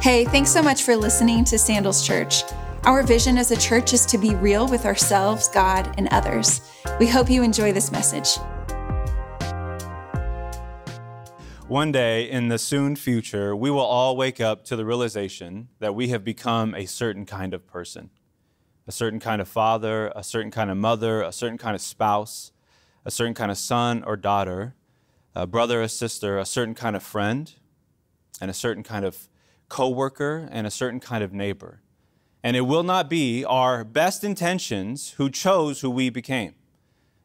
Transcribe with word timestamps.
Hey, 0.00 0.24
thanks 0.24 0.50
so 0.50 0.62
much 0.62 0.84
for 0.84 0.96
listening 0.96 1.44
to 1.44 1.58
Sandals 1.58 2.06
Church. 2.06 2.42
Our 2.84 3.02
vision 3.02 3.36
as 3.36 3.50
a 3.50 3.56
church 3.56 3.92
is 3.92 4.06
to 4.06 4.16
be 4.16 4.34
real 4.34 4.66
with 4.66 4.86
ourselves, 4.86 5.48
God, 5.48 5.94
and 5.98 6.08
others. 6.10 6.62
We 6.98 7.06
hope 7.06 7.28
you 7.28 7.42
enjoy 7.42 7.72
this 7.72 7.92
message. 7.92 8.38
One 11.68 11.92
day 11.92 12.30
in 12.30 12.48
the 12.48 12.56
soon 12.56 12.96
future, 12.96 13.54
we 13.54 13.70
will 13.70 13.80
all 13.80 14.16
wake 14.16 14.40
up 14.40 14.64
to 14.64 14.76
the 14.76 14.86
realization 14.86 15.68
that 15.80 15.94
we 15.94 16.08
have 16.08 16.24
become 16.24 16.74
a 16.74 16.86
certain 16.86 17.26
kind 17.26 17.52
of 17.52 17.66
person 17.66 18.08
a 18.86 18.92
certain 18.92 19.20
kind 19.20 19.42
of 19.42 19.48
father, 19.48 20.10
a 20.16 20.24
certain 20.24 20.50
kind 20.50 20.70
of 20.70 20.78
mother, 20.78 21.20
a 21.20 21.30
certain 21.30 21.58
kind 21.58 21.74
of 21.74 21.82
spouse, 21.82 22.52
a 23.04 23.10
certain 23.10 23.34
kind 23.34 23.50
of 23.50 23.58
son 23.58 24.02
or 24.04 24.16
daughter, 24.16 24.74
a 25.34 25.46
brother 25.46 25.82
or 25.82 25.88
sister, 25.88 26.38
a 26.38 26.46
certain 26.46 26.74
kind 26.74 26.96
of 26.96 27.02
friend, 27.02 27.54
and 28.40 28.50
a 28.50 28.54
certain 28.54 28.82
kind 28.82 29.04
of 29.04 29.28
coworker, 29.70 30.46
and 30.50 30.66
a 30.66 30.70
certain 30.70 31.00
kind 31.00 31.24
of 31.24 31.32
neighbor. 31.32 31.80
And 32.42 32.56
it 32.56 32.62
will 32.62 32.82
not 32.82 33.08
be 33.08 33.44
our 33.44 33.84
best 33.84 34.24
intentions 34.24 35.12
who 35.12 35.30
chose 35.30 35.80
who 35.80 35.90
we 35.90 36.10
became. 36.10 36.54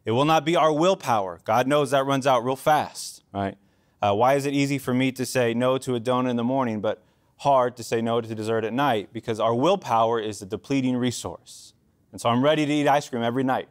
It 0.06 0.12
will 0.12 0.26
not 0.26 0.46
be 0.46 0.56
our 0.56 0.72
willpower. 0.72 1.42
God 1.44 1.68
knows 1.68 1.92
that 1.92 2.06
runs 2.06 2.26
out 2.26 2.46
real 2.46 2.56
fast, 2.56 3.24
right? 3.34 3.58
Uh, 4.02 4.14
why 4.14 4.36
is 4.36 4.46
it 4.46 4.54
easy 4.54 4.78
for 4.78 4.94
me 4.94 5.12
to 5.14 5.26
say 5.26 5.54
no 5.54 5.78
to 5.80 5.96
a 5.96 6.00
donut 6.00 6.30
in 6.30 6.36
the 6.36 6.44
morning, 6.44 6.80
but 6.80 7.02
hard 7.38 7.76
to 7.78 7.84
say 7.84 8.02
no 8.02 8.22
to 8.22 8.36
dessert 8.36 8.64
at 8.64 8.72
night? 8.74 9.10
Because 9.12 9.40
our 9.40 9.56
willpower 9.56 10.20
is 10.20 10.42
a 10.42 10.46
depleting 10.46 10.96
resource. 10.96 11.74
And 12.12 12.22
so 12.22 12.30
I'm 12.30 12.44
ready 12.44 12.66
to 12.66 12.72
eat 12.72 12.88
ice 12.88 13.10
cream 13.10 13.24
every 13.24 13.44
night. 13.44 13.68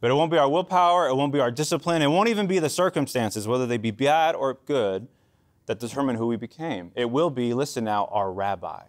But 0.00 0.10
it 0.10 0.14
won't 0.14 0.30
be 0.30 0.38
our 0.38 0.48
willpower, 0.48 1.08
it 1.08 1.14
won't 1.14 1.32
be 1.32 1.40
our 1.40 1.50
discipline, 1.50 2.02
it 2.02 2.08
won't 2.08 2.28
even 2.28 2.46
be 2.46 2.58
the 2.58 2.68
circumstances, 2.68 3.46
whether 3.46 3.66
they 3.66 3.76
be 3.76 3.92
bad 3.92 4.34
or 4.34 4.58
good, 4.66 5.08
that 5.72 5.78
determine 5.78 6.16
who 6.16 6.26
we 6.26 6.36
became. 6.36 6.92
It 6.94 7.10
will 7.10 7.30
be, 7.30 7.54
listen 7.54 7.84
now, 7.84 8.06
our 8.12 8.30
rabbi. 8.30 8.82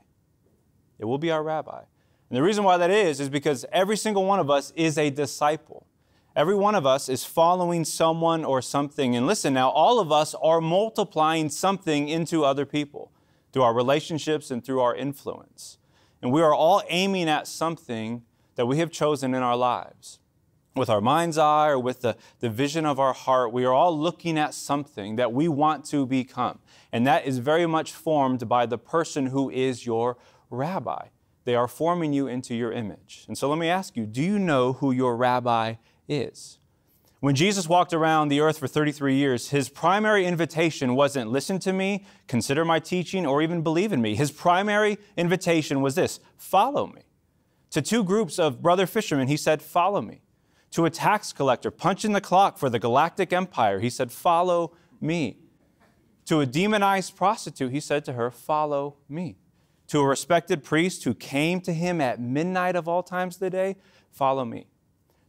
It 0.99 1.05
will 1.05 1.17
be 1.17 1.31
our 1.31 1.41
rabbi. 1.41 1.79
And 2.29 2.37
the 2.37 2.43
reason 2.43 2.65
why 2.65 2.75
that 2.75 2.91
is, 2.91 3.21
is 3.21 3.29
because 3.29 3.65
every 3.71 3.95
single 3.95 4.25
one 4.25 4.41
of 4.41 4.49
us 4.49 4.73
is 4.75 4.97
a 4.97 5.09
disciple. 5.09 5.87
Every 6.35 6.55
one 6.55 6.75
of 6.75 6.85
us 6.85 7.07
is 7.07 7.23
following 7.23 7.85
someone 7.85 8.43
or 8.43 8.61
something. 8.61 9.15
And 9.15 9.25
listen 9.25 9.53
now, 9.53 9.69
all 9.69 9.97
of 10.01 10.11
us 10.11 10.35
are 10.35 10.59
multiplying 10.59 11.47
something 11.47 12.09
into 12.09 12.43
other 12.43 12.65
people 12.65 13.13
through 13.53 13.63
our 13.63 13.73
relationships 13.73 14.51
and 14.51 14.61
through 14.61 14.81
our 14.81 14.93
influence. 14.93 15.77
And 16.21 16.33
we 16.33 16.41
are 16.41 16.53
all 16.53 16.83
aiming 16.89 17.29
at 17.29 17.47
something 17.47 18.23
that 18.55 18.65
we 18.65 18.79
have 18.79 18.91
chosen 18.91 19.33
in 19.33 19.41
our 19.41 19.55
lives. 19.55 20.19
With 20.75 20.89
our 20.89 21.01
mind's 21.01 21.37
eye 21.37 21.69
or 21.69 21.77
with 21.77 22.01
the, 22.01 22.17
the 22.39 22.49
vision 22.49 22.85
of 22.85 22.99
our 22.99 23.13
heart, 23.13 23.53
we 23.53 23.63
are 23.63 23.73
all 23.73 23.97
looking 23.97 24.39
at 24.39 24.55
something 24.55 25.17
that 25.17 25.31
we 25.31 25.47
want 25.47 25.85
to 25.85 26.05
become. 26.07 26.59
And 26.91 27.05
that 27.05 27.25
is 27.25 27.37
very 27.37 27.67
much 27.67 27.91
formed 27.91 28.47
by 28.49 28.65
the 28.65 28.79
person 28.79 29.27
who 29.27 29.51
is 29.51 29.85
your 29.85 30.17
rabbi. 30.49 31.07
They 31.45 31.55
are 31.55 31.67
forming 31.67 32.13
you 32.13 32.27
into 32.27 32.55
your 32.55 32.71
image. 32.71 33.25
And 33.27 33.37
so 33.37 33.49
let 33.49 33.59
me 33.59 33.69
ask 33.69 33.95
you 33.95 34.05
do 34.05 34.21
you 34.21 34.39
know 34.39 34.73
who 34.73 34.91
your 34.91 35.15
rabbi 35.15 35.75
is? 36.07 36.57
When 37.19 37.35
Jesus 37.35 37.69
walked 37.69 37.93
around 37.93 38.27
the 38.27 38.41
earth 38.41 38.57
for 38.57 38.67
33 38.67 39.15
years, 39.15 39.51
his 39.51 39.69
primary 39.69 40.25
invitation 40.25 40.93
wasn't 40.93 41.31
listen 41.31 41.57
to 41.59 41.71
me, 41.71 42.05
consider 42.27 42.65
my 42.65 42.79
teaching, 42.79 43.25
or 43.25 43.41
even 43.41 43.61
believe 43.61 43.93
in 43.93 44.01
me. 44.01 44.15
His 44.15 44.29
primary 44.29 44.97
invitation 45.15 45.81
was 45.81 45.95
this 45.95 46.19
follow 46.35 46.87
me. 46.87 47.03
To 47.71 47.81
two 47.81 48.03
groups 48.03 48.39
of 48.39 48.61
brother 48.61 48.85
fishermen, 48.85 49.29
he 49.29 49.37
said, 49.37 49.61
follow 49.61 50.01
me. 50.01 50.21
To 50.73 50.85
a 50.85 50.89
tax 50.89 51.33
collector 51.33 51.71
punching 51.71 52.13
the 52.13 52.21
clock 52.21 52.57
for 52.57 52.69
the 52.69 52.79
galactic 52.79 53.33
empire, 53.33 53.79
he 53.79 53.89
said, 53.89 54.11
follow 54.11 54.73
me. 55.01 55.37
To 56.25 56.39
a 56.39 56.45
demonized 56.45 57.15
prostitute, 57.15 57.71
he 57.71 57.79
said 57.79 58.05
to 58.05 58.13
her, 58.13 58.29
follow 58.31 58.97
me 59.09 59.37
to 59.93 59.99
a 59.99 60.07
respected 60.07 60.63
priest 60.63 61.03
who 61.03 61.13
came 61.13 61.61
to 61.61 61.71
him 61.71 62.01
at 62.01 62.19
midnight 62.19 62.75
of 62.75 62.87
all 62.87 63.03
times 63.03 63.35
of 63.35 63.41
the 63.41 63.49
day, 63.51 63.75
follow 64.09 64.43
me. 64.43 64.65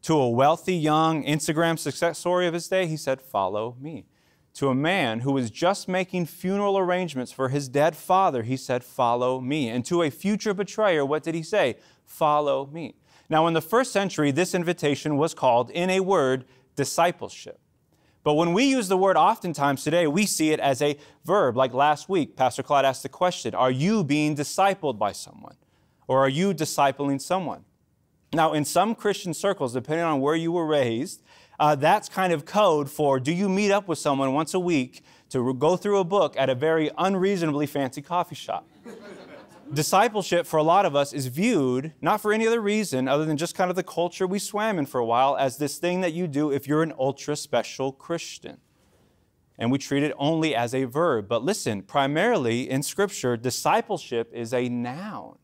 To 0.03 0.15
a 0.15 0.31
wealthy 0.31 0.75
young 0.75 1.23
Instagram 1.25 1.79
success 1.79 2.19
story 2.19 2.47
of 2.47 2.55
his 2.55 2.69
day, 2.69 2.87
he 2.87 2.97
said, 2.97 3.21
follow 3.21 3.77
me. 3.79 4.07
To 4.55 4.69
a 4.69 4.75
man 4.75 5.21
who 5.21 5.33
was 5.33 5.51
just 5.51 5.87
making 5.87 6.27
funeral 6.27 6.79
arrangements 6.79 7.31
for 7.31 7.51
his 7.51 7.69
dead 7.69 7.95
father, 7.95 8.43
he 8.43 8.57
said, 8.57 8.85
follow 8.85 9.39
me. 9.39 9.69
And 9.69 9.85
to 9.85 10.03
a 10.03 10.11
future 10.11 10.55
betrayer, 10.55 11.05
what 11.05 11.23
did 11.23 11.35
he 11.35 11.43
say? 11.43 11.77
Follow 12.07 12.67
me. 12.73 12.95
Now, 13.29 13.47
in 13.47 13.55
the 13.55 13.63
first 13.63 13.93
century, 13.93 14.31
this 14.31 14.55
invitation 14.55 15.17
was 15.17 15.35
called, 15.35 15.71
in 15.71 15.91
a 15.91 16.01
word, 16.01 16.45
discipleship. 16.77 17.59
But 18.23 18.35
when 18.35 18.55
we 18.55 18.65
use 18.65 18.89
the 18.89 18.97
word 18.97 19.17
oftentimes 19.17 19.85
today, 19.85 20.07
we 20.07 20.25
see 20.25 20.51
it 20.51 20.61
as 20.61 20.81
a 20.81 20.97
verb. 21.25 21.57
Like 21.57 21.75
last 21.75 22.09
week, 22.09 22.37
Pastor 22.37 22.63
Claude 22.63 22.87
asked 22.87 23.03
the 23.03 23.09
question 23.09 23.55
Are 23.55 23.71
you 23.71 24.03
being 24.03 24.35
discipled 24.35 24.99
by 24.99 25.13
someone? 25.13 25.57
Or 26.07 26.21
are 26.21 26.29
you 26.29 26.55
discipling 26.55 27.21
someone? 27.21 27.65
Now, 28.33 28.53
in 28.53 28.65
some 28.65 28.95
Christian 28.95 29.33
circles, 29.33 29.75
depending 29.75 30.05
on 30.05 30.21
where 30.21 30.35
you 30.35 30.53
were 30.53 30.67
raised, 30.67 31.23
uh, 31.61 31.77
that's 31.77 32.09
kind 32.09 32.33
of 32.33 32.45
code 32.45 32.91
for 32.91 33.21
do 33.21 33.33
you 33.33 33.49
meet 33.49 33.71
up 33.71 33.87
with 33.87 33.99
someone 33.99 34.33
once 34.33 34.55
a 34.55 34.59
week 34.59 35.05
to 35.31 35.55
go 35.55 35.77
through 35.77 35.99
a 35.99 36.05
book 36.05 36.35
at 36.37 36.51
a 36.51 36.55
very 36.55 36.91
unreasonably 36.99 37.67
fancy 37.67 38.03
coffee 38.03 38.35
shop? 38.35 38.67
Discipleship 39.73 40.47
for 40.47 40.57
a 40.57 40.63
lot 40.63 40.87
of 40.87 40.95
us 40.95 41.13
is 41.13 41.27
viewed, 41.27 41.93
not 42.01 42.21
for 42.21 42.33
any 42.33 42.47
other 42.47 42.61
reason 42.61 43.09
other 43.09 43.25
than 43.25 43.37
just 43.37 43.55
kind 43.55 43.71
of 43.71 43.77
the 43.77 43.83
culture 43.83 44.27
we 44.27 44.39
swam 44.39 44.79
in 44.79 44.87
for 44.87 44.99
a 44.99 45.05
while, 45.05 45.37
as 45.37 45.57
this 45.57 45.79
thing 45.79 46.01
that 46.03 46.13
you 46.13 46.27
do 46.27 46.51
if 46.51 46.67
you're 46.67 46.83
an 46.83 46.93
ultra 46.99 47.37
special 47.37 47.93
Christian. 47.93 48.59
And 49.59 49.71
we 49.71 49.79
treat 49.79 50.03
it 50.03 50.13
only 50.19 50.55
as 50.55 50.75
a 50.75 50.85
verb. 50.85 51.29
But 51.29 51.45
listen, 51.45 51.83
primarily 51.83 52.69
in 52.69 52.83
Scripture, 52.83 53.37
discipleship 53.37 54.31
is 54.33 54.53
a 54.53 54.69
noun. 54.69 55.39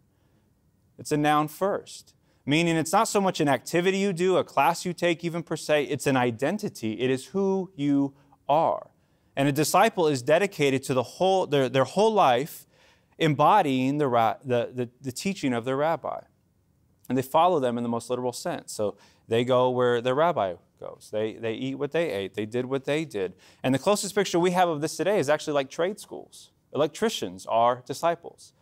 It's 0.99 1.13
a 1.13 1.17
noun 1.17 1.49
first, 1.49 2.15
meaning 2.45 2.77
it's 2.77 2.93
not 2.93 3.09
so 3.09 3.21
much 3.21 3.41
an 3.41 3.49
activity 3.49 3.99
you 3.99 4.13
do, 4.13 4.37
a 4.37 4.45
class 4.45 4.85
you 4.85 4.93
take, 4.93 5.25
even 5.25 5.43
per 5.43 5.57
se, 5.57 5.85
it's 5.85 6.07
an 6.07 6.17
identity. 6.17 7.01
It 7.01 7.11
is 7.11 7.27
who 7.27 7.71
you 7.75 8.15
are. 8.49 8.91
And 9.37 9.49
a 9.49 9.53
disciple 9.53 10.07
is 10.09 10.21
dedicated 10.23 10.83
to 10.85 10.95
the 10.95 11.03
whole, 11.03 11.47
their, 11.47 11.69
their 11.69 11.85
whole 11.85 12.13
life 12.13 12.67
embodying 13.21 13.99
the, 13.99 14.09
the, 14.45 14.71
the, 14.73 14.89
the 15.01 15.13
teaching 15.13 15.53
of 15.53 15.65
their 15.65 15.77
rabbi. 15.77 16.21
And 17.09 17.17
they 17.17 17.23
follow 17.23 17.61
them 17.61 17.77
in 17.77 17.83
the 17.83 17.89
most 17.89 18.09
literal 18.09 18.33
sense. 18.33 18.73
So 18.73 18.97
they 19.29 19.45
go 19.45 19.71
where 19.71 20.01
their 20.01 20.15
rabbi 20.15 20.55
goes. 20.81 21.11
They, 21.13 21.35
they 21.35 21.55
eat 21.55 21.75
what 21.77 21.93
they 21.93 22.11
ate. 22.11 22.35
They 22.35 22.47
did 22.47 22.67
what 22.67 22.85
they 22.85 23.05
did. 23.05 23.35
And 23.63 23.75
the 23.75 23.79
closest 23.79 24.15
picture 24.15 24.39
we 24.39 24.53
have 24.53 24.69
of 24.69 24.81
this 24.81 24.97
today 24.97 25.19
is 25.19 25.29
actually 25.29 25.53
like 25.53 25.71
trade 25.71 26.01
schools. 26.01 26.51
Electricians 26.73 27.47
are 27.47 27.83
disciples. 27.87 28.53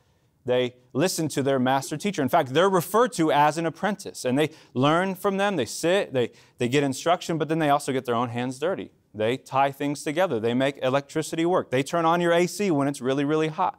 They 0.44 0.76
listen 0.94 1.28
to 1.28 1.42
their 1.42 1.58
master 1.58 1.98
teacher. 1.98 2.22
In 2.22 2.28
fact, 2.30 2.54
they're 2.54 2.70
referred 2.70 3.12
to 3.14 3.30
as 3.30 3.58
an 3.58 3.66
apprentice. 3.66 4.24
And 4.24 4.38
they 4.38 4.50
learn 4.72 5.14
from 5.14 5.36
them. 5.36 5.56
They 5.56 5.66
sit, 5.66 6.12
they, 6.14 6.30
they 6.56 6.68
get 6.68 6.82
instruction, 6.82 7.36
but 7.38 7.48
then 7.48 7.58
they 7.58 7.68
also 7.68 7.92
get 7.92 8.06
their 8.06 8.14
own 8.14 8.30
hands 8.30 8.58
dirty. 8.58 8.90
They 9.14 9.36
tie 9.36 9.72
things 9.72 10.02
together. 10.02 10.40
They 10.40 10.54
make 10.54 10.78
electricity 10.82 11.44
work. 11.44 11.70
They 11.70 11.82
turn 11.82 12.06
on 12.06 12.20
your 12.20 12.32
AC 12.32 12.70
when 12.70 12.88
it's 12.88 13.00
really, 13.00 13.24
really 13.24 13.48
hot. 13.48 13.78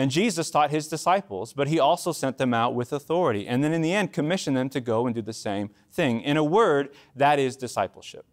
And 0.00 0.10
Jesus 0.10 0.50
taught 0.50 0.70
his 0.70 0.88
disciples, 0.88 1.52
but 1.52 1.68
he 1.68 1.78
also 1.78 2.10
sent 2.10 2.38
them 2.38 2.54
out 2.54 2.74
with 2.74 2.90
authority. 2.90 3.46
And 3.46 3.62
then 3.62 3.74
in 3.74 3.82
the 3.82 3.92
end, 3.92 4.14
commissioned 4.14 4.56
them 4.56 4.70
to 4.70 4.80
go 4.80 5.04
and 5.04 5.14
do 5.14 5.20
the 5.20 5.34
same 5.34 5.68
thing. 5.92 6.22
In 6.22 6.38
a 6.38 6.42
word, 6.42 6.88
that 7.16 7.38
is 7.38 7.54
discipleship. 7.54 8.24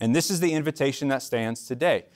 And 0.00 0.12
this 0.12 0.28
is 0.28 0.40
the 0.40 0.52
invitation 0.52 1.06
that 1.06 1.22
stands 1.22 1.68
today. 1.68 2.06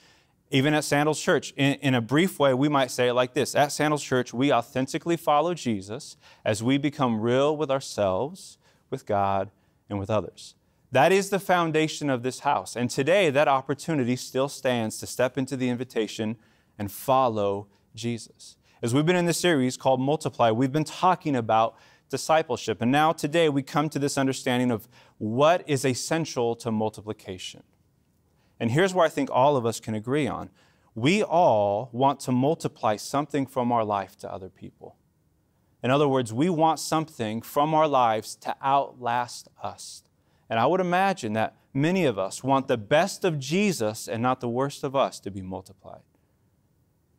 Even 0.51 0.73
at 0.73 0.83
Sandals 0.83 1.21
Church, 1.21 1.53
in, 1.55 1.75
in, 1.75 1.95
a 1.95 2.01
brief 2.01 2.37
way, 2.39 2.53
we 2.53 2.67
might 2.67 2.91
say 2.91 3.07
it 3.07 3.13
like 3.13 3.33
this 3.33 3.55
At 3.55 3.71
Sandals 3.71 4.03
Church, 4.03 4.33
we 4.33 4.51
authentically 4.51 5.15
follow 5.15 5.53
Jesus 5.53 6.17
as 6.43 6.61
we 6.61 6.77
become 6.77 7.21
real 7.21 7.55
with 7.55 7.71
ourselves, 7.71 8.57
with 8.89 9.05
God, 9.05 9.49
and 9.89 9.97
with 9.97 10.09
others. 10.09 10.55
That 10.91 11.13
is 11.13 11.29
the 11.29 11.39
foundation 11.39 12.09
of 12.09 12.21
this 12.21 12.39
house. 12.39 12.75
And 12.75 12.89
today, 12.89 13.29
that 13.29 13.47
opportunity 13.47 14.17
still 14.17 14.49
stands 14.49 14.97
to 14.97 15.07
step 15.07 15.37
into 15.37 15.55
the 15.55 15.69
invitation 15.69 16.35
and 16.77 16.91
follow 16.91 17.67
Jesus. 17.95 18.57
As 18.83 18.93
we've 18.93 19.05
been 19.05 19.15
in 19.15 19.25
this 19.25 19.39
series 19.39 19.77
called 19.77 20.01
Multiply, 20.01 20.51
we've 20.51 20.73
been 20.73 20.83
talking 20.83 21.37
about 21.37 21.77
discipleship. 22.09 22.81
And 22.81 22.91
now 22.91 23.13
today 23.13 23.47
we 23.47 23.63
come 23.63 23.87
to 23.87 23.97
this 23.97 24.17
understanding 24.17 24.71
of 24.71 24.89
what 25.19 25.63
is 25.69 25.85
essential 25.85 26.53
to 26.57 26.69
multiplication. 26.69 27.63
And 28.59 28.71
here's 28.71 28.93
where 28.93 29.05
I 29.05 29.09
think 29.09 29.29
all 29.31 29.55
of 29.55 29.65
us 29.65 29.79
can 29.79 29.95
agree 29.95 30.27
on. 30.27 30.49
We 30.95 31.23
all 31.23 31.87
want 31.93 32.19
to 32.21 32.33
multiply 32.33 32.97
something 32.97 33.45
from 33.45 33.71
our 33.71 33.85
life 33.85 34.17
to 34.17 34.29
other 34.29 34.49
people. 34.49 34.97
In 35.81 35.89
other 35.89 36.09
words, 36.09 36.33
we 36.33 36.49
want 36.49 36.77
something 36.77 37.41
from 37.41 37.73
our 37.73 37.87
lives 37.87 38.35
to 38.35 38.53
outlast 38.61 39.47
us. 39.63 40.03
And 40.49 40.59
I 40.59 40.65
would 40.65 40.81
imagine 40.81 41.31
that 41.33 41.55
many 41.73 42.03
of 42.03 42.19
us 42.19 42.43
want 42.43 42.67
the 42.67 42.77
best 42.77 43.23
of 43.23 43.39
Jesus 43.39 44.09
and 44.09 44.21
not 44.21 44.41
the 44.41 44.49
worst 44.49 44.83
of 44.83 44.93
us 44.93 45.21
to 45.21 45.31
be 45.31 45.41
multiplied. 45.41 46.01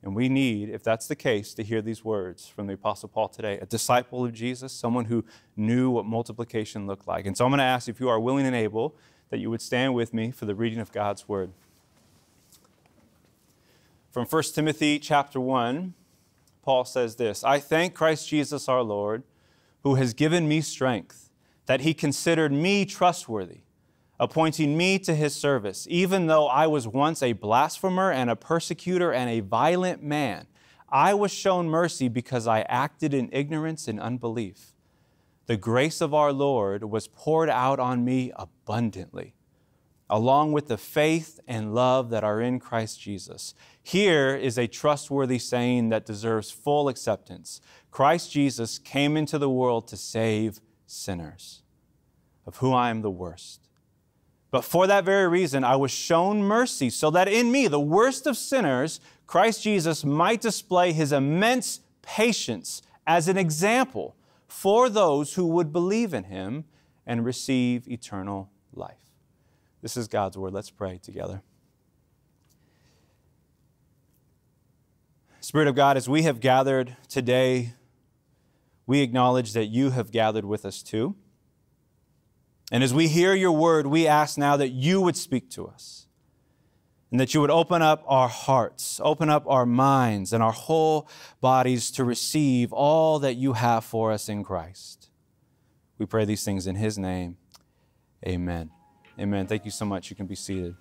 And 0.05 0.15
we 0.15 0.29
need, 0.29 0.69
if 0.69 0.83
that's 0.83 1.09
the 1.09 1.17
case, 1.17 1.55
to 1.55 1.65
hear 1.65 1.81
these 1.81 2.05
words 2.05 2.47
from 2.47 2.67
the 2.67 2.75
Apostle 2.75 3.09
Paul 3.09 3.29
today 3.29 3.59
a 3.59 3.65
disciple 3.65 4.23
of 4.23 4.35
Jesus, 4.35 4.71
someone 4.71 5.07
who 5.07 5.25
knew 5.57 5.89
what 5.89 6.05
multiplication 6.05 6.87
looked 6.87 7.09
like. 7.09 7.25
And 7.25 7.35
so 7.35 7.47
I'm 7.47 7.51
going 7.51 7.59
to 7.59 7.65
ask 7.65 7.89
if 7.89 8.01
you 8.01 8.11
are 8.11 8.21
willing 8.21 8.45
and 8.45 8.55
able 8.55 8.95
that 9.31 9.39
you 9.39 9.49
would 9.49 9.63
stand 9.63 9.95
with 9.95 10.13
me 10.13 10.31
for 10.31 10.45
the 10.45 10.55
reading 10.55 10.79
of 10.79 10.93
God's 10.93 11.27
word. 11.27 11.53
From 14.11 14.27
1 14.27 14.43
Timothy 14.55 14.99
chapter 14.99 15.41
1, 15.41 15.95
Paul 16.63 16.85
says 16.85 17.17
this 17.17 17.43
I 17.43 17.59
thank 17.59 17.95
Christ 17.95 18.29
Jesus 18.29 18.69
our 18.69 18.83
Lord, 18.83 19.23
who 19.85 19.95
has 19.95 20.13
given 20.13 20.47
me 20.47 20.61
strength, 20.61 21.31
that 21.65 21.81
he 21.81 21.95
considered 21.95 22.53
me 22.53 22.85
trustworthy, 22.85 23.61
appointing 24.19 24.77
me 24.77 24.99
to 25.01 25.15
his 25.15 25.35
service, 25.35 25.87
even 25.91 26.27
though 26.27 26.47
I 26.47 26.67
was 26.67 26.87
once 26.87 27.23
a 27.23 27.33
blasphemer 27.33 28.11
and 28.11 28.31
a 28.31 28.37
persecutor 28.37 29.13
and 29.13 29.29
a 29.29 29.41
violent 29.41 30.03
man. 30.03 30.47
I 30.89 31.15
was 31.15 31.33
shown 31.33 31.69
mercy 31.69 32.09
because 32.09 32.47
I 32.47 32.61
acted 32.63 33.13
in 33.13 33.29
ignorance 33.33 33.89
and 33.89 33.99
unbelief. 33.99 34.73
The 35.47 35.57
grace 35.57 36.01
of 36.01 36.15
our 36.15 36.33
Lord 36.33 36.85
was 36.85 37.09
poured 37.09 37.51
out 37.51 37.81
on 37.81 38.05
me 38.05 38.33
abundantly 38.37 39.35
along 40.09 40.53
with 40.53 40.69
the 40.69 40.77
faith 40.77 41.41
and 41.49 41.75
love 41.75 42.11
that 42.11 42.25
are 42.25 42.41
in 42.41 42.61
Christ 42.61 43.01
Jesus. 43.01 43.55
Here 43.83 44.37
is 44.37 44.59
a 44.59 44.67
trustworthy 44.67 45.39
saying 45.39 45.89
that 45.89 46.07
deserves 46.07 46.51
full 46.51 46.89
acceptance 46.89 47.61
Christ 47.91 48.33
Jesus 48.33 48.79
came 48.79 49.17
into 49.17 49.39
the 49.39 49.51
world 49.51 49.87
to 49.89 49.97
save 49.97 50.61
sinners, 50.87 51.63
of 52.45 52.57
whom 52.57 52.75
I 52.75 52.91
am 52.91 53.03
the 53.03 53.11
worst. 53.11 53.64
But 54.55 54.65
for 54.65 54.87
that 54.87 55.05
very 55.05 55.27
reason, 55.27 55.65
I 55.65 55.75
was 55.75 55.91
shown 55.91 56.41
mercy, 56.41 56.89
so 56.89 57.11
that 57.11 57.27
in 57.27 57.51
me, 57.51 57.67
the 57.67 57.81
worst 57.81 58.25
of 58.25 58.37
sinners, 58.37 59.01
Christ 59.27 59.65
Jesus 59.65 60.05
might 60.05 60.41
display 60.41 60.93
his 60.93 61.11
immense 61.11 61.81
patience 62.03 62.81
as 63.05 63.27
an 63.27 63.37
example 63.37 64.15
for 64.47 64.89
those 64.89 65.35
who 65.35 65.45
would 65.49 65.73
believe 65.73 66.15
in 66.15 66.23
him 66.23 66.67
and 67.05 67.25
receive 67.25 67.89
eternal 67.89 68.49
life. 68.73 69.11
This 69.83 69.97
is 69.97 70.07
God's 70.07 70.39
word. 70.39 70.53
Let's 70.53 70.71
pray 70.71 70.99
together. 70.99 71.43
Spirit 75.41 75.67
of 75.67 75.75
God, 75.75 75.97
as 75.97 76.09
we 76.09 76.23
have 76.23 76.39
gathered 76.39 76.97
today, 77.09 77.73
we 78.87 79.01
acknowledge 79.01 79.53
that 79.55 79.65
you 79.65 79.91
have 79.91 80.13
gathered 80.13 80.45
with 80.45 80.65
us 80.65 80.81
too. 80.81 81.17
And 82.73 82.83
as 82.83 82.95
we 82.95 83.09
hear 83.09 83.35
your 83.35 83.53
word, 83.53 83.87
we 83.87 84.07
ask 84.07 84.39
now 84.39 84.57
that 84.57 84.71
you 84.71 85.01
would 85.01 85.17
speak 85.17 85.51
to 85.51 85.67
us 85.67 86.07
and 87.11 87.21
that 87.21 87.35
you 87.35 87.41
would 87.41 87.51
open 87.51 87.83
up 87.83 88.03
our 88.07 88.29
hearts, 88.29 89.01
open 89.05 89.31
up 89.31 89.45
our 89.47 89.67
minds 89.67 90.33
and 90.33 90.43
our 90.43 90.53
whole 90.53 91.09
bodies 91.41 91.91
to 91.93 92.05
receive 92.05 92.73
all 92.73 93.19
that 93.21 93.35
you 93.35 93.53
have 93.53 93.85
for 93.85 94.11
us 94.11 94.29
in 94.29 94.43
Christ. 94.43 95.11
We 95.99 96.07
pray 96.07 96.25
these 96.25 96.45
things 96.45 96.67
in 96.67 96.75
his 96.75 96.99
name. 96.99 97.37
Amen. 98.27 98.71
Amen. 99.21 99.47
Thank 99.47 99.65
you 99.65 99.71
so 99.71 99.85
much. 99.85 100.11
You 100.11 100.17
can 100.17 100.27
be 100.27 100.35
seated. 100.35 100.75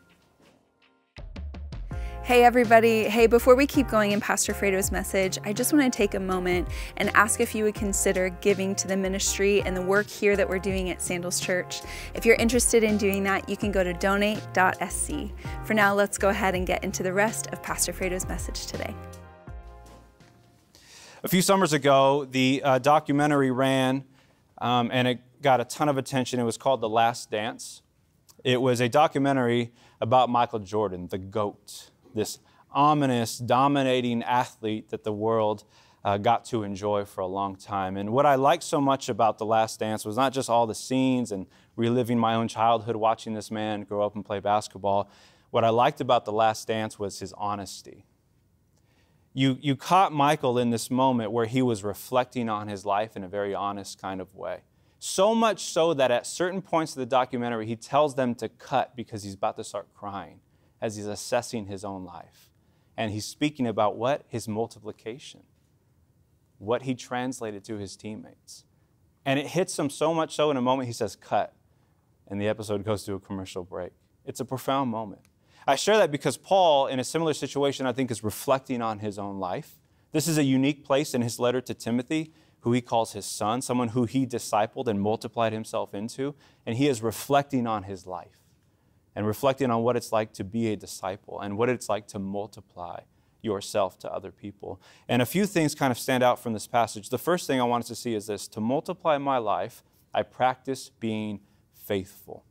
Hey, 2.24 2.46
everybody. 2.46 3.04
Hey, 3.04 3.28
before 3.28 3.54
we 3.54 3.68
keep 3.68 3.90
going 3.90 4.14
in 4.14 4.22
Pastor 4.22 4.54
Fredo's 4.54 4.94
message, 4.94 5.38
I 5.44 5.52
just 5.52 5.74
want 5.74 5.92
to 5.92 5.96
take 5.96 6.14
a 6.14 6.22
moment 6.22 6.70
and 6.96 7.12
ask 7.16 7.42
if 7.42 7.54
you 7.54 7.66
would 7.66 7.76
consider 7.76 8.30
giving 8.30 8.76
to 8.76 8.88
the 8.88 8.96
ministry 8.96 9.62
and 9.64 9.76
the 9.76 9.82
work 9.82 10.08
here 10.08 10.38
that 10.38 10.48
we're 10.48 10.58
doing 10.58 10.90
at 10.90 11.02
Sandals 11.02 11.42
Church. 11.42 11.82
If 12.14 12.26
you're 12.26 12.38
interested 12.38 12.82
in 12.82 12.98
doing 12.98 13.24
that, 13.24 13.50
you 13.50 13.58
can 13.58 13.74
go 13.74 13.84
to 13.84 13.92
donate.sc. 13.92 15.12
For 15.66 15.74
now, 15.74 15.94
let's 15.94 16.18
go 16.18 16.30
ahead 16.30 16.56
and 16.56 16.66
get 16.66 16.82
into 16.86 17.04
the 17.04 17.12
rest 17.12 17.48
of 17.48 17.62
Pastor 17.62 17.92
Fredo's 17.92 18.26
message 18.26 18.68
today. 18.68 18.96
A 21.26 21.28
few 21.28 21.42
summers 21.42 21.74
ago, 21.74 22.24
the 22.24 22.62
uh, 22.64 22.80
documentary 22.80 23.52
ran 23.52 24.06
um, 24.60 24.92
and 24.94 25.10
it 25.10 25.20
got 25.42 25.60
a 25.60 25.66
ton 25.66 25.90
of 25.90 25.98
attention. 25.98 26.40
It 26.40 26.44
was 26.44 26.58
called 26.58 26.80
The 26.80 26.88
Last 26.88 27.30
Dance. 27.30 27.82
It 28.46 28.62
was 28.62 28.80
a 28.80 28.88
documentary 28.88 29.74
about 30.00 30.30
Michael 30.30 30.60
Jordan, 30.60 31.08
the 31.08 31.18
GOAT, 31.18 31.90
this 32.14 32.40
ominous, 32.72 33.38
dominating 33.38 34.24
athlete 34.24 34.90
that 34.90 35.04
the 35.04 35.14
world 35.14 35.64
uh, 36.04 36.18
got 36.18 36.44
to 36.46 36.64
enjoy 36.64 37.06
for 37.06 37.22
a 37.22 37.28
long 37.28 37.56
time. 37.56 37.96
And 37.96 38.12
what 38.12 38.26
I 38.26 38.36
liked 38.36 38.64
so 38.64 38.82
much 38.82 39.08
about 39.08 39.38
The 39.38 39.46
Last 39.46 39.80
Dance 39.80 40.04
was 40.04 40.18
not 40.18 40.34
just 40.34 40.50
all 40.50 40.68
the 40.68 40.76
scenes 40.76 41.32
and 41.32 41.48
reliving 41.76 42.20
my 42.20 42.36
own 42.36 42.48
childhood 42.48 42.96
watching 42.96 43.34
this 43.34 43.50
man 43.50 43.84
grow 43.84 44.06
up 44.06 44.16
and 44.16 44.26
play 44.26 44.40
basketball. 44.40 45.10
What 45.52 45.64
I 45.64 45.70
liked 45.70 46.02
about 46.02 46.26
The 46.26 46.34
Last 46.34 46.68
Dance 46.68 47.00
was 47.00 47.20
his 47.20 47.34
honesty. 47.34 48.06
You, 49.34 49.58
you 49.62 49.76
caught 49.76 50.12
Michael 50.12 50.60
in 50.60 50.70
this 50.70 50.92
moment 50.92 51.32
where 51.32 51.46
he 51.46 51.62
was 51.62 51.84
reflecting 51.84 52.50
on 52.50 52.68
his 52.68 52.86
life 52.86 53.16
in 53.16 53.24
a 53.24 53.28
very 53.28 53.56
honest 53.56 54.00
kind 54.00 54.20
of 54.22 54.36
way. 54.36 54.60
So 55.00 55.34
much 55.34 55.64
so 55.66 55.94
that 55.94 56.12
at 56.12 56.28
certain 56.28 56.62
points 56.62 56.94
of 56.94 57.00
the 57.00 57.06
documentary, 57.06 57.66
he 57.66 57.76
tells 57.76 58.16
them 58.16 58.36
to 58.36 58.50
cut 58.50 58.96
because 58.96 59.24
he's 59.24 59.34
about 59.34 59.58
to 59.58 59.64
start 59.64 59.88
crying 59.94 60.40
as 60.84 60.98
he's 60.98 61.08
assessing 61.08 61.68
his 61.68 61.86
own 61.86 62.04
life. 62.04 62.50
And 62.98 63.10
he's 63.10 63.26
speaking 63.26 63.66
about 63.66 63.96
what? 63.96 64.26
His 64.28 64.50
multiplication, 64.50 65.44
what 66.60 66.82
he 66.82 66.94
translated 66.94 67.64
to 67.64 67.78
his 67.78 67.96
teammates. 67.96 68.66
And 69.26 69.40
it 69.40 69.48
hits 69.48 69.80
him 69.80 69.90
so 69.90 70.14
much 70.14 70.36
so 70.36 70.52
in 70.52 70.58
a 70.58 70.62
moment 70.62 70.88
he 70.88 70.94
says, 70.94 71.16
cut. 71.16 71.54
And 72.28 72.40
the 72.40 72.50
episode 72.50 72.84
goes 72.84 73.06
to 73.06 73.14
a 73.14 73.20
commercial 73.20 73.64
break. 73.64 73.94
It's 74.26 74.42
a 74.42 74.46
profound 74.46 74.92
moment. 74.92 75.22
I 75.66 75.76
share 75.78 75.98
that 75.98 76.12
because 76.12 76.36
Paul, 76.36 76.88
in 76.88 77.00
a 77.00 77.04
similar 77.06 77.34
situation, 77.34 77.86
I 77.86 77.94
think 77.94 78.12
is 78.12 78.22
reflecting 78.22 78.82
on 78.82 79.00
his 79.00 79.18
own 79.18 79.40
life. 79.40 79.80
This 80.12 80.28
is 80.28 80.38
a 80.38 80.44
unique 80.44 80.84
place 80.84 81.14
in 81.14 81.22
his 81.22 81.40
letter 81.40 81.62
to 81.62 81.74
Timothy 81.74 82.34
who 82.60 82.74
he 82.74 82.82
calls 82.82 83.14
his 83.14 83.26
son, 83.26 83.62
someone 83.62 83.90
who 83.90 84.04
he 84.04 84.26
discipled 84.26 84.88
and 84.88 85.00
multiplied 85.00 85.54
himself 85.54 85.94
into. 85.94 86.36
And 86.66 86.78
he 86.78 86.88
is 86.88 87.02
reflecting 87.02 87.68
on 87.68 87.84
his 87.84 88.06
life 88.06 88.43
and 89.16 89.28
reflecting 89.28 89.70
on 89.72 89.84
what 89.84 89.96
it's 89.96 90.12
like 90.12 90.34
to 90.34 90.44
be 90.44 90.72
a 90.72 90.76
disciple 90.76 91.40
and 91.40 91.58
what 91.58 91.70
it's 91.70 91.90
like 91.90 92.08
to 92.08 92.20
multiply 92.20 93.00
yourself 93.42 94.00
to 94.00 94.12
other 94.12 94.32
people. 94.32 94.82
And 95.08 95.22
a 95.22 95.26
few 95.26 95.46
things 95.46 95.76
kind 95.76 95.92
of 95.92 96.00
stand 96.00 96.24
out 96.24 96.40
from 96.40 96.54
this 96.54 96.66
passage. 96.66 97.10
The 97.10 97.18
first 97.18 97.46
thing 97.46 97.60
I 97.60 97.66
wanted 97.66 97.88
to 97.88 97.96
see 97.96 98.16
is 98.16 98.28
this 98.28 98.48
to 98.50 98.62
multiply 98.62 99.18
my 99.18 99.38
life, 99.38 99.84
I 100.14 100.24
practice 100.24 100.90
being 101.00 101.42
faithful. 101.74 102.46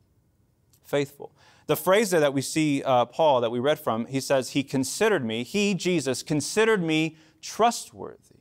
Faithful. 0.83 1.31
The 1.65 1.75
phrase 1.75 2.11
there 2.11 2.19
that 2.19 2.33
we 2.33 2.41
see 2.41 2.83
uh, 2.83 3.05
Paul 3.05 3.41
that 3.41 3.49
we 3.49 3.59
read 3.59 3.79
from, 3.79 4.05
he 4.05 4.19
says, 4.19 4.49
He 4.49 4.63
considered 4.63 5.25
me, 5.25 5.43
He, 5.43 5.73
Jesus, 5.73 6.21
considered 6.21 6.83
me 6.83 7.17
trustworthy. 7.41 8.32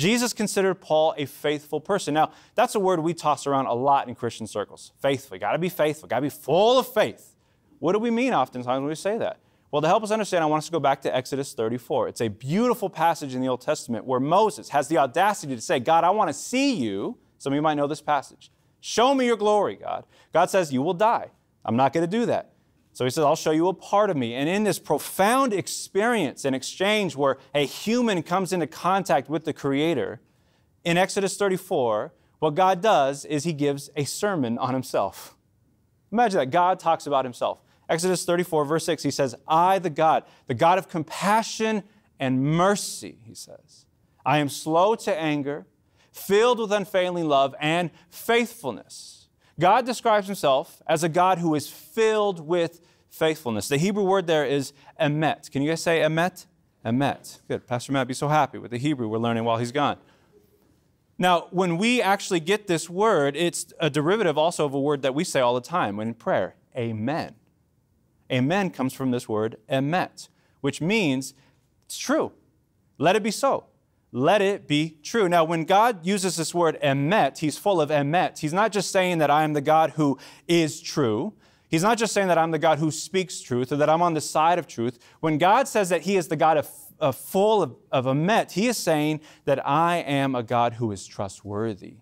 Jesus 0.00 0.32
considered 0.32 0.76
Paul 0.76 1.14
a 1.18 1.26
faithful 1.26 1.78
person. 1.78 2.14
Now, 2.14 2.32
that's 2.54 2.74
a 2.74 2.80
word 2.80 3.00
we 3.00 3.12
toss 3.12 3.46
around 3.46 3.66
a 3.66 3.74
lot 3.74 4.08
in 4.08 4.14
Christian 4.14 4.46
circles. 4.46 4.92
Faithful. 5.00 5.36
You 5.36 5.40
got 5.40 5.52
to 5.52 5.58
be 5.58 5.68
faithful. 5.68 6.08
Got 6.08 6.16
to 6.16 6.22
be 6.22 6.30
full 6.30 6.78
of 6.78 6.88
faith. 6.88 7.36
What 7.80 7.92
do 7.92 7.98
we 7.98 8.10
mean 8.10 8.32
oftentimes 8.32 8.80
when 8.80 8.88
we 8.88 8.94
say 8.94 9.18
that? 9.18 9.40
Well, 9.70 9.82
to 9.82 9.88
help 9.88 10.02
us 10.02 10.10
understand, 10.10 10.42
I 10.42 10.46
want 10.46 10.62
us 10.62 10.66
to 10.66 10.72
go 10.72 10.80
back 10.80 11.02
to 11.02 11.14
Exodus 11.14 11.52
34. 11.52 12.08
It's 12.08 12.20
a 12.22 12.28
beautiful 12.28 12.88
passage 12.88 13.34
in 13.34 13.42
the 13.42 13.48
Old 13.48 13.60
Testament 13.60 14.06
where 14.06 14.20
Moses 14.20 14.70
has 14.70 14.88
the 14.88 14.98
audacity 14.98 15.54
to 15.54 15.60
say, 15.60 15.78
God, 15.78 16.02
I 16.02 16.10
want 16.10 16.28
to 16.28 16.34
see 16.34 16.74
you. 16.74 17.18
Some 17.38 17.52
of 17.52 17.54
you 17.54 17.62
might 17.62 17.74
know 17.74 17.86
this 17.86 18.00
passage. 18.00 18.50
Show 18.80 19.14
me 19.14 19.26
your 19.26 19.36
glory, 19.36 19.76
God. 19.76 20.04
God 20.32 20.48
says, 20.48 20.72
You 20.72 20.82
will 20.82 20.94
die. 20.94 21.30
I'm 21.64 21.76
not 21.76 21.92
going 21.92 22.08
to 22.08 22.10
do 22.10 22.26
that. 22.26 22.52
So 22.92 23.04
he 23.04 23.10
says, 23.10 23.24
I'll 23.24 23.36
show 23.36 23.52
you 23.52 23.68
a 23.68 23.74
part 23.74 24.10
of 24.10 24.16
me. 24.16 24.34
And 24.34 24.48
in 24.48 24.64
this 24.64 24.78
profound 24.78 25.52
experience 25.52 26.44
and 26.44 26.54
exchange 26.54 27.16
where 27.16 27.38
a 27.54 27.64
human 27.64 28.22
comes 28.22 28.52
into 28.52 28.66
contact 28.66 29.28
with 29.28 29.44
the 29.44 29.52
Creator, 29.52 30.20
in 30.84 30.96
Exodus 30.96 31.36
34, 31.36 32.12
what 32.40 32.54
God 32.54 32.80
does 32.80 33.24
is 33.24 33.44
he 33.44 33.52
gives 33.52 33.90
a 33.96 34.04
sermon 34.04 34.58
on 34.58 34.74
himself. 34.74 35.36
Imagine 36.10 36.38
that. 36.40 36.50
God 36.50 36.80
talks 36.80 37.06
about 37.06 37.24
himself. 37.24 37.60
Exodus 37.88 38.24
34, 38.24 38.64
verse 38.64 38.84
6, 38.86 39.02
he 39.02 39.10
says, 39.10 39.34
I, 39.46 39.78
the 39.78 39.90
God, 39.90 40.24
the 40.46 40.54
God 40.54 40.78
of 40.78 40.88
compassion 40.88 41.82
and 42.18 42.42
mercy, 42.42 43.18
he 43.24 43.34
says. 43.34 43.86
I 44.24 44.38
am 44.38 44.48
slow 44.48 44.94
to 44.94 45.18
anger, 45.18 45.66
filled 46.12 46.60
with 46.60 46.72
unfailing 46.72 47.26
love 47.26 47.54
and 47.60 47.90
faithfulness. 48.08 49.19
God 49.60 49.86
describes 49.86 50.26
himself 50.26 50.82
as 50.86 51.04
a 51.04 51.08
God 51.08 51.38
who 51.38 51.54
is 51.54 51.68
filled 51.68 52.40
with 52.40 52.80
faithfulness. 53.10 53.68
The 53.68 53.76
Hebrew 53.76 54.02
word 54.02 54.26
there 54.26 54.44
is 54.44 54.72
emet. 55.00 55.50
Can 55.50 55.62
you 55.62 55.70
guys 55.70 55.82
say 55.82 56.00
emet? 56.00 56.46
Emet. 56.84 57.40
Good. 57.46 57.66
Pastor 57.66 57.92
Matt 57.92 58.08
be 58.08 58.14
so 58.14 58.28
happy 58.28 58.58
with 58.58 58.70
the 58.70 58.78
Hebrew 58.78 59.06
we're 59.06 59.18
learning 59.18 59.44
while 59.44 59.58
he's 59.58 59.72
gone. 59.72 59.98
Now, 61.18 61.48
when 61.50 61.76
we 61.76 62.00
actually 62.00 62.40
get 62.40 62.66
this 62.66 62.88
word, 62.88 63.36
it's 63.36 63.74
a 63.78 63.90
derivative 63.90 64.38
also 64.38 64.64
of 64.64 64.72
a 64.72 64.80
word 64.80 65.02
that 65.02 65.14
we 65.14 65.22
say 65.22 65.40
all 65.40 65.54
the 65.54 65.60
time 65.60 65.98
when 65.98 66.08
in 66.08 66.14
prayer 66.14 66.56
amen. 66.76 67.34
Amen 68.32 68.70
comes 68.70 68.94
from 68.94 69.10
this 69.10 69.28
word 69.28 69.56
emet, 69.68 70.28
which 70.62 70.80
means 70.80 71.34
it's 71.84 71.98
true. 71.98 72.32
Let 72.96 73.16
it 73.16 73.22
be 73.22 73.30
so 73.30 73.66
let 74.12 74.42
it 74.42 74.66
be 74.66 74.96
true. 75.02 75.28
Now, 75.28 75.44
when 75.44 75.64
God 75.64 76.04
uses 76.04 76.36
this 76.36 76.54
word 76.54 76.78
emet, 76.82 77.38
he's 77.38 77.56
full 77.56 77.80
of 77.80 77.90
emet. 77.90 78.38
He's 78.38 78.52
not 78.52 78.72
just 78.72 78.90
saying 78.90 79.18
that 79.18 79.30
I 79.30 79.44
am 79.44 79.52
the 79.52 79.60
God 79.60 79.90
who 79.90 80.18
is 80.48 80.80
true. 80.80 81.34
He's 81.68 81.84
not 81.84 81.98
just 81.98 82.12
saying 82.12 82.26
that 82.28 82.38
I'm 82.38 82.50
the 82.50 82.58
God 82.58 82.80
who 82.80 82.90
speaks 82.90 83.40
truth 83.40 83.70
or 83.70 83.76
that 83.76 83.88
I'm 83.88 84.02
on 84.02 84.14
the 84.14 84.20
side 84.20 84.58
of 84.58 84.66
truth. 84.66 84.98
When 85.20 85.38
God 85.38 85.68
says 85.68 85.88
that 85.90 86.02
he 86.02 86.16
is 86.16 86.26
the 86.26 86.36
God 86.36 86.56
of, 86.56 86.68
of 86.98 87.14
full 87.14 87.62
of, 87.62 87.76
of 87.92 88.06
emet, 88.06 88.52
he 88.52 88.66
is 88.66 88.76
saying 88.76 89.20
that 89.44 89.64
I 89.66 89.98
am 89.98 90.34
a 90.34 90.42
God 90.42 90.74
who 90.74 90.90
is 90.90 91.06
trustworthy. 91.06 91.98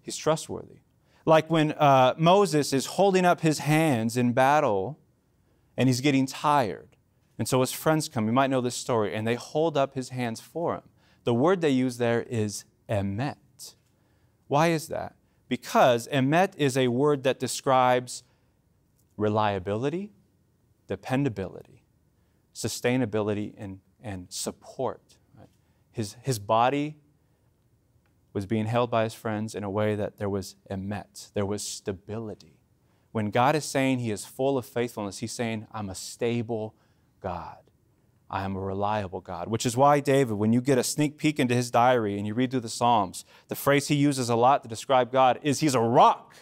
He's 0.00 0.16
trustworthy. 0.16 0.78
Like 1.26 1.50
when 1.50 1.72
uh, 1.72 2.14
Moses 2.16 2.72
is 2.72 2.86
holding 2.86 3.26
up 3.26 3.42
his 3.42 3.58
hands 3.58 4.16
in 4.16 4.32
battle 4.32 4.98
and 5.76 5.86
he's 5.86 6.00
getting 6.00 6.24
tired. 6.24 6.96
And 7.38 7.46
so 7.46 7.60
his 7.60 7.72
friends 7.72 8.08
come, 8.08 8.26
you 8.26 8.32
might 8.32 8.50
know 8.50 8.60
this 8.60 8.74
story, 8.74 9.14
and 9.14 9.26
they 9.26 9.36
hold 9.36 9.76
up 9.76 9.94
his 9.94 10.08
hands 10.08 10.40
for 10.40 10.74
him. 10.74 10.82
The 11.24 11.34
word 11.34 11.60
they 11.60 11.70
use 11.70 11.98
there 11.98 12.22
is 12.22 12.64
emet. 12.88 13.74
Why 14.48 14.68
is 14.68 14.88
that? 14.88 15.14
Because 15.48 16.08
emet 16.08 16.54
is 16.56 16.76
a 16.76 16.88
word 16.88 17.22
that 17.22 17.38
describes 17.38 18.24
reliability, 19.16 20.12
dependability, 20.88 21.84
sustainability, 22.54 23.54
and, 23.56 23.80
and 24.02 24.26
support. 24.30 25.02
Right? 25.36 25.48
His, 25.92 26.16
his 26.22 26.38
body 26.38 26.96
was 28.32 28.46
being 28.46 28.66
held 28.66 28.90
by 28.90 29.04
his 29.04 29.14
friends 29.14 29.54
in 29.54 29.64
a 29.64 29.70
way 29.70 29.94
that 29.94 30.18
there 30.18 30.28
was 30.28 30.56
emet, 30.70 31.32
there 31.34 31.46
was 31.46 31.62
stability. 31.62 32.58
When 33.12 33.30
God 33.30 33.56
is 33.56 33.64
saying 33.64 34.00
he 34.00 34.10
is 34.10 34.24
full 34.24 34.58
of 34.58 34.66
faithfulness, 34.66 35.18
he's 35.18 35.32
saying, 35.32 35.66
I'm 35.72 35.88
a 35.88 35.94
stable 35.94 36.74
God. 37.20 37.56
I 38.30 38.44
am 38.44 38.56
a 38.56 38.60
reliable 38.60 39.20
God, 39.20 39.48
which 39.48 39.64
is 39.64 39.76
why 39.76 40.00
David, 40.00 40.34
when 40.34 40.52
you 40.52 40.60
get 40.60 40.76
a 40.76 40.84
sneak 40.84 41.16
peek 41.16 41.40
into 41.40 41.54
his 41.54 41.70
diary 41.70 42.18
and 42.18 42.26
you 42.26 42.34
read 42.34 42.50
through 42.50 42.60
the 42.60 42.68
Psalms, 42.68 43.24
the 43.48 43.54
phrase 43.54 43.88
he 43.88 43.94
uses 43.94 44.28
a 44.28 44.36
lot 44.36 44.62
to 44.62 44.68
describe 44.68 45.10
God 45.10 45.38
is 45.42 45.60
he's 45.60 45.74
a 45.74 45.80
rock. 45.80 46.34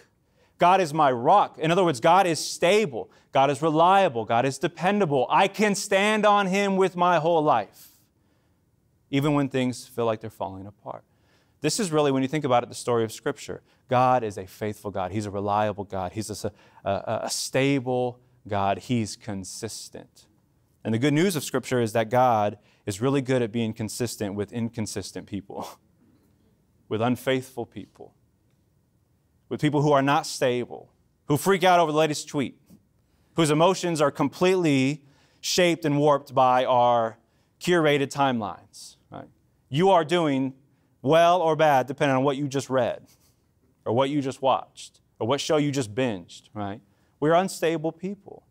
God 0.58 0.80
is 0.80 0.92
my 0.92 1.12
rock. 1.12 1.58
In 1.58 1.70
other 1.70 1.84
words, 1.84 2.00
God 2.00 2.26
is 2.26 2.44
stable. 2.44 3.10
God 3.30 3.50
is 3.50 3.62
reliable. 3.62 4.24
God 4.24 4.44
is 4.44 4.58
dependable. 4.58 5.26
I 5.30 5.46
can 5.48 5.74
stand 5.74 6.26
on 6.26 6.46
him 6.46 6.76
with 6.76 6.96
my 6.96 7.18
whole 7.18 7.42
life, 7.42 7.88
even 9.10 9.34
when 9.34 9.48
things 9.48 9.86
feel 9.86 10.06
like 10.06 10.20
they're 10.20 10.30
falling 10.30 10.66
apart. 10.66 11.04
This 11.60 11.78
is 11.78 11.92
really, 11.92 12.10
when 12.10 12.22
you 12.22 12.28
think 12.28 12.44
about 12.44 12.62
it, 12.62 12.68
the 12.68 12.74
story 12.74 13.04
of 13.04 13.12
Scripture. 13.12 13.62
God 13.88 14.24
is 14.24 14.38
a 14.38 14.46
faithful 14.46 14.90
God. 14.90 15.12
He's 15.12 15.26
a 15.26 15.30
reliable 15.30 15.84
God. 15.84 16.12
He's 16.12 16.44
a, 16.44 16.52
a, 16.84 17.20
a 17.24 17.30
stable 17.30 18.18
God. 18.48 18.78
He's 18.78 19.14
consistent. 19.14 20.26
And 20.86 20.94
the 20.94 21.00
good 21.00 21.12
news 21.12 21.34
of 21.34 21.42
Scripture 21.42 21.80
is 21.80 21.94
that 21.94 22.10
God 22.10 22.58
is 22.86 23.00
really 23.00 23.20
good 23.20 23.42
at 23.42 23.50
being 23.50 23.72
consistent 23.72 24.36
with 24.36 24.52
inconsistent 24.52 25.26
people, 25.26 25.68
with 26.88 27.02
unfaithful 27.02 27.66
people, 27.66 28.14
with 29.48 29.60
people 29.60 29.82
who 29.82 29.90
are 29.90 30.00
not 30.00 30.26
stable, 30.26 30.92
who 31.24 31.36
freak 31.36 31.64
out 31.64 31.80
over 31.80 31.90
the 31.90 31.98
latest 31.98 32.28
tweet, 32.28 32.60
whose 33.34 33.50
emotions 33.50 34.00
are 34.00 34.12
completely 34.12 35.02
shaped 35.40 35.84
and 35.84 35.98
warped 35.98 36.32
by 36.32 36.64
our 36.64 37.18
curated 37.60 38.12
timelines. 38.12 38.94
Right? 39.10 39.26
You 39.68 39.90
are 39.90 40.04
doing 40.04 40.54
well 41.02 41.42
or 41.42 41.56
bad, 41.56 41.88
depending 41.88 42.16
on 42.16 42.22
what 42.22 42.36
you 42.36 42.46
just 42.46 42.70
read, 42.70 43.08
or 43.84 43.92
what 43.92 44.08
you 44.08 44.22
just 44.22 44.40
watched, 44.40 45.00
or 45.18 45.26
what 45.26 45.40
show 45.40 45.56
you 45.56 45.72
just 45.72 45.92
binged, 45.96 46.42
right? 46.54 46.80
We're 47.18 47.34
unstable 47.34 47.90
people. 47.90 48.45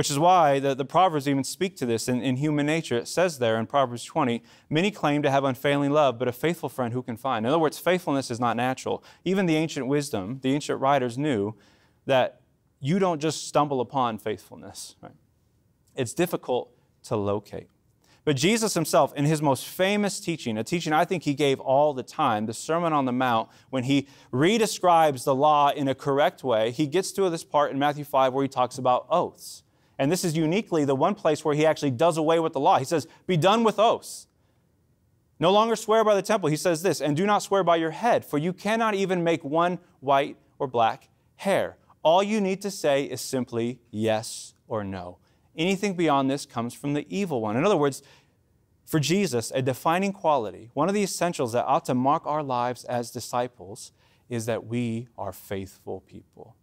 Which 0.00 0.10
is 0.10 0.18
why 0.18 0.60
the, 0.60 0.74
the 0.74 0.86
Proverbs 0.86 1.28
even 1.28 1.44
speak 1.44 1.76
to 1.76 1.84
this 1.84 2.08
in, 2.08 2.22
in 2.22 2.36
human 2.36 2.64
nature. 2.64 2.96
It 2.96 3.06
says 3.06 3.38
there 3.38 3.58
in 3.58 3.66
Proverbs 3.66 4.02
20, 4.02 4.42
many 4.70 4.90
claim 4.90 5.20
to 5.20 5.30
have 5.30 5.44
unfailing 5.44 5.90
love, 5.90 6.18
but 6.18 6.26
a 6.26 6.32
faithful 6.32 6.70
friend 6.70 6.94
who 6.94 7.02
can 7.02 7.18
find? 7.18 7.44
In 7.44 7.50
other 7.50 7.58
words, 7.58 7.78
faithfulness 7.78 8.30
is 8.30 8.40
not 8.40 8.56
natural. 8.56 9.04
Even 9.26 9.44
the 9.44 9.56
ancient 9.56 9.88
wisdom, 9.88 10.38
the 10.40 10.54
ancient 10.54 10.80
writers 10.80 11.18
knew 11.18 11.54
that 12.06 12.40
you 12.80 12.98
don't 12.98 13.20
just 13.20 13.46
stumble 13.46 13.82
upon 13.82 14.16
faithfulness. 14.16 14.96
Right? 15.02 15.12
It's 15.94 16.14
difficult 16.14 16.72
to 17.02 17.16
locate. 17.16 17.68
But 18.24 18.36
Jesus 18.36 18.72
himself, 18.72 19.12
in 19.16 19.26
his 19.26 19.42
most 19.42 19.66
famous 19.66 20.18
teaching, 20.18 20.56
a 20.56 20.64
teaching 20.64 20.94
I 20.94 21.04
think 21.04 21.24
he 21.24 21.34
gave 21.34 21.60
all 21.60 21.92
the 21.92 22.02
time, 22.02 22.46
the 22.46 22.54
Sermon 22.54 22.94
on 22.94 23.04
the 23.04 23.12
Mount, 23.12 23.50
when 23.68 23.84
he 23.84 24.08
redescribes 24.32 25.24
the 25.24 25.34
law 25.34 25.68
in 25.68 25.88
a 25.88 25.94
correct 25.94 26.42
way, 26.42 26.70
he 26.70 26.86
gets 26.86 27.12
to 27.12 27.28
this 27.28 27.44
part 27.44 27.70
in 27.70 27.78
Matthew 27.78 28.04
5 28.04 28.32
where 28.32 28.42
he 28.42 28.48
talks 28.48 28.78
about 28.78 29.06
oaths. 29.10 29.62
And 30.00 30.10
this 30.10 30.24
is 30.24 30.34
uniquely 30.34 30.86
the 30.86 30.94
one 30.94 31.14
place 31.14 31.44
where 31.44 31.54
he 31.54 31.66
actually 31.66 31.90
does 31.90 32.16
away 32.16 32.40
with 32.40 32.54
the 32.54 32.58
law. 32.58 32.78
He 32.78 32.86
says, 32.86 33.06
Be 33.26 33.36
done 33.36 33.64
with 33.64 33.78
oaths. 33.78 34.28
No 35.38 35.52
longer 35.52 35.76
swear 35.76 36.02
by 36.04 36.14
the 36.14 36.22
temple. 36.22 36.48
He 36.48 36.56
says 36.56 36.80
this, 36.80 37.02
and 37.02 37.14
do 37.14 37.26
not 37.26 37.42
swear 37.42 37.62
by 37.62 37.76
your 37.76 37.90
head, 37.90 38.24
for 38.24 38.38
you 38.38 38.54
cannot 38.54 38.94
even 38.94 39.22
make 39.22 39.44
one 39.44 39.78
white 40.00 40.38
or 40.58 40.66
black 40.66 41.10
hair. 41.36 41.76
All 42.02 42.22
you 42.22 42.40
need 42.40 42.62
to 42.62 42.70
say 42.70 43.04
is 43.04 43.20
simply 43.20 43.78
yes 43.90 44.54
or 44.68 44.84
no. 44.84 45.18
Anything 45.54 45.94
beyond 45.94 46.30
this 46.30 46.46
comes 46.46 46.72
from 46.72 46.94
the 46.94 47.06
evil 47.14 47.42
one. 47.42 47.58
In 47.58 47.66
other 47.66 47.76
words, 47.76 48.02
for 48.86 49.00
Jesus, 49.00 49.52
a 49.54 49.60
defining 49.60 50.14
quality, 50.14 50.70
one 50.72 50.88
of 50.88 50.94
the 50.94 51.02
essentials 51.02 51.52
that 51.52 51.66
ought 51.66 51.84
to 51.84 51.94
mark 51.94 52.26
our 52.26 52.42
lives 52.42 52.84
as 52.84 53.10
disciples, 53.10 53.92
is 54.30 54.46
that 54.46 54.66
we 54.66 55.08
are 55.18 55.32
faithful 55.32 56.00
people. 56.00 56.56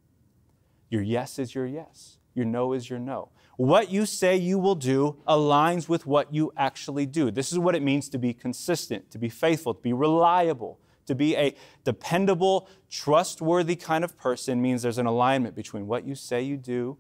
Your 0.90 1.04
yes 1.04 1.38
is 1.38 1.54
your 1.54 1.68
yes, 1.68 2.18
your 2.38 2.46
no 2.46 2.72
is 2.74 2.90
your 2.90 3.00
no. 3.00 3.30
What 3.58 3.92
you 3.92 4.06
say 4.06 4.38
you 4.38 4.60
will 4.60 4.76
do 4.76 5.18
aligns 5.28 5.90
with 5.90 6.06
what 6.06 6.34
you 6.34 6.54
actually 6.56 7.08
do. 7.08 7.32
This 7.32 7.52
is 7.52 7.58
what 7.58 7.76
it 7.76 7.82
means 7.82 8.08
to 8.10 8.20
be 8.20 8.34
consistent, 8.34 9.10
to 9.12 9.18
be 9.18 9.30
faithful, 9.30 9.74
to 9.74 9.82
be 9.82 9.94
reliable. 9.94 10.80
To 11.08 11.16
be 11.16 11.38
a 11.38 11.56
dependable, 11.86 12.68
trustworthy 12.90 13.78
kind 13.78 14.04
of 14.04 14.18
person 14.18 14.62
means 14.62 14.82
there's 14.82 14.98
an 14.98 15.06
alignment 15.06 15.56
between 15.56 15.88
what 15.88 16.06
you 16.06 16.16
say 16.16 16.42
you 16.42 16.58
do 16.58 16.98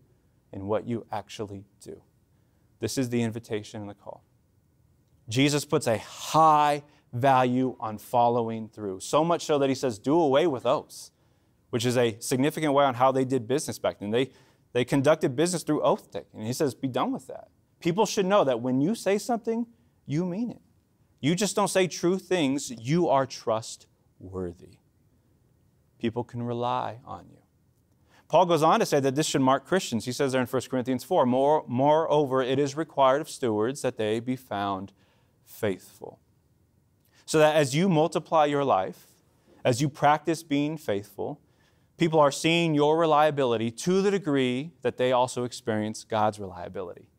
and 0.53 0.63
what 0.63 0.87
you 0.87 1.05
actually 1.11 1.65
do. 1.81 2.01
This 2.79 2.97
is 2.97 3.09
the 3.09 3.21
invitation 3.21 3.81
and 3.81 3.89
the 3.89 3.93
call. 3.93 4.23
Jesus 5.27 5.65
puts 5.65 5.87
a 5.87 5.97
high 5.97 6.83
value 7.11 7.75
on 7.79 7.97
following 7.97 8.69
through, 8.69 9.01
so 9.01 9.25
much 9.25 9.45
so 9.45 9.59
that 9.59 9.67
he 9.67 9.75
says, 9.75 9.99
do 9.99 10.17
away 10.17 10.47
with 10.47 10.65
oaths, 10.65 11.11
which 11.69 11.85
is 11.85 11.97
a 11.97 12.17
significant 12.19 12.73
way 12.73 12.85
on 12.85 12.93
how 12.93 13.11
they 13.11 13.25
did 13.25 13.45
business 13.45 13.77
back 13.77 13.99
then. 13.99 14.11
They, 14.11 14.31
they 14.73 14.85
conducted 14.85 15.35
business 15.35 15.63
through 15.63 15.81
oath 15.81 16.11
taking. 16.11 16.39
And 16.39 16.47
he 16.47 16.53
says, 16.53 16.75
be 16.75 16.87
done 16.87 17.11
with 17.11 17.27
that. 17.27 17.49
People 17.79 18.05
should 18.05 18.25
know 18.25 18.43
that 18.43 18.61
when 18.61 18.81
you 18.81 18.95
say 18.95 19.17
something, 19.17 19.67
you 20.05 20.25
mean 20.25 20.49
it. 20.51 20.61
You 21.19 21.35
just 21.35 21.55
don't 21.55 21.67
say 21.67 21.87
true 21.87 22.19
things, 22.19 22.71
you 22.71 23.09
are 23.09 23.25
trustworthy. 23.25 24.79
People 25.99 26.23
can 26.23 26.43
rely 26.43 26.99
on 27.05 27.25
you. 27.31 27.37
Paul 28.27 28.45
goes 28.45 28.61
on 28.61 28.79
to 28.81 28.85
say 28.85 28.99
that 28.99 29.15
this 29.15 29.25
should 29.25 29.41
mark 29.41 29.65
Christians. 29.65 30.05
He 30.05 30.11
says 30.11 30.33
there 30.33 30.41
in 30.41 30.47
1 30.47 30.61
Corinthians 30.69 31.03
4 31.03 31.25
More, 31.25 31.63
Moreover, 31.67 32.41
it 32.43 32.59
is 32.59 32.75
required 32.75 33.21
of 33.21 33.29
stewards 33.29 33.81
that 33.81 33.97
they 33.97 34.19
be 34.19 34.35
found 34.35 34.91
faithful. 35.45 36.19
So 37.25 37.39
that 37.39 37.55
as 37.55 37.73
you 37.73 37.89
multiply 37.89 38.45
your 38.45 38.65
life, 38.65 39.07
as 39.63 39.81
you 39.81 39.89
practice 39.89 40.43
being 40.43 40.77
faithful, 40.77 41.41
people 41.97 42.19
are 42.19 42.31
seeing 42.31 42.73
your 42.73 42.97
reliability 42.97 43.71
to 43.71 44.01
the 44.01 44.11
degree 44.11 44.71
that 44.81 44.97
they 44.97 45.11
also 45.11 45.43
experience 45.43 46.03
God's 46.03 46.39
reliability. 46.39 47.09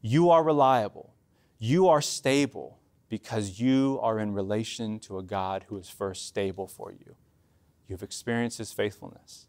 You 0.00 0.30
are 0.30 0.42
reliable, 0.42 1.14
you 1.58 1.88
are 1.88 2.02
stable 2.02 2.78
because 3.08 3.58
you 3.58 3.98
are 4.02 4.18
in 4.18 4.34
relation 4.34 4.98
to 5.00 5.18
a 5.18 5.22
God 5.22 5.64
who 5.68 5.78
is 5.78 5.88
first 5.88 6.26
stable 6.26 6.66
for 6.66 6.92
you. 6.92 7.16
You've 7.88 8.02
experienced 8.02 8.58
His 8.58 8.72
faithfulness. 8.72 9.46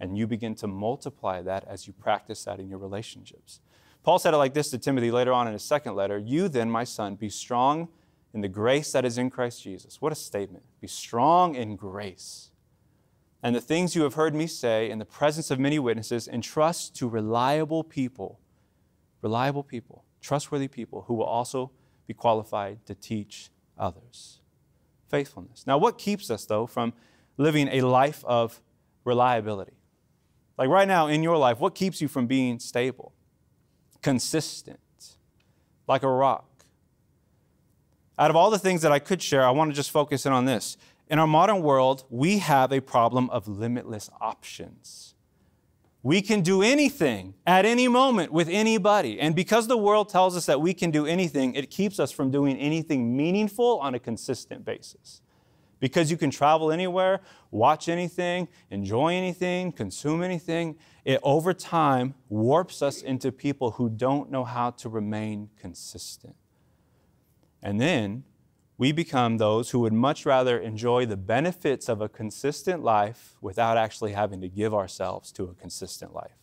And 0.00 0.18
you 0.18 0.26
begin 0.26 0.56
to 0.56 0.66
multiply 0.66 1.42
that 1.42 1.64
as 1.68 1.86
you 1.86 1.92
practice 1.92 2.44
that 2.44 2.58
in 2.58 2.68
your 2.68 2.78
relationships. 2.78 3.60
Paul 4.02 4.18
said 4.18 4.34
it 4.34 4.38
like 4.38 4.52
this 4.52 4.70
to 4.70 4.78
Timothy 4.78 5.12
later 5.12 5.32
on 5.32 5.46
in 5.46 5.52
his 5.52 5.62
second 5.62 5.94
letter 5.94 6.18
You 6.18 6.48
then, 6.48 6.68
my 6.68 6.82
son, 6.84 7.14
be 7.14 7.28
strong 7.28 7.88
in 8.34 8.40
the 8.40 8.48
grace 8.48 8.90
that 8.92 9.04
is 9.04 9.18
in 9.18 9.30
Christ 9.30 9.62
Jesus. 9.62 10.00
What 10.00 10.10
a 10.10 10.16
statement. 10.16 10.64
Be 10.80 10.88
strong 10.88 11.54
in 11.54 11.76
grace. 11.76 12.50
And 13.42 13.56
the 13.56 13.60
things 13.60 13.96
you 13.96 14.02
have 14.02 14.14
heard 14.14 14.34
me 14.34 14.46
say 14.46 14.88
in 14.88 14.98
the 14.98 15.04
presence 15.04 15.50
of 15.50 15.58
many 15.58 15.78
witnesses, 15.78 16.28
entrust 16.28 16.94
to 16.96 17.08
reliable 17.08 17.82
people, 17.82 18.38
reliable 19.20 19.64
people, 19.64 20.04
trustworthy 20.20 20.68
people 20.68 21.04
who 21.08 21.14
will 21.14 21.24
also 21.24 21.72
be 22.06 22.14
qualified 22.14 22.86
to 22.86 22.94
teach 22.94 23.50
others. 23.76 24.40
Faithfulness. 25.08 25.66
Now, 25.66 25.76
what 25.76 25.98
keeps 25.98 26.30
us, 26.30 26.46
though, 26.46 26.66
from 26.66 26.92
living 27.36 27.68
a 27.68 27.80
life 27.80 28.24
of 28.24 28.60
reliability? 29.04 29.76
Like 30.56 30.68
right 30.68 30.86
now 30.86 31.08
in 31.08 31.22
your 31.22 31.36
life, 31.36 31.58
what 31.58 31.74
keeps 31.74 32.00
you 32.00 32.08
from 32.08 32.26
being 32.26 32.60
stable, 32.60 33.12
consistent, 34.02 34.78
like 35.88 36.04
a 36.04 36.08
rock? 36.08 36.64
Out 38.18 38.30
of 38.30 38.36
all 38.36 38.50
the 38.50 38.58
things 38.58 38.82
that 38.82 38.92
I 38.92 38.98
could 39.00 39.20
share, 39.20 39.44
I 39.44 39.50
want 39.50 39.70
to 39.70 39.74
just 39.74 39.90
focus 39.90 40.26
in 40.26 40.32
on 40.32 40.44
this. 40.44 40.76
In 41.12 41.18
our 41.18 41.26
modern 41.26 41.60
world, 41.60 42.04
we 42.08 42.38
have 42.38 42.72
a 42.72 42.80
problem 42.80 43.28
of 43.28 43.46
limitless 43.46 44.08
options. 44.18 45.14
We 46.02 46.22
can 46.22 46.40
do 46.40 46.62
anything 46.62 47.34
at 47.46 47.66
any 47.66 47.86
moment 47.86 48.32
with 48.32 48.48
anybody. 48.48 49.20
And 49.20 49.36
because 49.36 49.68
the 49.68 49.76
world 49.76 50.08
tells 50.08 50.38
us 50.38 50.46
that 50.46 50.62
we 50.62 50.72
can 50.72 50.90
do 50.90 51.04
anything, 51.04 51.54
it 51.54 51.68
keeps 51.68 52.00
us 52.00 52.12
from 52.12 52.30
doing 52.30 52.56
anything 52.56 53.14
meaningful 53.14 53.78
on 53.80 53.94
a 53.94 53.98
consistent 53.98 54.64
basis. 54.64 55.20
Because 55.80 56.10
you 56.10 56.16
can 56.16 56.30
travel 56.30 56.72
anywhere, 56.72 57.20
watch 57.50 57.90
anything, 57.90 58.48
enjoy 58.70 59.12
anything, 59.12 59.70
consume 59.70 60.22
anything, 60.22 60.78
it 61.04 61.20
over 61.22 61.52
time 61.52 62.14
warps 62.30 62.80
us 62.80 63.02
into 63.02 63.30
people 63.30 63.72
who 63.72 63.90
don't 63.90 64.30
know 64.30 64.44
how 64.44 64.70
to 64.70 64.88
remain 64.88 65.50
consistent. 65.60 66.36
And 67.62 67.78
then 67.78 68.24
we 68.78 68.92
become 68.92 69.38
those 69.38 69.70
who 69.70 69.80
would 69.80 69.92
much 69.92 70.26
rather 70.26 70.58
enjoy 70.58 71.06
the 71.06 71.16
benefits 71.16 71.88
of 71.88 72.00
a 72.00 72.08
consistent 72.08 72.82
life 72.82 73.36
without 73.40 73.76
actually 73.76 74.12
having 74.12 74.40
to 74.40 74.48
give 74.48 74.74
ourselves 74.74 75.30
to 75.32 75.44
a 75.44 75.54
consistent 75.54 76.14
life. 76.14 76.38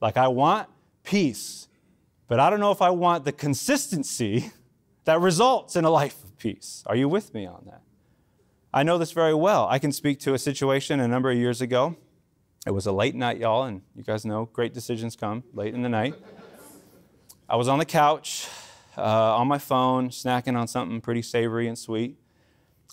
Like, 0.00 0.16
I 0.16 0.28
want 0.28 0.68
peace, 1.02 1.68
But 2.28 2.40
I 2.40 2.48
don't 2.48 2.60
know 2.60 2.70
if 2.70 2.80
I 2.80 2.90
want 2.90 3.24
the 3.24 3.32
consistency 3.32 4.52
that 5.04 5.20
results 5.20 5.76
in 5.76 5.84
a 5.84 5.90
life 5.90 6.22
of 6.24 6.38
peace. 6.38 6.82
Are 6.86 6.96
you 6.96 7.08
with 7.08 7.34
me 7.34 7.44
on 7.46 7.64
that? 7.66 7.82
I 8.72 8.84
know 8.84 8.96
this 8.96 9.12
very 9.12 9.34
well. 9.34 9.66
I 9.68 9.78
can 9.78 9.92
speak 9.92 10.18
to 10.20 10.32
a 10.32 10.38
situation 10.38 10.98
a 11.00 11.08
number 11.08 11.30
of 11.30 11.36
years 11.36 11.60
ago. 11.60 11.96
It 12.66 12.70
was 12.70 12.86
a 12.86 12.92
late 12.92 13.14
night, 13.14 13.38
y'all, 13.38 13.64
and 13.64 13.82
you 13.94 14.02
guys 14.02 14.24
know 14.24 14.46
great 14.46 14.72
decisions 14.72 15.14
come 15.16 15.42
late 15.52 15.74
in 15.74 15.82
the 15.82 15.88
night. 15.88 16.14
I 17.48 17.56
was 17.56 17.68
on 17.68 17.78
the 17.78 17.84
couch, 17.84 18.48
uh, 18.96 19.36
on 19.36 19.48
my 19.48 19.58
phone, 19.58 20.10
snacking 20.10 20.56
on 20.56 20.68
something 20.68 21.00
pretty 21.00 21.22
savory 21.22 21.68
and 21.68 21.78
sweet. 21.78 22.16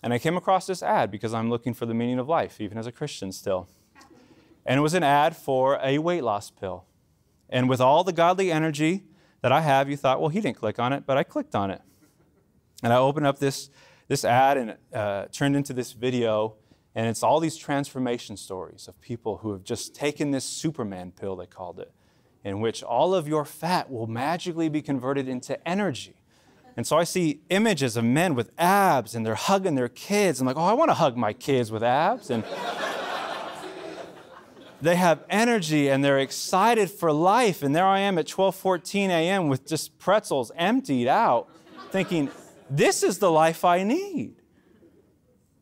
And 0.02 0.14
I 0.14 0.18
came 0.18 0.36
across 0.36 0.66
this 0.66 0.82
ad 0.82 1.10
because 1.10 1.34
I'm 1.34 1.50
looking 1.50 1.74
for 1.74 1.86
the 1.86 1.94
meaning 1.94 2.18
of 2.18 2.28
life, 2.28 2.60
even 2.60 2.78
as 2.78 2.86
a 2.86 2.92
Christian 2.92 3.32
still. 3.32 3.68
And 4.64 4.78
it 4.78 4.80
was 4.82 4.94
an 4.94 5.02
ad 5.02 5.36
for 5.36 5.78
a 5.82 5.98
weight 5.98 6.22
loss 6.22 6.50
pill. 6.50 6.84
And 7.48 7.68
with 7.68 7.80
all 7.80 8.04
the 8.04 8.12
godly 8.12 8.50
energy 8.52 9.04
that 9.42 9.52
I 9.52 9.60
have, 9.60 9.90
you 9.90 9.96
thought, 9.96 10.20
well, 10.20 10.28
he 10.28 10.40
didn't 10.40 10.56
click 10.56 10.78
on 10.78 10.92
it, 10.92 11.04
but 11.06 11.16
I 11.16 11.22
clicked 11.22 11.54
on 11.54 11.70
it. 11.70 11.82
And 12.82 12.92
I 12.92 12.96
opened 12.96 13.26
up 13.26 13.38
this, 13.38 13.70
this 14.08 14.24
ad 14.24 14.56
and 14.56 14.70
it 14.70 14.80
uh, 14.94 15.26
turned 15.32 15.56
into 15.56 15.72
this 15.72 15.92
video. 15.92 16.56
And 16.94 17.06
it's 17.06 17.22
all 17.22 17.40
these 17.40 17.56
transformation 17.56 18.36
stories 18.36 18.88
of 18.88 19.00
people 19.00 19.38
who 19.38 19.52
have 19.52 19.64
just 19.64 19.94
taken 19.94 20.30
this 20.30 20.44
Superman 20.44 21.12
pill, 21.12 21.36
they 21.36 21.46
called 21.46 21.78
it, 21.78 21.92
in 22.44 22.60
which 22.60 22.82
all 22.82 23.14
of 23.14 23.28
your 23.28 23.44
fat 23.44 23.90
will 23.90 24.06
magically 24.06 24.68
be 24.68 24.82
converted 24.82 25.28
into 25.28 25.68
energy. 25.68 26.14
And 26.76 26.86
so 26.86 26.96
I 26.96 27.04
see 27.04 27.40
images 27.50 27.96
of 27.96 28.04
men 28.04 28.34
with 28.34 28.50
abs 28.58 29.14
and 29.14 29.26
they're 29.26 29.34
hugging 29.34 29.74
their 29.74 29.88
kids. 29.88 30.40
I'm 30.40 30.46
like, 30.46 30.56
oh, 30.56 30.64
I 30.64 30.72
want 30.72 30.90
to 30.90 30.94
hug 30.94 31.16
my 31.16 31.32
kids 31.32 31.70
with 31.70 31.82
abs. 31.82 32.30
And 32.30 32.44
they 34.80 34.96
have 34.96 35.24
energy 35.28 35.88
and 35.88 36.02
they're 36.02 36.18
excited 36.18 36.90
for 36.90 37.12
life. 37.12 37.62
And 37.62 37.74
there 37.74 37.84
I 37.84 38.00
am 38.00 38.18
at 38.18 38.26
12:14 38.26 39.08
a.m. 39.08 39.48
with 39.48 39.66
just 39.66 39.98
pretzels 39.98 40.52
emptied 40.56 41.08
out, 41.08 41.48
thinking, 41.90 42.30
this 42.70 43.02
is 43.02 43.18
the 43.18 43.30
life 43.30 43.64
I 43.64 43.82
need. 43.82 44.36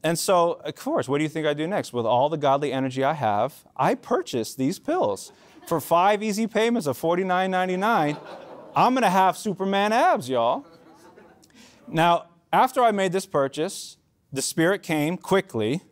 And 0.04 0.16
so, 0.18 0.52
of 0.64 0.76
course, 0.76 1.08
what 1.08 1.18
do 1.18 1.24
you 1.24 1.28
think 1.28 1.46
I 1.46 1.54
do 1.54 1.66
next? 1.66 1.92
With 1.92 2.06
all 2.06 2.28
the 2.28 2.36
godly 2.36 2.72
energy 2.72 3.02
I 3.02 3.14
have, 3.14 3.64
I 3.76 3.94
purchase 3.94 4.54
these 4.54 4.78
pills 4.78 5.32
for 5.68 5.80
five 5.80 6.22
easy 6.22 6.46
payments 6.46 6.86
of 6.86 6.98
$49.99. 6.98 8.18
I'm 8.74 8.94
gonna 8.94 9.10
have 9.10 9.36
Superman 9.36 9.92
abs, 9.92 10.28
y'all. 10.28 10.66
Now, 11.86 12.26
after 12.52 12.82
I 12.82 12.90
made 12.90 13.12
this 13.12 13.26
purchase, 13.26 13.96
the 14.32 14.42
Spirit 14.42 14.82
came 14.82 15.16
quickly 15.16 15.82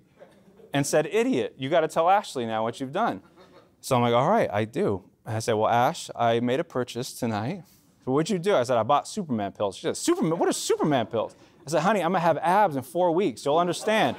and 0.72 0.86
said, 0.86 1.06
Idiot, 1.06 1.54
you 1.56 1.68
got 1.70 1.80
to 1.80 1.88
tell 1.88 2.08
Ashley 2.08 2.46
now 2.46 2.62
what 2.62 2.80
you've 2.80 2.92
done. 2.92 3.22
So 3.80 3.96
I'm 3.96 4.02
like, 4.02 4.14
All 4.14 4.28
right, 4.28 4.48
I 4.52 4.64
do. 4.64 5.04
And 5.24 5.36
I 5.36 5.38
said, 5.38 5.54
Well, 5.54 5.68
Ash, 5.68 6.10
I 6.14 6.40
made 6.40 6.60
a 6.60 6.64
purchase 6.64 7.12
tonight. 7.14 7.62
So 8.04 8.12
what'd 8.12 8.30
you 8.30 8.38
do? 8.38 8.54
I 8.54 8.62
said, 8.62 8.76
I 8.76 8.82
bought 8.82 9.08
Superman 9.08 9.52
pills. 9.52 9.76
She 9.76 9.82
said, 9.82 9.96
Superman? 9.96 10.38
What 10.38 10.48
are 10.48 10.52
Superman 10.52 11.06
pills? 11.06 11.34
I 11.66 11.70
said, 11.70 11.82
Honey, 11.82 12.00
I'm 12.00 12.12
to 12.12 12.18
have 12.18 12.38
abs 12.38 12.76
in 12.76 12.82
four 12.82 13.12
weeks. 13.12 13.44
You'll 13.44 13.58
understand. 13.58 14.16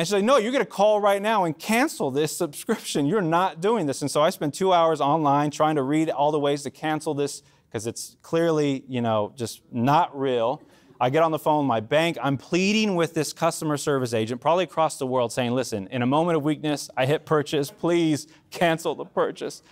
And 0.00 0.06
she's 0.06 0.14
like, 0.14 0.24
No, 0.24 0.38
you're 0.38 0.50
going 0.50 0.64
to 0.64 0.70
call 0.70 0.98
right 0.98 1.20
now 1.20 1.44
and 1.44 1.58
cancel 1.58 2.10
this 2.10 2.34
subscription. 2.34 3.04
You're 3.04 3.20
not 3.20 3.60
doing 3.60 3.84
this. 3.84 4.00
And 4.00 4.10
so 4.10 4.22
I 4.22 4.30
spent 4.30 4.54
two 4.54 4.72
hours 4.72 4.98
online 4.98 5.50
trying 5.50 5.76
to 5.76 5.82
read 5.82 6.08
all 6.08 6.32
the 6.32 6.40
ways 6.40 6.62
to 6.62 6.70
cancel 6.70 7.12
this 7.12 7.42
because 7.68 7.86
it's 7.86 8.16
clearly, 8.22 8.82
you 8.88 9.02
know, 9.02 9.34
just 9.36 9.60
not 9.70 10.18
real. 10.18 10.62
I 10.98 11.10
get 11.10 11.22
on 11.22 11.32
the 11.32 11.38
phone 11.38 11.66
my 11.66 11.80
bank. 11.80 12.16
I'm 12.22 12.38
pleading 12.38 12.94
with 12.94 13.12
this 13.12 13.34
customer 13.34 13.76
service 13.76 14.14
agent, 14.14 14.40
probably 14.40 14.64
across 14.64 14.96
the 14.96 15.06
world, 15.06 15.32
saying, 15.32 15.52
listen, 15.52 15.86
in 15.88 16.00
a 16.00 16.06
moment 16.06 16.38
of 16.38 16.44
weakness, 16.44 16.88
I 16.96 17.04
hit 17.04 17.26
purchase. 17.26 17.70
Please 17.70 18.26
cancel 18.50 18.94
the 18.94 19.04
purchase. 19.04 19.62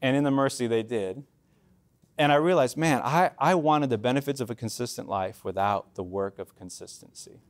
And 0.00 0.16
in 0.16 0.22
the 0.22 0.30
mercy, 0.30 0.68
they 0.68 0.84
did. 0.84 1.24
And 2.16 2.30
I 2.30 2.36
realized, 2.36 2.76
man, 2.76 3.02
I, 3.02 3.32
I 3.36 3.56
wanted 3.56 3.90
the 3.90 3.98
benefits 3.98 4.40
of 4.40 4.48
a 4.48 4.54
consistent 4.54 5.08
life 5.08 5.44
without 5.44 5.96
the 5.96 6.04
work 6.04 6.38
of 6.38 6.54
consistency. 6.54 7.40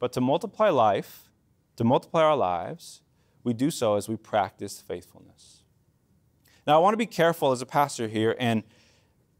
But 0.00 0.12
to 0.14 0.20
multiply 0.20 0.70
life, 0.70 1.30
to 1.76 1.84
multiply 1.84 2.22
our 2.22 2.36
lives, 2.36 3.02
we 3.44 3.52
do 3.52 3.70
so 3.70 3.94
as 3.94 4.08
we 4.08 4.16
practice 4.16 4.80
faithfulness. 4.80 5.62
Now, 6.66 6.74
I 6.76 6.78
want 6.78 6.94
to 6.94 6.98
be 6.98 7.06
careful 7.06 7.52
as 7.52 7.62
a 7.62 7.66
pastor 7.66 8.08
here 8.08 8.34
and 8.38 8.64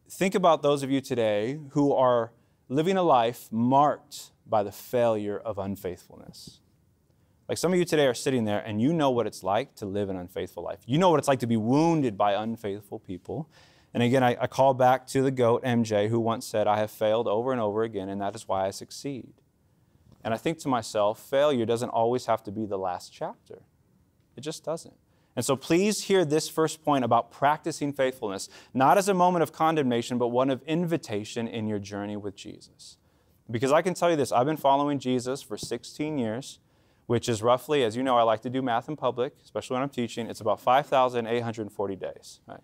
think 0.08 0.34
about 0.34 0.62
those 0.62 0.82
of 0.82 0.90
you 0.90 1.00
today 1.00 1.58
who 1.70 1.92
are 1.92 2.32
living 2.68 2.96
a 2.96 3.02
life 3.02 3.48
marked 3.50 4.30
by 4.46 4.62
the 4.62 4.72
failure 4.72 5.38
of 5.38 5.58
unfaithfulness. 5.58 6.60
Like 7.48 7.58
some 7.58 7.72
of 7.72 7.78
you 7.78 7.84
today 7.84 8.06
are 8.06 8.14
sitting 8.14 8.44
there 8.44 8.60
and 8.60 8.80
you 8.80 8.92
know 8.92 9.10
what 9.10 9.26
it's 9.26 9.42
like 9.42 9.74
to 9.76 9.86
live 9.86 10.08
an 10.08 10.16
unfaithful 10.16 10.62
life. 10.62 10.80
You 10.86 10.98
know 10.98 11.10
what 11.10 11.18
it's 11.18 11.28
like 11.28 11.40
to 11.40 11.46
be 11.46 11.56
wounded 11.56 12.16
by 12.16 12.34
unfaithful 12.34 12.98
people. 13.00 13.48
And 13.92 14.02
again, 14.02 14.22
I, 14.22 14.36
I 14.40 14.46
call 14.46 14.74
back 14.74 15.06
to 15.08 15.22
the 15.22 15.30
GOAT, 15.30 15.64
MJ, 15.64 16.08
who 16.08 16.20
once 16.20 16.46
said, 16.46 16.68
I 16.68 16.78
have 16.78 16.90
failed 16.90 17.26
over 17.26 17.50
and 17.50 17.60
over 17.60 17.82
again, 17.82 18.08
and 18.08 18.20
that 18.20 18.36
is 18.36 18.46
why 18.46 18.66
I 18.66 18.70
succeed. 18.70 19.32
And 20.22 20.34
I 20.34 20.36
think 20.36 20.58
to 20.60 20.68
myself, 20.68 21.18
failure 21.18 21.64
doesn't 21.64 21.88
always 21.88 22.26
have 22.26 22.42
to 22.44 22.52
be 22.52 22.66
the 22.66 22.78
last 22.78 23.12
chapter. 23.12 23.62
It 24.36 24.42
just 24.42 24.64
doesn't. 24.64 24.94
And 25.36 25.44
so 25.44 25.56
please 25.56 26.04
hear 26.04 26.24
this 26.24 26.48
first 26.48 26.84
point 26.84 27.04
about 27.04 27.30
practicing 27.30 27.92
faithfulness, 27.92 28.48
not 28.74 28.98
as 28.98 29.08
a 29.08 29.14
moment 29.14 29.42
of 29.42 29.52
condemnation, 29.52 30.18
but 30.18 30.28
one 30.28 30.50
of 30.50 30.62
invitation 30.62 31.46
in 31.46 31.66
your 31.66 31.78
journey 31.78 32.16
with 32.16 32.34
Jesus. 32.34 32.98
Because 33.50 33.72
I 33.72 33.82
can 33.82 33.94
tell 33.94 34.10
you 34.10 34.16
this 34.16 34.32
I've 34.32 34.46
been 34.46 34.56
following 34.56 34.98
Jesus 34.98 35.42
for 35.42 35.56
16 35.56 36.18
years, 36.18 36.58
which 37.06 37.28
is 37.28 37.42
roughly, 37.42 37.84
as 37.84 37.96
you 37.96 38.02
know, 38.02 38.16
I 38.16 38.22
like 38.22 38.42
to 38.42 38.50
do 38.50 38.60
math 38.62 38.88
in 38.88 38.96
public, 38.96 39.34
especially 39.42 39.74
when 39.74 39.82
I'm 39.82 39.88
teaching, 39.88 40.28
it's 40.28 40.40
about 40.40 40.60
5,840 40.60 41.96
days. 41.96 42.40
Right? 42.46 42.60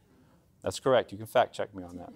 That's 0.63 0.81
correct. 0.81 1.13
You 1.13 1.19
can 1.19 1.27
fact 1.27 1.55
check 1.55 1.75
me 1.75 1.83
on 1.83 1.97
that. 1.97 2.13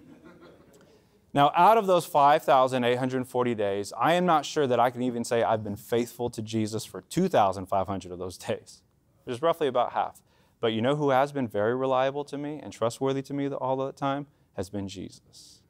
Now, 1.33 1.51
out 1.55 1.77
of 1.77 1.87
those 1.87 2.05
5,840 2.05 3.55
days, 3.55 3.93
I 3.97 4.13
am 4.13 4.25
not 4.25 4.45
sure 4.45 4.67
that 4.67 4.79
I 4.79 4.89
can 4.89 5.01
even 5.01 5.23
say 5.23 5.43
I've 5.43 5.63
been 5.63 5.77
faithful 5.77 6.29
to 6.29 6.41
Jesus 6.41 6.83
for 6.83 7.01
2,500 7.01 8.11
of 8.11 8.19
those 8.19 8.37
days, 8.37 8.81
which 9.23 9.35
is 9.35 9.41
roughly 9.41 9.67
about 9.67 9.93
half. 9.93 10.21
But 10.59 10.73
you 10.73 10.81
know 10.81 10.95
who 10.95 11.09
has 11.09 11.31
been 11.31 11.47
very 11.47 11.75
reliable 11.75 12.23
to 12.25 12.37
me 12.37 12.59
and 12.61 12.73
trustworthy 12.73 13.21
to 13.23 13.33
me 13.33 13.47
all 13.47 13.77
the 13.77 13.91
time? 13.93 14.27
Has 14.55 14.69
been 14.69 14.87
Jesus. 14.87 15.61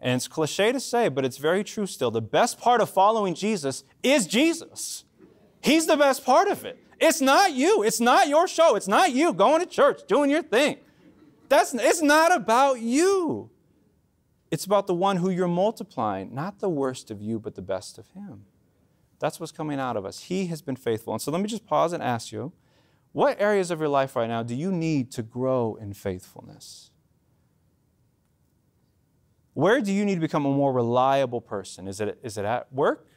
And 0.00 0.16
it's 0.16 0.28
cliche 0.28 0.72
to 0.72 0.80
say, 0.80 1.08
but 1.08 1.24
it's 1.24 1.36
very 1.36 1.62
true 1.62 1.86
still. 1.86 2.10
The 2.10 2.22
best 2.22 2.58
part 2.58 2.80
of 2.80 2.88
following 2.88 3.34
Jesus 3.34 3.84
is 4.02 4.26
Jesus. 4.26 5.04
He's 5.60 5.86
the 5.86 5.96
best 5.96 6.24
part 6.24 6.48
of 6.48 6.64
it. 6.64 6.78
It's 7.00 7.20
not 7.20 7.52
you. 7.52 7.82
It's 7.82 8.00
not 8.00 8.28
your 8.28 8.48
show. 8.48 8.74
It's 8.76 8.88
not 8.88 9.12
you 9.12 9.32
going 9.32 9.60
to 9.60 9.66
church, 9.66 10.02
doing 10.08 10.30
your 10.30 10.42
thing. 10.42 10.78
That's, 11.48 11.74
it's 11.74 12.02
not 12.02 12.34
about 12.34 12.80
you. 12.80 13.50
It's 14.50 14.64
about 14.64 14.86
the 14.86 14.94
one 14.94 15.16
who 15.16 15.30
you're 15.30 15.48
multiplying, 15.48 16.34
not 16.34 16.60
the 16.60 16.68
worst 16.68 17.10
of 17.10 17.20
you, 17.20 17.38
but 17.38 17.54
the 17.54 17.62
best 17.62 17.98
of 17.98 18.08
him. 18.10 18.44
That's 19.18 19.40
what's 19.40 19.52
coming 19.52 19.78
out 19.78 19.96
of 19.96 20.04
us. 20.04 20.24
He 20.24 20.46
has 20.46 20.62
been 20.62 20.76
faithful. 20.76 21.12
And 21.12 21.20
so 21.20 21.30
let 21.30 21.40
me 21.40 21.48
just 21.48 21.66
pause 21.66 21.92
and 21.92 22.02
ask 22.02 22.32
you 22.32 22.52
what 23.12 23.40
areas 23.40 23.70
of 23.70 23.80
your 23.80 23.88
life 23.88 24.16
right 24.16 24.28
now 24.28 24.42
do 24.42 24.54
you 24.54 24.70
need 24.70 25.10
to 25.12 25.22
grow 25.22 25.76
in 25.80 25.92
faithfulness? 25.92 26.90
Where 29.54 29.80
do 29.80 29.92
you 29.92 30.04
need 30.04 30.14
to 30.14 30.20
become 30.20 30.46
a 30.46 30.50
more 30.50 30.72
reliable 30.72 31.40
person? 31.40 31.88
Is 31.88 32.00
it, 32.00 32.18
is 32.22 32.38
it 32.38 32.44
at 32.44 32.72
work? 32.72 33.08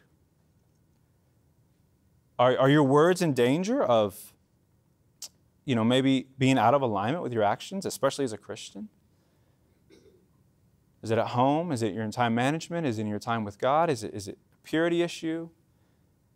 Are, 2.39 2.58
are 2.58 2.70
your 2.70 2.84
words 2.84 3.22
in 3.22 3.34
danger 3.34 3.84
of, 3.84 4.34
you 5.65 5.76
know, 5.76 5.84
maybe 5.84 6.28
being 6.39 6.58
out 6.58 6.74
of 6.74 6.82
alignment 6.82 7.22
with 7.22 7.32
your 7.32 7.44
actions, 7.44 7.86
especially 7.86 8.26
as 8.26 8.34
a 8.34 8.38
Christian? 8.39 8.89
Is 11.02 11.12
it 11.12 11.18
at 11.18 11.28
home? 11.28 11.72
Is 11.72 11.82
it 11.82 11.94
your 11.94 12.10
time 12.12 12.36
management? 12.36 12.86
Is 12.86 12.98
it 12.98 13.02
in 13.02 13.08
your 13.08 13.20
time 13.20 13.44
with 13.44 13.58
God? 13.58 13.90
Is 13.90 14.04
it, 14.04 14.14
is 14.14 14.28
it 14.28 14.38
a 14.54 14.68
purity 14.68 15.02
issue? 15.02 15.50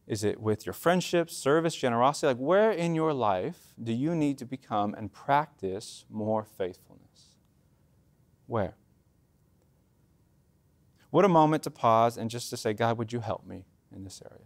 Is 0.08 0.24
it 0.24 0.40
with 0.40 0.66
your 0.66 0.74
friendships, 0.74 1.36
service, 1.36 1.76
generosity? 1.76 2.28
Like, 2.28 2.38
where 2.38 2.72
in 2.72 2.96
your 2.96 3.14
life 3.14 3.74
do 3.82 3.92
you 3.92 4.16
need 4.16 4.38
to 4.40 4.46
become 4.46 4.94
and 4.96 5.12
practice 5.12 6.06
more 6.10 6.44
faithfulness? 6.44 7.36
Where? 8.48 8.76
What 11.10 11.26
a 11.26 11.30
moment 11.30 11.64
to 11.64 11.72
pause 11.72 12.18
and 12.18 12.30
just 12.30 12.50
to 12.50 12.58
say, 12.58 12.74
God, 12.74 12.98
would 12.98 13.14
you 13.14 13.20
help 13.20 13.46
me 13.46 13.66
in 13.96 14.04
this 14.04 14.22
area? 14.30 14.46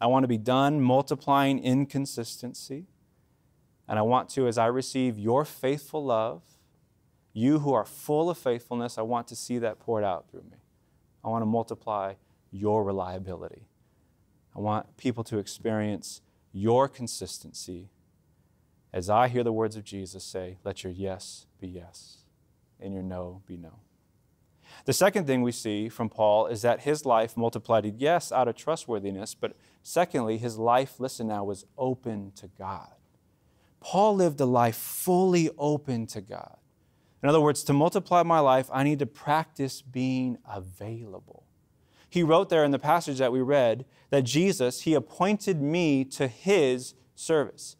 I 0.00 0.06
want 0.06 0.24
to 0.24 0.28
be 0.28 0.38
done 0.38 0.80
multiplying 0.80 1.62
inconsistency. 1.62 2.86
And 3.86 3.98
I 3.98 4.02
want 4.02 4.30
to, 4.30 4.48
as 4.48 4.58
I 4.58 4.66
receive 4.66 5.18
your 5.18 5.44
faithful 5.44 6.04
love, 6.04 6.42
you 7.32 7.60
who 7.60 7.72
are 7.72 7.84
full 7.84 8.30
of 8.30 8.38
faithfulness, 8.38 8.98
I 8.98 9.02
want 9.02 9.26
to 9.28 9.36
see 9.36 9.58
that 9.58 9.78
poured 9.78 10.04
out 10.04 10.30
through 10.30 10.42
me. 10.42 10.58
I 11.24 11.28
want 11.28 11.42
to 11.42 11.46
multiply 11.46 12.14
your 12.50 12.84
reliability. 12.84 13.66
I 14.54 14.60
want 14.60 14.96
people 14.96 15.24
to 15.24 15.38
experience 15.38 16.20
your 16.52 16.88
consistency 16.88 17.88
as 18.92 19.08
I 19.08 19.28
hear 19.28 19.42
the 19.42 19.52
words 19.52 19.76
of 19.76 19.84
Jesus 19.84 20.22
say, 20.22 20.58
let 20.64 20.84
your 20.84 20.92
yes 20.92 21.46
be 21.58 21.68
yes 21.68 22.18
and 22.78 22.92
your 22.92 23.02
no 23.02 23.42
be 23.46 23.56
no. 23.56 23.80
The 24.84 24.92
second 24.92 25.26
thing 25.26 25.42
we 25.42 25.52
see 25.52 25.88
from 25.88 26.08
Paul 26.08 26.46
is 26.46 26.62
that 26.62 26.80
his 26.80 27.06
life 27.06 27.36
multiplied, 27.36 27.86
yes, 27.98 28.32
out 28.32 28.48
of 28.48 28.56
trustworthiness, 28.56 29.34
but 29.34 29.54
secondly, 29.82 30.38
his 30.38 30.58
life, 30.58 30.98
listen 30.98 31.28
now, 31.28 31.44
was 31.44 31.64
open 31.78 32.32
to 32.36 32.48
God. 32.48 32.92
Paul 33.80 34.16
lived 34.16 34.40
a 34.40 34.46
life 34.46 34.76
fully 34.76 35.50
open 35.58 36.06
to 36.08 36.20
God. 36.20 36.56
In 37.22 37.28
other 37.28 37.40
words, 37.40 37.62
to 37.64 37.72
multiply 37.72 38.22
my 38.22 38.40
life, 38.40 38.68
I 38.72 38.82
need 38.82 38.98
to 38.98 39.06
practice 39.06 39.80
being 39.80 40.38
available. 40.48 41.44
He 42.08 42.22
wrote 42.22 42.48
there 42.48 42.64
in 42.64 42.72
the 42.72 42.78
passage 42.78 43.18
that 43.18 43.32
we 43.32 43.40
read 43.40 43.84
that 44.10 44.22
Jesus, 44.24 44.82
he 44.82 44.94
appointed 44.94 45.62
me 45.62 46.04
to 46.06 46.26
his 46.26 46.94
service. 47.14 47.76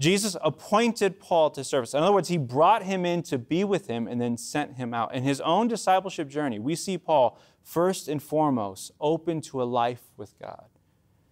Jesus 0.00 0.36
appointed 0.42 1.20
Paul 1.20 1.50
to 1.50 1.62
service. 1.62 1.94
In 1.94 2.00
other 2.00 2.12
words, 2.12 2.28
he 2.28 2.36
brought 2.36 2.82
him 2.82 3.06
in 3.06 3.22
to 3.24 3.38
be 3.38 3.62
with 3.62 3.86
him 3.86 4.08
and 4.08 4.20
then 4.20 4.36
sent 4.36 4.74
him 4.76 4.92
out. 4.92 5.14
In 5.14 5.22
his 5.22 5.40
own 5.42 5.68
discipleship 5.68 6.28
journey, 6.28 6.58
we 6.58 6.74
see 6.74 6.98
Paul 6.98 7.38
first 7.62 8.08
and 8.08 8.20
foremost 8.20 8.90
open 9.00 9.40
to 9.42 9.62
a 9.62 9.64
life 9.64 10.02
with 10.16 10.36
God. 10.40 10.66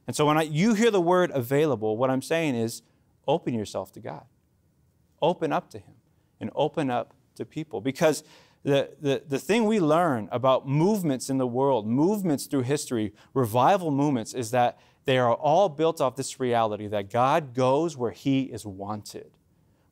And 0.06 0.14
so 0.14 0.26
when 0.26 0.38
I, 0.38 0.42
you 0.42 0.74
hear 0.74 0.90
the 0.90 1.00
word 1.00 1.32
available, 1.34 1.96
what 1.96 2.10
I'm 2.10 2.22
saying 2.22 2.54
is 2.54 2.82
open 3.26 3.54
yourself 3.54 3.90
to 3.92 4.00
God. 4.00 4.26
Open 5.20 5.52
up 5.52 5.70
to 5.70 5.78
him 5.78 5.94
and 6.40 6.50
open 6.54 6.88
up 6.90 7.14
to 7.36 7.44
people. 7.44 7.80
Because 7.80 8.24
the, 8.62 8.90
the, 9.00 9.22
the 9.26 9.38
thing 9.38 9.64
we 9.64 9.80
learn 9.80 10.28
about 10.30 10.68
movements 10.68 11.28
in 11.28 11.38
the 11.38 11.46
world, 11.46 11.86
movements 11.86 12.46
through 12.46 12.62
history, 12.62 13.12
revival 13.34 13.90
movements, 13.90 14.34
is 14.34 14.50
that 14.52 14.78
they 15.04 15.18
are 15.18 15.34
all 15.34 15.68
built 15.68 16.00
off 16.00 16.16
this 16.16 16.38
reality 16.38 16.86
that 16.86 17.10
God 17.10 17.54
goes 17.54 17.96
where 17.96 18.12
He 18.12 18.42
is 18.42 18.64
wanted. 18.64 19.30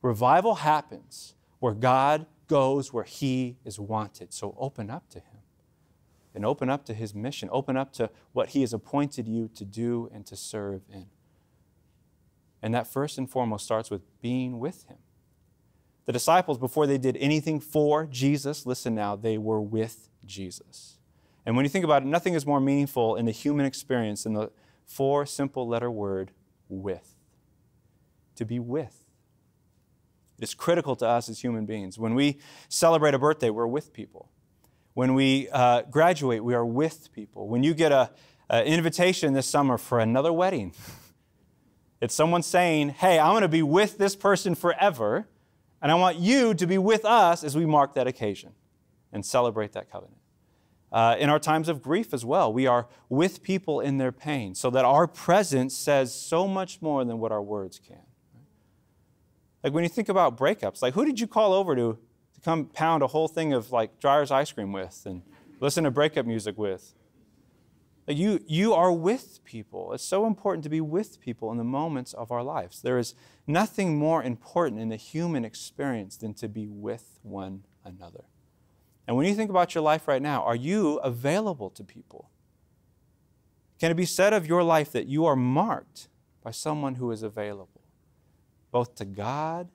Revival 0.01 0.55
happens 0.55 1.35
where 1.59 1.73
God 1.73 2.25
goes 2.47 2.93
where 2.93 3.03
He 3.03 3.57
is 3.65 3.79
wanted. 3.79 4.33
So 4.33 4.55
open 4.57 4.89
up 4.89 5.09
to 5.09 5.19
Him 5.19 5.39
and 6.33 6.45
open 6.45 6.69
up 6.69 6.85
to 6.85 6.93
His 6.93 7.13
mission, 7.13 7.49
open 7.51 7.75
up 7.75 7.91
to 7.93 8.09
what 8.31 8.49
He 8.49 8.61
has 8.61 8.73
appointed 8.73 9.27
you 9.27 9.49
to 9.55 9.65
do 9.65 10.09
and 10.13 10.25
to 10.27 10.37
serve 10.37 10.81
in. 10.91 11.07
And 12.61 12.73
that 12.73 12.87
first 12.87 13.17
and 13.17 13.29
foremost 13.29 13.65
starts 13.65 13.89
with 13.89 14.01
being 14.21 14.59
with 14.59 14.85
Him. 14.87 14.97
The 16.11 16.19
disciples, 16.19 16.57
before 16.57 16.87
they 16.87 16.97
did 16.97 17.15
anything 17.21 17.61
for 17.61 18.05
Jesus, 18.05 18.65
listen 18.65 18.93
now, 18.93 19.15
they 19.15 19.37
were 19.37 19.61
with 19.61 20.09
Jesus. 20.25 20.97
And 21.45 21.55
when 21.55 21.63
you 21.63 21.69
think 21.69 21.85
about 21.85 22.01
it, 22.01 22.05
nothing 22.05 22.33
is 22.33 22.45
more 22.45 22.59
meaningful 22.59 23.15
in 23.15 23.23
the 23.23 23.31
human 23.31 23.65
experience 23.65 24.23
than 24.23 24.33
the 24.33 24.51
four 24.83 25.25
simple 25.25 25.65
letter 25.65 25.89
word, 25.89 26.31
with. 26.67 27.15
To 28.35 28.43
be 28.43 28.59
with. 28.59 29.05
It 30.37 30.43
is 30.43 30.53
critical 30.53 30.97
to 30.97 31.07
us 31.07 31.29
as 31.29 31.39
human 31.39 31.65
beings. 31.65 31.97
When 31.97 32.13
we 32.13 32.39
celebrate 32.67 33.13
a 33.13 33.19
birthday, 33.19 33.49
we're 33.49 33.65
with 33.65 33.93
people. 33.93 34.29
When 34.93 35.13
we 35.13 35.47
uh, 35.47 35.83
graduate, 35.83 36.43
we 36.43 36.53
are 36.55 36.65
with 36.65 37.13
people. 37.13 37.47
When 37.47 37.63
you 37.63 37.73
get 37.73 37.93
an 37.93 38.65
invitation 38.65 39.31
this 39.31 39.47
summer 39.47 39.77
for 39.77 40.01
another 40.01 40.33
wedding, 40.33 40.73
it's 42.01 42.13
someone 42.13 42.43
saying, 42.43 42.89
Hey, 42.89 43.17
I'm 43.17 43.31
going 43.31 43.43
to 43.43 43.47
be 43.47 43.63
with 43.63 43.97
this 43.97 44.17
person 44.17 44.55
forever, 44.55 45.29
and 45.81 45.91
I 45.91 45.95
want 45.95 46.17
you 46.17 46.53
to 46.53 46.67
be 46.67 46.77
with 46.77 47.05
us 47.05 47.43
as 47.43 47.55
we 47.55 47.65
mark 47.65 47.95
that 47.95 48.07
occasion 48.07 48.51
and 49.11 49.25
celebrate 49.25 49.73
that 49.73 49.91
covenant. 49.91 50.17
Uh, 50.91 51.15
in 51.19 51.29
our 51.29 51.39
times 51.39 51.69
of 51.69 51.81
grief 51.81 52.13
as 52.13 52.25
well, 52.25 52.51
we 52.51 52.67
are 52.67 52.87
with 53.07 53.41
people 53.41 53.79
in 53.79 53.97
their 53.97 54.11
pain, 54.11 54.53
so 54.53 54.69
that 54.69 54.83
our 54.83 55.07
presence 55.07 55.75
says 55.75 56.13
so 56.13 56.47
much 56.47 56.81
more 56.81 57.05
than 57.05 57.17
what 57.19 57.31
our 57.31 57.41
words 57.41 57.79
can. 57.79 58.01
Like 59.63 59.73
when 59.73 59.83
you 59.83 59.89
think 59.89 60.09
about 60.09 60.37
breakups, 60.37 60.81
like 60.81 60.93
who 60.93 61.05
did 61.05 61.19
you 61.19 61.27
call 61.27 61.53
over 61.53 61.75
to, 61.75 61.97
to 62.33 62.41
come 62.41 62.65
pound 62.65 63.03
a 63.03 63.07
whole 63.07 63.27
thing 63.27 63.53
of 63.53 63.71
like 63.71 63.99
Dreyer's 63.99 64.31
ice 64.31 64.51
cream 64.51 64.73
with 64.73 65.01
and 65.05 65.21
listen 65.59 65.85
to 65.85 65.91
breakup 65.91 66.25
music 66.25 66.57
with? 66.57 66.93
You, 68.11 68.39
you 68.47 68.73
are 68.73 68.91
with 68.91 69.43
people. 69.43 69.93
It's 69.93 70.03
so 70.03 70.25
important 70.25 70.63
to 70.63 70.69
be 70.69 70.81
with 70.81 71.19
people 71.19 71.51
in 71.51 71.57
the 71.57 71.63
moments 71.63 72.13
of 72.13 72.31
our 72.31 72.43
lives. 72.43 72.81
There 72.81 72.97
is 72.97 73.15
nothing 73.47 73.97
more 73.97 74.23
important 74.23 74.81
in 74.81 74.89
the 74.89 74.95
human 74.95 75.45
experience 75.45 76.17
than 76.17 76.33
to 76.35 76.47
be 76.47 76.67
with 76.67 77.19
one 77.23 77.63
another. 77.85 78.25
And 79.07 79.17
when 79.17 79.25
you 79.25 79.35
think 79.35 79.49
about 79.49 79.75
your 79.75 79.83
life 79.83 80.07
right 80.07 80.21
now, 80.21 80.43
are 80.43 80.55
you 80.55 80.97
available 80.99 81.69
to 81.71 81.83
people? 81.83 82.29
Can 83.79 83.91
it 83.91 83.95
be 83.95 84.05
said 84.05 84.33
of 84.33 84.45
your 84.45 84.63
life 84.63 84.91
that 84.91 85.07
you 85.07 85.25
are 85.25 85.35
marked 85.35 86.07
by 86.43 86.51
someone 86.51 86.95
who 86.95 87.11
is 87.11 87.23
available, 87.23 87.81
both 88.71 88.95
to 88.95 89.05
God 89.05 89.69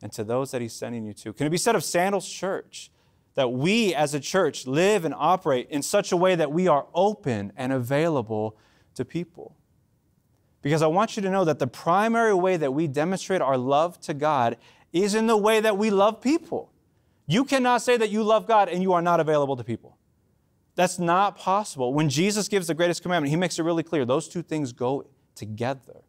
and 0.00 0.10
to 0.12 0.24
those 0.24 0.50
that 0.52 0.62
He's 0.62 0.72
sending 0.72 1.04
you 1.04 1.12
to? 1.14 1.32
Can 1.32 1.46
it 1.46 1.50
be 1.50 1.58
said 1.58 1.76
of 1.76 1.84
Sandals 1.84 2.28
Church 2.28 2.90
that 3.34 3.52
we 3.52 3.94
as 3.94 4.14
a 4.14 4.20
church 4.20 4.66
live 4.66 5.04
and 5.04 5.14
operate 5.16 5.68
in 5.70 5.82
such 5.82 6.12
a 6.12 6.16
way 6.16 6.34
that 6.34 6.52
we 6.52 6.68
are 6.68 6.86
open 6.94 7.52
and 7.56 7.72
available 7.72 8.56
to 8.94 9.04
people? 9.04 9.56
Because 10.60 10.82
I 10.82 10.86
want 10.86 11.16
you 11.16 11.22
to 11.22 11.30
know 11.30 11.44
that 11.44 11.58
the 11.58 11.66
primary 11.66 12.34
way 12.34 12.56
that 12.56 12.72
we 12.72 12.86
demonstrate 12.86 13.40
our 13.40 13.58
love 13.58 14.00
to 14.02 14.14
God 14.14 14.56
is 14.92 15.14
in 15.14 15.26
the 15.26 15.36
way 15.36 15.60
that 15.60 15.76
we 15.76 15.90
love 15.90 16.20
people. 16.20 16.72
You 17.26 17.44
cannot 17.44 17.82
say 17.82 17.96
that 17.96 18.10
you 18.10 18.22
love 18.22 18.46
God 18.46 18.68
and 18.68 18.82
you 18.82 18.92
are 18.92 19.02
not 19.02 19.18
available 19.18 19.56
to 19.56 19.64
people. 19.64 19.98
That's 20.74 20.98
not 20.98 21.36
possible. 21.36 21.92
When 21.92 22.08
Jesus 22.08 22.48
gives 22.48 22.66
the 22.66 22.74
greatest 22.74 23.02
commandment, 23.02 23.30
he 23.30 23.36
makes 23.36 23.58
it 23.58 23.62
really 23.62 23.82
clear 23.82 24.04
those 24.04 24.28
two 24.28 24.42
things 24.42 24.72
go 24.72 25.06
together 25.34 26.02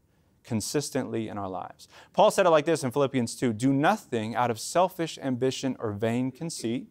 consistently 0.43 1.27
in 1.29 1.37
our 1.37 1.49
lives. 1.49 1.87
Paul 2.13 2.31
said 2.31 2.45
it 2.45 2.49
like 2.49 2.65
this 2.65 2.83
in 2.83 2.91
Philippians 2.91 3.35
2 3.35 3.53
Do 3.53 3.73
nothing 3.73 4.35
out 4.35 4.51
of 4.51 4.59
selfish 4.59 5.17
ambition 5.21 5.75
or 5.79 5.91
vain 5.91 6.31
conceit. 6.31 6.87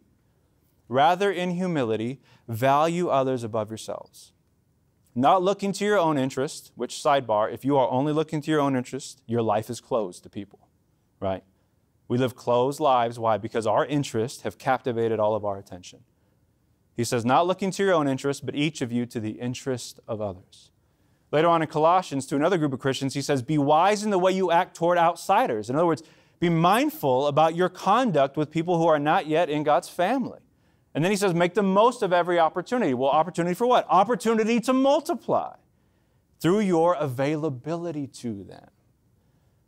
Rather, 0.87 1.31
in 1.31 1.51
humility, 1.51 2.19
value 2.47 3.09
others 3.09 3.43
above 3.43 3.69
yourselves. 3.69 4.33
Not 5.15 5.43
looking 5.43 5.71
to 5.73 5.85
your 5.85 5.99
own 5.99 6.17
interest, 6.17 6.71
which, 6.75 6.95
sidebar, 6.95 7.53
if 7.53 7.63
you 7.63 7.77
are 7.77 7.89
only 7.89 8.13
looking 8.13 8.41
to 8.41 8.51
your 8.51 8.59
own 8.59 8.75
interest, 8.75 9.21
your 9.27 9.41
life 9.41 9.69
is 9.69 9.79
closed 9.79 10.23
to 10.23 10.29
people, 10.29 10.67
right? 11.19 11.43
We 12.07 12.17
live 12.17 12.35
closed 12.35 12.79
lives. 12.79 13.19
Why? 13.19 13.37
Because 13.37 13.67
our 13.67 13.85
interests 13.85 14.41
have 14.41 14.57
captivated 14.57 15.19
all 15.19 15.35
of 15.35 15.45
our 15.45 15.57
attention. 15.57 15.99
He 16.95 17.03
says, 17.03 17.25
not 17.25 17.47
looking 17.47 17.71
to 17.71 17.83
your 17.83 17.93
own 17.93 18.07
interest, 18.07 18.45
but 18.45 18.55
each 18.55 18.81
of 18.81 18.91
you 18.91 19.05
to 19.07 19.19
the 19.19 19.31
interest 19.31 19.99
of 20.07 20.21
others. 20.21 20.71
Later 21.31 21.47
on 21.47 21.63
in 21.63 21.67
Colossians, 21.67 22.27
to 22.27 22.35
another 22.35 22.59
group 22.59 22.73
of 22.73 22.79
Christians, 22.79 23.15
he 23.15 23.21
says, 23.23 23.41
Be 23.41 23.57
wise 23.57 24.03
in 24.03 24.11
the 24.11 24.19
way 24.19 24.31
you 24.31 24.51
act 24.51 24.75
toward 24.75 24.99
outsiders. 24.99 25.67
In 25.67 25.75
other 25.75 25.87
words, 25.87 26.03
be 26.39 26.49
mindful 26.49 27.25
about 27.25 27.55
your 27.55 27.69
conduct 27.69 28.37
with 28.37 28.51
people 28.51 28.77
who 28.77 28.85
are 28.85 28.99
not 28.99 29.25
yet 29.25 29.49
in 29.49 29.63
God's 29.63 29.89
family. 29.89 30.39
And 30.95 31.03
then 31.03 31.11
he 31.11 31.17
says, 31.17 31.33
Make 31.33 31.53
the 31.53 31.63
most 31.63 32.03
of 32.03 32.13
every 32.13 32.39
opportunity. 32.39 32.93
Well, 32.93 33.09
opportunity 33.09 33.55
for 33.55 33.67
what? 33.67 33.85
Opportunity 33.89 34.59
to 34.61 34.73
multiply 34.73 35.55
through 36.39 36.59
your 36.59 36.95
availability 36.95 38.07
to 38.07 38.43
them. 38.43 38.67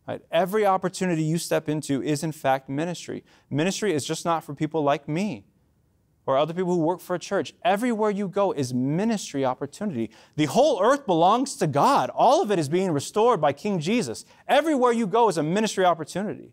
Right? 0.08 0.22
Every 0.32 0.66
opportunity 0.66 1.24
you 1.24 1.38
step 1.38 1.68
into 1.68 2.04
is, 2.04 2.24
in 2.24 2.32
fact, 2.32 2.70
ministry. 2.70 3.24
Ministry 3.50 3.94
is 3.94 4.06
just 4.06 4.24
not 4.24 4.44
for 4.44 4.54
people 4.54 4.84
like 4.84 5.08
me 5.08 5.46
or 6.28 6.38
other 6.38 6.54
people 6.54 6.74
who 6.74 6.82
work 6.82 7.00
for 7.00 7.16
a 7.16 7.20
church. 7.20 7.54
Everywhere 7.64 8.10
you 8.10 8.28
go 8.28 8.52
is 8.52 8.74
ministry 8.74 9.46
opportunity. 9.46 10.12
The 10.36 10.46
whole 10.46 10.82
earth 10.82 11.06
belongs 11.06 11.56
to 11.58 11.68
God. 11.68 12.10
All 12.14 12.42
of 12.42 12.52
it 12.52 12.60
is 12.60 12.70
being 12.70 12.92
restored 12.92 13.40
by 13.40 13.54
King 13.54 13.80
Jesus. 13.80 14.26
Everywhere 14.48 14.92
you 14.92 15.08
go 15.08 15.30
is 15.30 15.38
a 15.38 15.44
ministry 15.44 15.86
opportunity. 15.86 16.52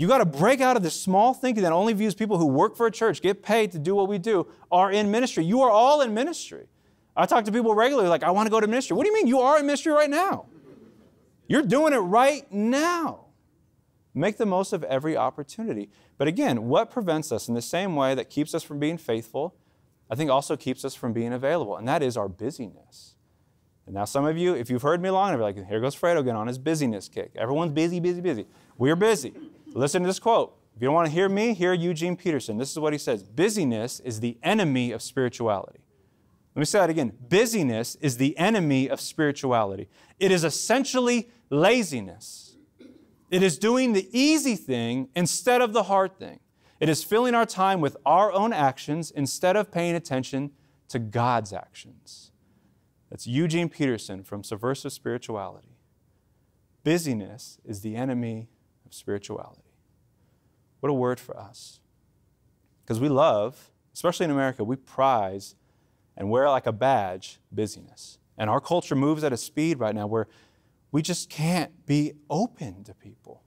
You 0.00 0.08
got 0.08 0.18
to 0.18 0.24
break 0.24 0.62
out 0.62 0.78
of 0.78 0.82
this 0.82 0.98
small 0.98 1.34
thinking 1.34 1.62
that 1.62 1.72
only 1.72 1.92
views 1.92 2.14
people 2.14 2.38
who 2.38 2.46
work 2.46 2.74
for 2.74 2.86
a 2.86 2.90
church, 2.90 3.20
get 3.20 3.42
paid 3.42 3.70
to 3.72 3.78
do 3.78 3.94
what 3.94 4.08
we 4.08 4.16
do, 4.16 4.46
are 4.72 4.90
in 4.90 5.10
ministry. 5.10 5.44
You 5.44 5.60
are 5.60 5.68
all 5.68 6.00
in 6.00 6.14
ministry. 6.14 6.68
I 7.14 7.26
talk 7.26 7.44
to 7.44 7.52
people 7.52 7.74
regularly 7.74 8.08
like, 8.08 8.22
I 8.22 8.30
want 8.30 8.46
to 8.46 8.50
go 8.50 8.60
to 8.60 8.66
ministry. 8.66 8.96
What 8.96 9.04
do 9.04 9.10
you 9.10 9.14
mean? 9.14 9.26
You 9.26 9.40
are 9.40 9.58
in 9.58 9.66
ministry 9.66 9.92
right 9.92 10.08
now. 10.08 10.46
You're 11.48 11.60
doing 11.60 11.92
it 11.92 11.98
right 11.98 12.50
now. 12.50 13.26
Make 14.14 14.38
the 14.38 14.46
most 14.46 14.72
of 14.72 14.82
every 14.84 15.18
opportunity. 15.18 15.90
But 16.16 16.28
again, 16.28 16.64
what 16.64 16.90
prevents 16.90 17.30
us 17.30 17.46
in 17.46 17.54
the 17.54 17.60
same 17.60 17.94
way 17.94 18.14
that 18.14 18.30
keeps 18.30 18.54
us 18.54 18.62
from 18.62 18.78
being 18.78 18.96
faithful, 18.96 19.54
I 20.08 20.14
think 20.14 20.30
also 20.30 20.56
keeps 20.56 20.82
us 20.82 20.94
from 20.94 21.12
being 21.12 21.34
available, 21.34 21.76
and 21.76 21.86
that 21.88 22.02
is 22.02 22.16
our 22.16 22.26
busyness. 22.26 23.16
And 23.84 23.94
now, 23.94 24.06
some 24.06 24.24
of 24.24 24.38
you, 24.38 24.54
if 24.54 24.70
you've 24.70 24.82
heard 24.82 25.02
me 25.02 25.10
long 25.10 25.28
enough, 25.28 25.42
like, 25.42 25.66
here 25.66 25.80
goes 25.80 25.94
Fredo 25.94 26.20
again 26.20 26.36
on 26.36 26.46
his 26.46 26.58
busyness 26.58 27.08
kick. 27.08 27.32
Everyone's 27.36 27.72
busy, 27.72 28.00
busy, 28.00 28.20
busy. 28.22 28.46
We're 28.78 28.96
busy. 28.96 29.34
Listen 29.72 30.02
to 30.02 30.06
this 30.06 30.18
quote. 30.18 30.56
If 30.74 30.82
you 30.82 30.86
don't 30.86 30.94
want 30.94 31.08
to 31.08 31.12
hear 31.12 31.28
me, 31.28 31.54
hear 31.54 31.72
Eugene 31.72 32.16
Peterson. 32.16 32.58
This 32.58 32.70
is 32.70 32.78
what 32.78 32.92
he 32.92 32.98
says 32.98 33.22
Busyness 33.22 34.00
is 34.00 34.20
the 34.20 34.38
enemy 34.42 34.92
of 34.92 35.02
spirituality. 35.02 35.80
Let 36.54 36.60
me 36.60 36.64
say 36.64 36.80
that 36.80 36.90
again. 36.90 37.12
Busyness 37.28 37.96
is 37.96 38.16
the 38.16 38.36
enemy 38.36 38.88
of 38.88 39.00
spirituality. 39.00 39.88
It 40.18 40.32
is 40.32 40.42
essentially 40.42 41.30
laziness. 41.48 42.56
It 43.30 43.42
is 43.42 43.58
doing 43.58 43.92
the 43.92 44.08
easy 44.10 44.56
thing 44.56 45.08
instead 45.14 45.62
of 45.62 45.72
the 45.72 45.84
hard 45.84 46.18
thing. 46.18 46.40
It 46.80 46.88
is 46.88 47.04
filling 47.04 47.34
our 47.34 47.46
time 47.46 47.80
with 47.80 47.96
our 48.04 48.32
own 48.32 48.52
actions 48.52 49.10
instead 49.10 49.54
of 49.54 49.70
paying 49.70 49.94
attention 49.94 50.50
to 50.88 50.98
God's 50.98 51.52
actions. 51.52 52.32
That's 53.10 53.26
Eugene 53.26 53.68
Peterson 53.68 54.24
from 54.24 54.42
Subversive 54.42 54.92
Spirituality. 54.92 55.76
Busyness 56.82 57.58
is 57.64 57.82
the 57.82 57.96
enemy 57.96 58.48
of 58.90 58.94
spirituality. 58.94 59.62
What 60.80 60.90
a 60.90 60.94
word 60.94 61.20
for 61.20 61.38
us. 61.38 61.80
Because 62.82 63.00
we 63.00 63.08
love, 63.08 63.70
especially 63.94 64.24
in 64.24 64.30
America, 64.30 64.64
we 64.64 64.76
prize 64.76 65.54
and 66.16 66.28
wear 66.28 66.50
like 66.50 66.66
a 66.66 66.72
badge 66.72 67.38
busyness. 67.52 68.18
And 68.36 68.50
our 68.50 68.60
culture 68.60 68.96
moves 68.96 69.22
at 69.22 69.32
a 69.32 69.36
speed 69.36 69.78
right 69.78 69.94
now 69.94 70.06
where 70.06 70.26
we 70.90 71.02
just 71.02 71.30
can't 71.30 71.86
be 71.86 72.14
open 72.28 72.82
to 72.84 72.94
people. 72.94 73.42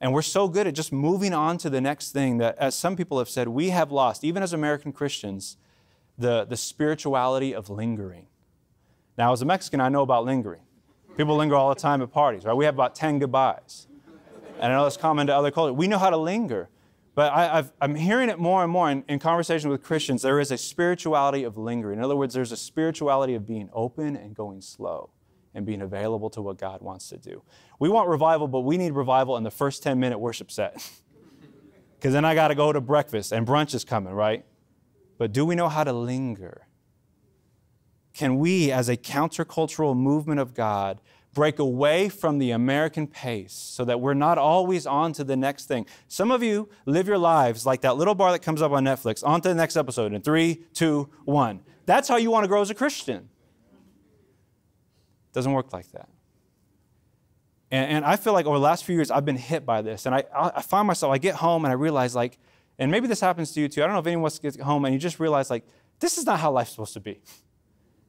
And 0.00 0.12
we're 0.12 0.22
so 0.22 0.48
good 0.48 0.66
at 0.66 0.74
just 0.74 0.92
moving 0.92 1.32
on 1.32 1.56
to 1.58 1.70
the 1.70 1.80
next 1.80 2.12
thing 2.12 2.38
that, 2.38 2.58
as 2.58 2.74
some 2.74 2.96
people 2.96 3.18
have 3.18 3.30
said, 3.30 3.48
we 3.48 3.70
have 3.70 3.90
lost, 3.90 4.24
even 4.24 4.42
as 4.42 4.52
American 4.52 4.92
Christians, 4.92 5.56
the, 6.18 6.44
the 6.44 6.56
spirituality 6.56 7.54
of 7.54 7.70
lingering. 7.70 8.26
Now, 9.16 9.32
as 9.32 9.40
a 9.40 9.46
Mexican, 9.46 9.80
I 9.80 9.88
know 9.88 10.02
about 10.02 10.24
lingering. 10.24 10.62
People 11.16 11.36
linger 11.36 11.54
all 11.54 11.72
the 11.72 11.80
time 11.80 12.02
at 12.02 12.12
parties, 12.12 12.44
right? 12.44 12.54
We 12.54 12.64
have 12.66 12.74
about 12.74 12.94
10 12.94 13.20
goodbyes. 13.20 13.86
And 14.64 14.72
I 14.72 14.76
know 14.76 14.84
that's 14.84 14.96
common 14.96 15.26
to 15.26 15.36
other 15.36 15.50
cultures. 15.50 15.76
We 15.76 15.88
know 15.88 15.98
how 15.98 16.08
to 16.08 16.16
linger. 16.16 16.70
But 17.14 17.34
I, 17.34 17.64
am 17.82 17.94
hearing 17.94 18.30
it 18.30 18.38
more 18.38 18.62
and 18.62 18.72
more 18.72 18.90
in, 18.90 19.04
in 19.10 19.18
conversation 19.18 19.68
with 19.68 19.82
Christians. 19.82 20.22
There 20.22 20.40
is 20.40 20.50
a 20.50 20.56
spirituality 20.56 21.44
of 21.44 21.58
lingering. 21.58 21.98
In 21.98 22.04
other 22.04 22.16
words, 22.16 22.32
there's 22.32 22.50
a 22.50 22.56
spirituality 22.56 23.34
of 23.34 23.46
being 23.46 23.68
open 23.74 24.16
and 24.16 24.34
going 24.34 24.62
slow 24.62 25.10
and 25.54 25.66
being 25.66 25.82
available 25.82 26.30
to 26.30 26.40
what 26.40 26.56
God 26.56 26.80
wants 26.80 27.10
to 27.10 27.18
do. 27.18 27.42
We 27.78 27.90
want 27.90 28.08
revival, 28.08 28.48
but 28.48 28.60
we 28.60 28.78
need 28.78 28.92
revival 28.92 29.36
in 29.36 29.42
the 29.42 29.50
first 29.50 29.82
10 29.82 30.00
minute 30.00 30.18
worship 30.18 30.50
set. 30.50 30.90
Because 31.98 32.12
then 32.12 32.26
I 32.26 32.34
got 32.34 32.48
to 32.48 32.54
go 32.54 32.70
to 32.70 32.82
breakfast 32.82 33.32
and 33.32 33.46
brunch 33.46 33.74
is 33.74 33.82
coming, 33.82 34.12
right? 34.12 34.44
But 35.16 35.32
do 35.32 35.46
we 35.46 35.54
know 35.54 35.70
how 35.70 35.84
to 35.84 35.92
linger? 35.94 36.66
Can 38.12 38.36
we, 38.36 38.70
as 38.70 38.90
a 38.90 38.96
countercultural 38.96 39.96
movement 39.96 40.38
of 40.38 40.52
God, 40.52 41.00
break 41.34 41.58
away 41.58 42.08
from 42.08 42.38
the 42.38 42.52
American 42.52 43.06
pace 43.06 43.52
so 43.52 43.84
that 43.84 44.00
we're 44.00 44.14
not 44.14 44.38
always 44.38 44.86
on 44.86 45.12
to 45.14 45.24
the 45.24 45.36
next 45.36 45.66
thing? 45.66 45.86
Some 46.08 46.30
of 46.30 46.42
you 46.42 46.68
live 46.86 47.06
your 47.06 47.18
lives 47.18 47.66
like 47.66 47.82
that 47.82 47.96
little 47.96 48.14
bar 48.14 48.32
that 48.32 48.38
comes 48.38 48.62
up 48.62 48.72
on 48.72 48.84
Netflix, 48.84 49.26
on 49.26 49.40
to 49.42 49.48
the 49.48 49.54
next 49.54 49.76
episode 49.76 50.12
in 50.12 50.22
three, 50.22 50.64
two, 50.72 51.10
one. 51.24 51.60
That's 51.86 52.08
how 52.08 52.16
you 52.16 52.30
want 52.30 52.44
to 52.44 52.48
grow 52.48 52.62
as 52.62 52.70
a 52.70 52.74
Christian. 52.74 53.28
Doesn't 55.32 55.52
work 55.52 55.72
like 55.72 55.90
that. 55.92 56.08
And, 57.70 57.90
and 57.90 58.04
I 58.04 58.16
feel 58.16 58.32
like 58.32 58.46
over 58.46 58.56
the 58.56 58.62
last 58.62 58.84
few 58.84 58.94
years, 58.94 59.10
I've 59.10 59.24
been 59.24 59.36
hit 59.36 59.66
by 59.66 59.82
this. 59.82 60.06
And 60.06 60.14
I, 60.14 60.24
I 60.32 60.62
find 60.62 60.86
myself, 60.86 61.12
I 61.12 61.18
get 61.18 61.34
home 61.34 61.64
and 61.64 61.72
I 61.72 61.74
realize, 61.74 62.14
like, 62.14 62.38
and 62.78 62.90
maybe 62.90 63.08
this 63.08 63.20
happens 63.20 63.52
to 63.52 63.60
you 63.60 63.68
too. 63.68 63.82
I 63.82 63.86
don't 63.86 63.94
know 63.94 64.00
if 64.00 64.06
anyone 64.06 64.30
gets 64.40 64.58
home 64.60 64.84
and 64.84 64.94
you 64.94 65.00
just 65.00 65.18
realize, 65.18 65.50
like, 65.50 65.64
this 65.98 66.16
is 66.16 66.24
not 66.24 66.38
how 66.38 66.52
life's 66.52 66.70
supposed 66.70 66.94
to 66.94 67.00
be. 67.00 67.20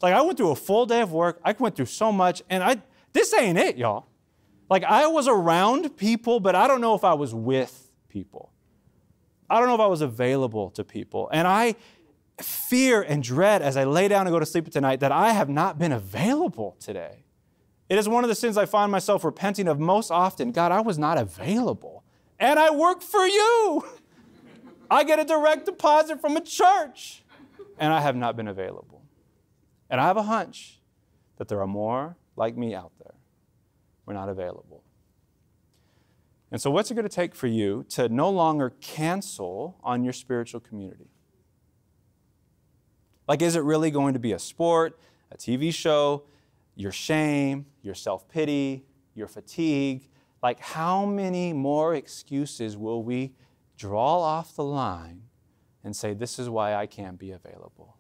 Like, 0.02 0.14
I 0.14 0.22
went 0.22 0.38
through 0.38 0.52
a 0.52 0.56
full 0.56 0.86
day 0.86 1.02
of 1.02 1.14
work, 1.14 1.40
I 1.44 1.56
went 1.58 1.76
through 1.76 1.86
so 1.86 2.12
much, 2.12 2.44
and 2.50 2.64
I, 2.64 2.82
this 3.16 3.34
ain't 3.34 3.58
it, 3.58 3.78
y'all. 3.78 4.08
Like, 4.70 4.84
I 4.84 5.08
was 5.08 5.28
around 5.28 5.96
people, 5.96 6.42
but 6.42 6.54
I 6.54 6.68
don't 6.68 6.82
know 6.82 6.96
if 6.96 7.06
I 7.06 7.14
was 7.14 7.34
with 7.34 7.90
people. 8.10 8.52
I 9.50 9.60
don't 9.60 9.70
know 9.70 9.76
if 9.76 9.80
I 9.80 9.88
was 9.88 10.02
available 10.02 10.70
to 10.72 10.84
people. 10.84 11.30
And 11.32 11.48
I 11.48 11.76
fear 12.42 13.02
and 13.02 13.24
dread 13.24 13.62
as 13.62 13.78
I 13.78 13.86
lay 13.86 14.10
down 14.10 14.28
and 14.28 14.34
go 14.34 14.40
to 14.40 14.46
sleep 14.46 14.70
tonight 14.70 15.00
that 15.00 15.14
I 15.14 15.32
have 15.32 15.48
not 15.48 15.80
been 15.80 15.94
available 15.94 16.76
today. 16.82 17.24
It 17.88 17.98
is 17.98 18.10
one 18.10 18.26
of 18.26 18.28
the 18.28 18.36
sins 18.36 18.58
I 18.58 18.66
find 18.66 18.92
myself 18.92 19.24
repenting 19.24 19.70
of 19.70 19.80
most 19.80 20.12
often. 20.12 20.52
God, 20.52 20.74
I 20.74 20.82
was 20.82 20.98
not 20.98 21.18
available. 21.18 22.04
And 22.38 22.60
I 22.60 22.70
work 22.70 23.02
for 23.02 23.26
you. 23.26 23.86
I 24.92 25.06
get 25.06 25.20
a 25.20 25.24
direct 25.24 25.68
deposit 25.68 26.20
from 26.20 26.36
a 26.36 26.42
church. 26.42 27.24
And 27.80 27.94
I 27.94 28.02
have 28.02 28.18
not 28.18 28.36
been 28.36 28.50
available. 28.50 29.04
And 29.90 30.02
I 30.02 30.08
have 30.08 30.18
a 30.18 30.24
hunch 30.24 30.82
that 31.38 31.48
there 31.48 31.62
are 31.62 31.68
more 31.68 32.18
like 32.36 32.58
me 32.58 32.74
out 32.76 32.92
there. 33.00 33.16
We're 34.06 34.14
not 34.14 34.30
available. 34.30 34.84
And 36.52 36.62
so, 36.62 36.70
what's 36.70 36.92
it 36.92 36.94
going 36.94 37.08
to 37.08 37.14
take 37.14 37.36
for 37.36 37.48
you 37.48 37.86
to 37.90 38.08
no 38.08 38.30
longer 38.30 38.74
cancel 38.82 39.78
on 39.84 40.04
your 40.04 40.14
spiritual 40.14 40.60
community? 40.60 41.10
Like, 43.28 43.42
is 43.42 43.56
it 43.56 43.64
really 43.64 43.92
going 43.92 44.14
to 44.14 44.20
be 44.20 44.32
a 44.34 44.40
sport, 44.40 45.00
a 45.32 45.38
TV 45.38 45.74
show, 45.74 46.24
your 46.76 46.92
shame, 46.92 47.66
your 47.82 47.96
self 47.96 48.30
pity, 48.30 48.86
your 49.16 49.28
fatigue? 49.28 50.08
Like, 50.44 50.60
how 50.60 51.06
many 51.06 51.54
more 51.54 51.96
excuses 51.96 52.78
will 52.78 53.02
we 53.02 53.34
draw 53.78 54.20
off 54.22 54.56
the 54.56 54.64
line 54.64 55.24
and 55.84 55.96
say, 55.96 56.14
This 56.14 56.38
is 56.38 56.50
why 56.50 56.76
I 56.76 56.86
can't 56.86 57.18
be 57.18 57.32
available? 57.32 57.95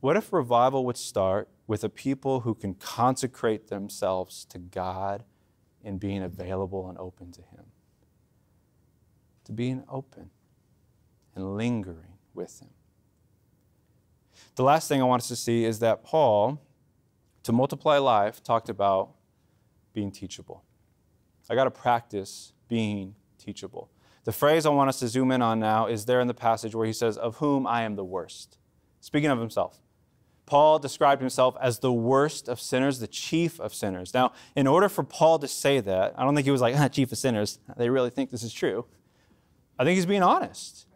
What 0.00 0.16
if 0.16 0.32
revival 0.32 0.84
would 0.84 0.96
start 0.96 1.48
with 1.66 1.82
a 1.82 1.88
people 1.88 2.40
who 2.40 2.54
can 2.54 2.74
consecrate 2.74 3.68
themselves 3.68 4.44
to 4.46 4.58
God 4.58 5.24
in 5.82 5.98
being 5.98 6.22
available 6.22 6.88
and 6.88 6.98
open 6.98 7.32
to 7.32 7.40
Him? 7.40 7.66
To 9.44 9.52
being 9.52 9.84
open 9.88 10.30
and 11.34 11.56
lingering 11.56 12.18
with 12.34 12.60
Him. 12.60 12.70
The 14.54 14.62
last 14.62 14.88
thing 14.88 15.00
I 15.00 15.04
want 15.04 15.22
us 15.22 15.28
to 15.28 15.36
see 15.36 15.64
is 15.64 15.78
that 15.78 16.04
Paul, 16.04 16.60
to 17.42 17.52
multiply 17.52 17.98
life, 17.98 18.42
talked 18.42 18.68
about 18.68 19.10
being 19.92 20.10
teachable. 20.10 20.62
I 21.48 21.54
got 21.54 21.64
to 21.64 21.70
practice 21.70 22.52
being 22.68 23.14
teachable. 23.38 23.90
The 24.24 24.32
phrase 24.32 24.66
I 24.66 24.70
want 24.70 24.88
us 24.88 24.98
to 24.98 25.08
zoom 25.08 25.30
in 25.30 25.40
on 25.40 25.60
now 25.60 25.86
is 25.86 26.04
there 26.04 26.20
in 26.20 26.26
the 26.26 26.34
passage 26.34 26.74
where 26.74 26.86
he 26.86 26.92
says, 26.92 27.16
Of 27.16 27.36
whom 27.36 27.66
I 27.66 27.82
am 27.82 27.94
the 27.96 28.04
worst. 28.04 28.58
Speaking 29.00 29.30
of 29.30 29.38
himself. 29.38 29.80
Paul 30.46 30.78
described 30.78 31.20
himself 31.20 31.56
as 31.60 31.80
the 31.80 31.92
worst 31.92 32.48
of 32.48 32.60
sinners, 32.60 33.00
the 33.00 33.08
chief 33.08 33.60
of 33.60 33.74
sinners. 33.74 34.14
Now, 34.14 34.32
in 34.54 34.68
order 34.68 34.88
for 34.88 35.02
Paul 35.02 35.40
to 35.40 35.48
say 35.48 35.80
that, 35.80 36.14
I 36.16 36.22
don't 36.22 36.36
think 36.36 36.44
he 36.44 36.52
was 36.52 36.60
like, 36.60 36.76
ah, 36.78 36.86
chief 36.88 37.10
of 37.10 37.18
sinners. 37.18 37.58
They 37.76 37.90
really 37.90 38.10
think 38.10 38.30
this 38.30 38.44
is 38.44 38.52
true. 38.52 38.86
I 39.76 39.84
think 39.84 39.96
he's 39.96 40.06
being 40.06 40.22
honest. 40.22 40.86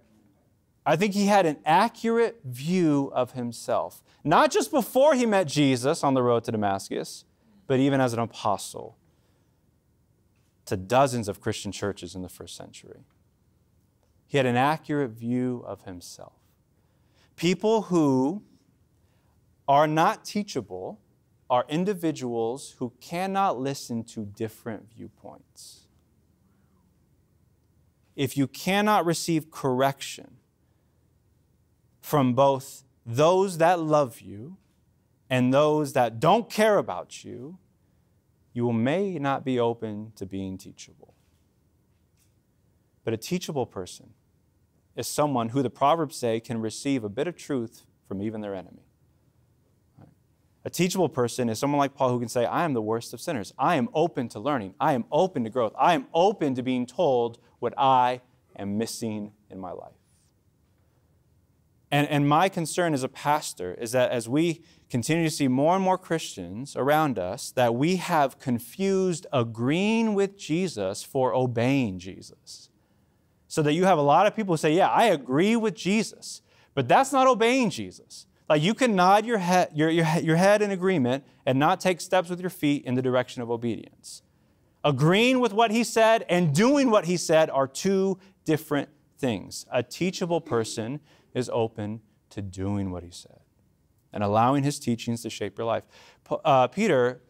I 0.87 0.97
think 0.97 1.15
he 1.15 1.27
had 1.27 1.47
an 1.47 1.59
accurate 1.67 2.41
view 2.45 3.11
of 3.13 3.33
himself, 3.33 4.03
not 4.25 4.51
just 4.51 4.71
before 4.71 5.15
he 5.15 5.27
met 5.27 5.47
Jesus 5.47 6.03
on 6.03 6.15
the 6.15 6.23
road 6.23 6.45
to 6.45 6.53
Damascus, 6.53 7.25
but 7.67 7.81
even 7.81 8.01
as 8.01 8.13
an 8.13 8.21
apostle 8.21 8.97
to 10.67 10.77
dozens 10.77 11.29
of 11.29 11.41
Christian 11.41 11.73
churches 11.73 12.15
in 12.15 12.23
the 12.23 12.29
first 12.29 12.57
century. 12.57 13.01
He 14.27 14.37
had 14.37 14.47
an 14.47 14.57
accurate 14.57 15.11
view 15.11 15.65
of 15.67 15.83
himself. 15.83 16.35
People 17.35 17.83
who 17.83 18.43
are 19.69 19.87
not 19.87 20.25
teachable 20.25 21.01
are 21.49 21.65
individuals 21.69 22.77
who 22.79 22.93
cannot 23.01 23.59
listen 23.59 24.05
to 24.05 24.25
different 24.25 24.89
viewpoints. 24.95 25.89
If 28.15 28.37
you 28.37 28.47
cannot 28.47 29.05
receive 29.05 29.51
correction, 29.51 30.37
from 32.01 32.35
both 32.35 32.85
those 33.07 33.59
that 33.59 33.81
love 33.81 34.21
you 34.21 34.57
and 35.29 35.55
those 35.55 35.93
that 35.93 36.19
don't 36.19 36.51
care 36.51 36.79
about 36.79 37.25
you, 37.25 37.59
you 38.53 38.73
may 38.73 39.19
not 39.19 39.45
be 39.45 39.61
open 39.61 40.13
to 40.17 40.27
being 40.27 40.59
teachable. 40.59 41.15
But 43.05 43.15
a 43.15 43.17
teachable 43.17 43.67
person 43.67 44.11
is 44.97 45.07
someone 45.07 45.51
who 45.51 45.63
the 45.63 45.71
Proverbs 45.71 46.17
say 46.17 46.41
can 46.41 46.61
receive 46.61 47.05
a 47.05 47.09
bit 47.09 47.29
of 47.29 47.37
truth 47.37 47.87
from 48.07 48.21
even 48.21 48.41
their 48.41 48.55
enemy. 48.55 48.90
A 50.65 50.71
teachable 50.71 51.09
person 51.09 51.49
is 51.49 51.59
someone 51.59 51.79
like 51.79 51.95
Paul 51.95 52.11
who 52.11 52.21
can 52.21 52.29
say, 52.29 52.45
I 52.45 52.65
am 52.65 52.75
the 52.75 52.83
worst 52.83 53.15
of 53.15 53.21
sinners. 53.21 53.55
I 53.59 53.77
am 53.77 53.89
open 53.95 54.29
to 54.31 54.41
learning. 54.41 54.75
I 54.79 54.93
am 54.93 55.07
open 55.11 55.45
to 55.45 55.51
growth. 55.51 55.73
I 55.79 55.95
am 55.95 56.07
open 56.13 56.55
to 56.55 56.63
being 56.63 56.85
told 56.85 57.39
what 57.61 57.73
I 57.79 58.21
am 58.57 58.77
missing 58.77 59.33
in 59.49 59.59
my 59.59 59.73
life. 59.73 59.95
And, 61.91 62.07
and 62.09 62.29
my 62.29 62.49
concern 62.49 62.95
as 62.95 63.03
a 63.03 63.09
pastor 63.09 63.75
is 63.75 63.93
that 63.93 64.11
as 64.11 64.29
we 64.29 64.63
continue 64.91 65.25
to 65.25 65.31
see 65.31 65.49
more 65.49 65.75
and 65.75 65.85
more 65.85 65.99
Christians 65.99 66.77
around 66.77 67.19
us, 67.19 67.51
that 67.53 67.75
we 67.75 67.97
have 67.97 68.39
confused 68.39 69.27
agreeing 69.33 70.15
with 70.15 70.37
Jesus 70.37 71.03
for 71.03 71.35
obeying 71.35 71.99
Jesus. 71.99 72.69
So 73.49 73.63
that 73.63 73.73
you 73.73 73.87
have 73.87 73.99
a 73.99 74.03
lot 74.03 74.27
of 74.27 74.37
people 74.37 74.53
who 74.53 74.59
say, 74.59 74.73
Yeah, 74.73 74.89
I 74.89 75.07
agree 75.07 75.57
with 75.57 75.75
Jesus, 75.75 76.43
but 76.75 76.87
that's 76.87 77.13
not 77.13 77.27
obeying 77.27 77.71
Jesus. 77.71 78.27
Like 78.51 78.63
you 78.63 78.75
can 78.75 78.97
nod 78.97 79.25
your 79.25 79.39
head, 79.39 79.71
your, 79.75 79.89
your, 79.89 80.07
your 80.21 80.35
head 80.35 80.61
in 80.61 80.73
agreement 80.73 81.23
and 81.47 81.57
not 81.57 81.79
take 81.79 82.01
steps 82.01 82.29
with 82.29 82.41
your 82.41 82.51
feet 82.51 82.85
in 82.85 82.97
the 82.97 83.03
direction 83.03 83.43
of 83.43 83.51
obedience. 83.51 84.23
Agreeing 84.83 85.39
with 85.39 85.53
what 85.53 85.71
he 85.71 85.85
said 85.85 86.27
and 86.29 86.53
doing 86.53 86.91
what 86.91 87.05
he 87.05 87.17
said 87.17 87.49
are 87.49 87.69
two 87.69 88.19
different 88.45 88.89
things. 89.19 89.67
A 89.71 89.85
teachable 89.85 90.41
person 90.41 90.99
is 91.33 91.49
open 91.53 92.01
to 92.31 92.43
doing 92.43 92.91
what 92.91 93.05
he 93.05 93.11
said 93.13 93.39
and 94.13 94.25
allowing 94.25 94.65
his 94.65 94.81
teachings 94.81 95.23
to 95.23 95.31
shape 95.31 95.57
your 95.57 95.67
life. 95.69 95.85
Uh, 96.45 96.67
Peter 96.67 97.23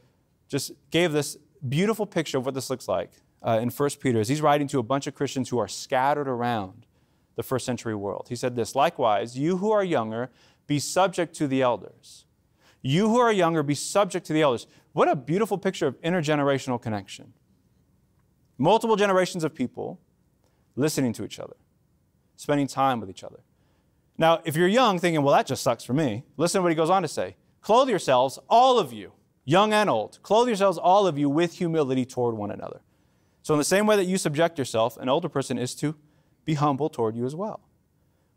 just 0.49 0.73
gave 0.91 1.13
this 1.13 1.37
beautiful 1.69 2.07
picture 2.07 2.39
of 2.39 2.47
what 2.47 2.55
this 2.55 2.71
looks 2.71 2.89
like 2.89 3.11
uh, 3.43 3.59
in 3.61 3.69
1 3.69 3.91
Peter 4.01 4.21
as 4.21 4.29
he's 4.29 4.41
writing 4.41 4.67
to 4.69 4.79
a 4.79 4.83
bunch 4.83 5.07
of 5.07 5.15
Christians 5.15 5.51
who 5.51 5.59
are 5.59 5.69
scattered 5.69 6.29
around 6.29 6.87
the 7.37 7.43
first 7.43 7.65
century 7.65 7.95
world. 7.95 8.27
He 8.29 8.37
said 8.37 8.57
this 8.57 8.75
Likewise, 8.75 9.39
you 9.39 9.57
who 9.59 9.71
are 9.71 9.85
younger, 9.85 10.31
be 10.71 10.79
subject 10.79 11.35
to 11.35 11.49
the 11.49 11.63
elders. 11.63 12.27
You 12.81 13.09
who 13.09 13.19
are 13.19 13.33
younger, 13.33 13.65
be 13.65 13.75
subject 13.75 14.25
to 14.27 14.33
the 14.33 14.43
elders. 14.43 14.69
What 14.93 15.09
a 15.09 15.17
beautiful 15.17 15.59
picture 15.59 15.89
of 15.89 16.01
intergenerational 16.01 16.81
connection. 16.81 17.33
Multiple 18.57 18.95
generations 18.95 19.43
of 19.43 19.53
people 19.53 19.99
listening 20.77 21.13
to 21.15 21.25
each 21.25 21.41
other, 21.41 21.57
spending 22.37 22.69
time 22.69 23.01
with 23.01 23.11
each 23.11 23.25
other. 23.25 23.41
Now, 24.17 24.43
if 24.45 24.55
you're 24.55 24.69
young 24.69 25.01
thinking, 25.01 25.25
well, 25.25 25.35
that 25.35 25.49
just 25.49 25.65
sucks 25.65 25.83
for 25.83 25.93
me, 25.93 26.23
listen 26.37 26.61
to 26.61 26.63
what 26.63 26.69
he 26.69 26.77
goes 26.77 26.89
on 26.89 27.03
to 27.03 27.09
say. 27.09 27.35
Clothe 27.63 27.89
yourselves, 27.89 28.39
all 28.49 28.79
of 28.79 28.93
you, 28.93 29.11
young 29.45 29.73
and 29.73 29.91
old. 29.91 30.21
Clothe 30.23 30.47
yourselves, 30.47 30.79
all 30.79 31.09
of 31.09 31.19
you, 31.19 31.29
with 31.29 31.55
humility 31.55 32.05
toward 32.05 32.37
one 32.37 32.53
another. 32.53 32.81
So, 33.43 33.55
in 33.55 33.59
the 33.59 33.65
same 33.65 33.87
way 33.87 33.97
that 33.97 34.05
you 34.05 34.19
subject 34.19 34.57
yourself, 34.57 34.97
an 34.99 35.09
older 35.09 35.29
person 35.29 35.59
is 35.59 35.75
to 35.77 35.97
be 36.45 36.55
humble 36.55 36.89
toward 36.89 37.17
you 37.17 37.27
as 37.27 37.35
well. 37.35 37.59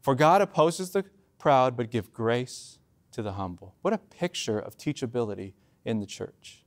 For 0.02 0.16
God 0.16 0.42
opposes 0.42 0.90
the 0.90 1.06
proud, 1.44 1.76
but 1.76 1.92
give 1.92 2.14
grace 2.14 2.80
to 3.12 3.22
the 3.22 3.34
humble. 3.34 3.76
What 3.82 3.94
a 3.94 3.98
picture 3.98 4.58
of 4.58 4.78
teachability 4.78 5.52
in 5.84 6.00
the 6.00 6.06
church. 6.06 6.64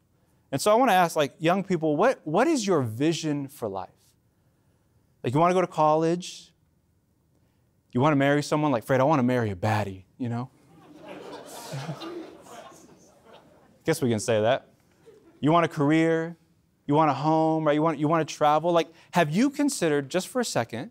And 0.53 0.61
so 0.61 0.71
I 0.71 0.75
want 0.75 0.91
to 0.91 0.95
ask, 0.95 1.17
like, 1.17 1.33
young 1.39 1.65
people, 1.65 1.97
what, 1.97 2.21
what 2.25 2.47
is 2.47 2.67
your 2.67 2.83
vision 2.83 3.49
for 3.49 3.71
life? 3.71 3.89
Like, 5.25 5.33
you 5.33 5.41
want 5.41 5.51
to 5.51 5.55
go 5.55 5.63
to 5.63 5.67
college? 5.67 6.53
You 7.93 8.03
want 8.03 8.13
to 8.13 8.17
marry 8.17 8.43
someone? 8.43 8.71
Like, 8.71 8.85
Fred, 8.85 9.01
I 9.01 9.05
want 9.05 9.19
to 9.19 9.23
marry 9.23 9.49
a 9.49 9.57
baddie, 9.57 10.05
you 10.19 10.29
know? 10.29 10.51
Guess 13.87 14.03
we 14.03 14.11
can 14.11 14.21
say 14.21 14.43
that. 14.43 14.69
You 15.41 15.53
want 15.53 15.65
a 15.65 15.69
career? 15.69 16.37
You 16.87 16.93
want 16.93 17.11
a 17.11 17.15
home, 17.15 17.67
right? 17.67 17.73
You 17.73 17.81
want, 17.81 17.99
you 17.99 18.09
want 18.09 18.29
to 18.29 18.35
travel? 18.35 18.73
Like, 18.73 18.89
have 19.13 19.31
you 19.35 19.49
considered, 19.49 20.11
just 20.11 20.29
for 20.29 20.41
a 20.41 20.45
second, 20.45 20.91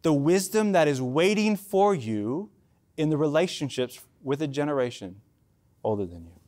the 0.00 0.14
wisdom 0.14 0.72
that 0.72 0.88
is 0.88 1.02
waiting 1.02 1.54
for 1.54 1.94
you 1.94 2.48
in 2.96 3.10
the 3.10 3.16
relationships 3.16 4.00
with 4.22 4.40
a 4.42 4.46
generation 4.46 5.20
older 5.82 6.06
than 6.06 6.24
you? 6.24 6.40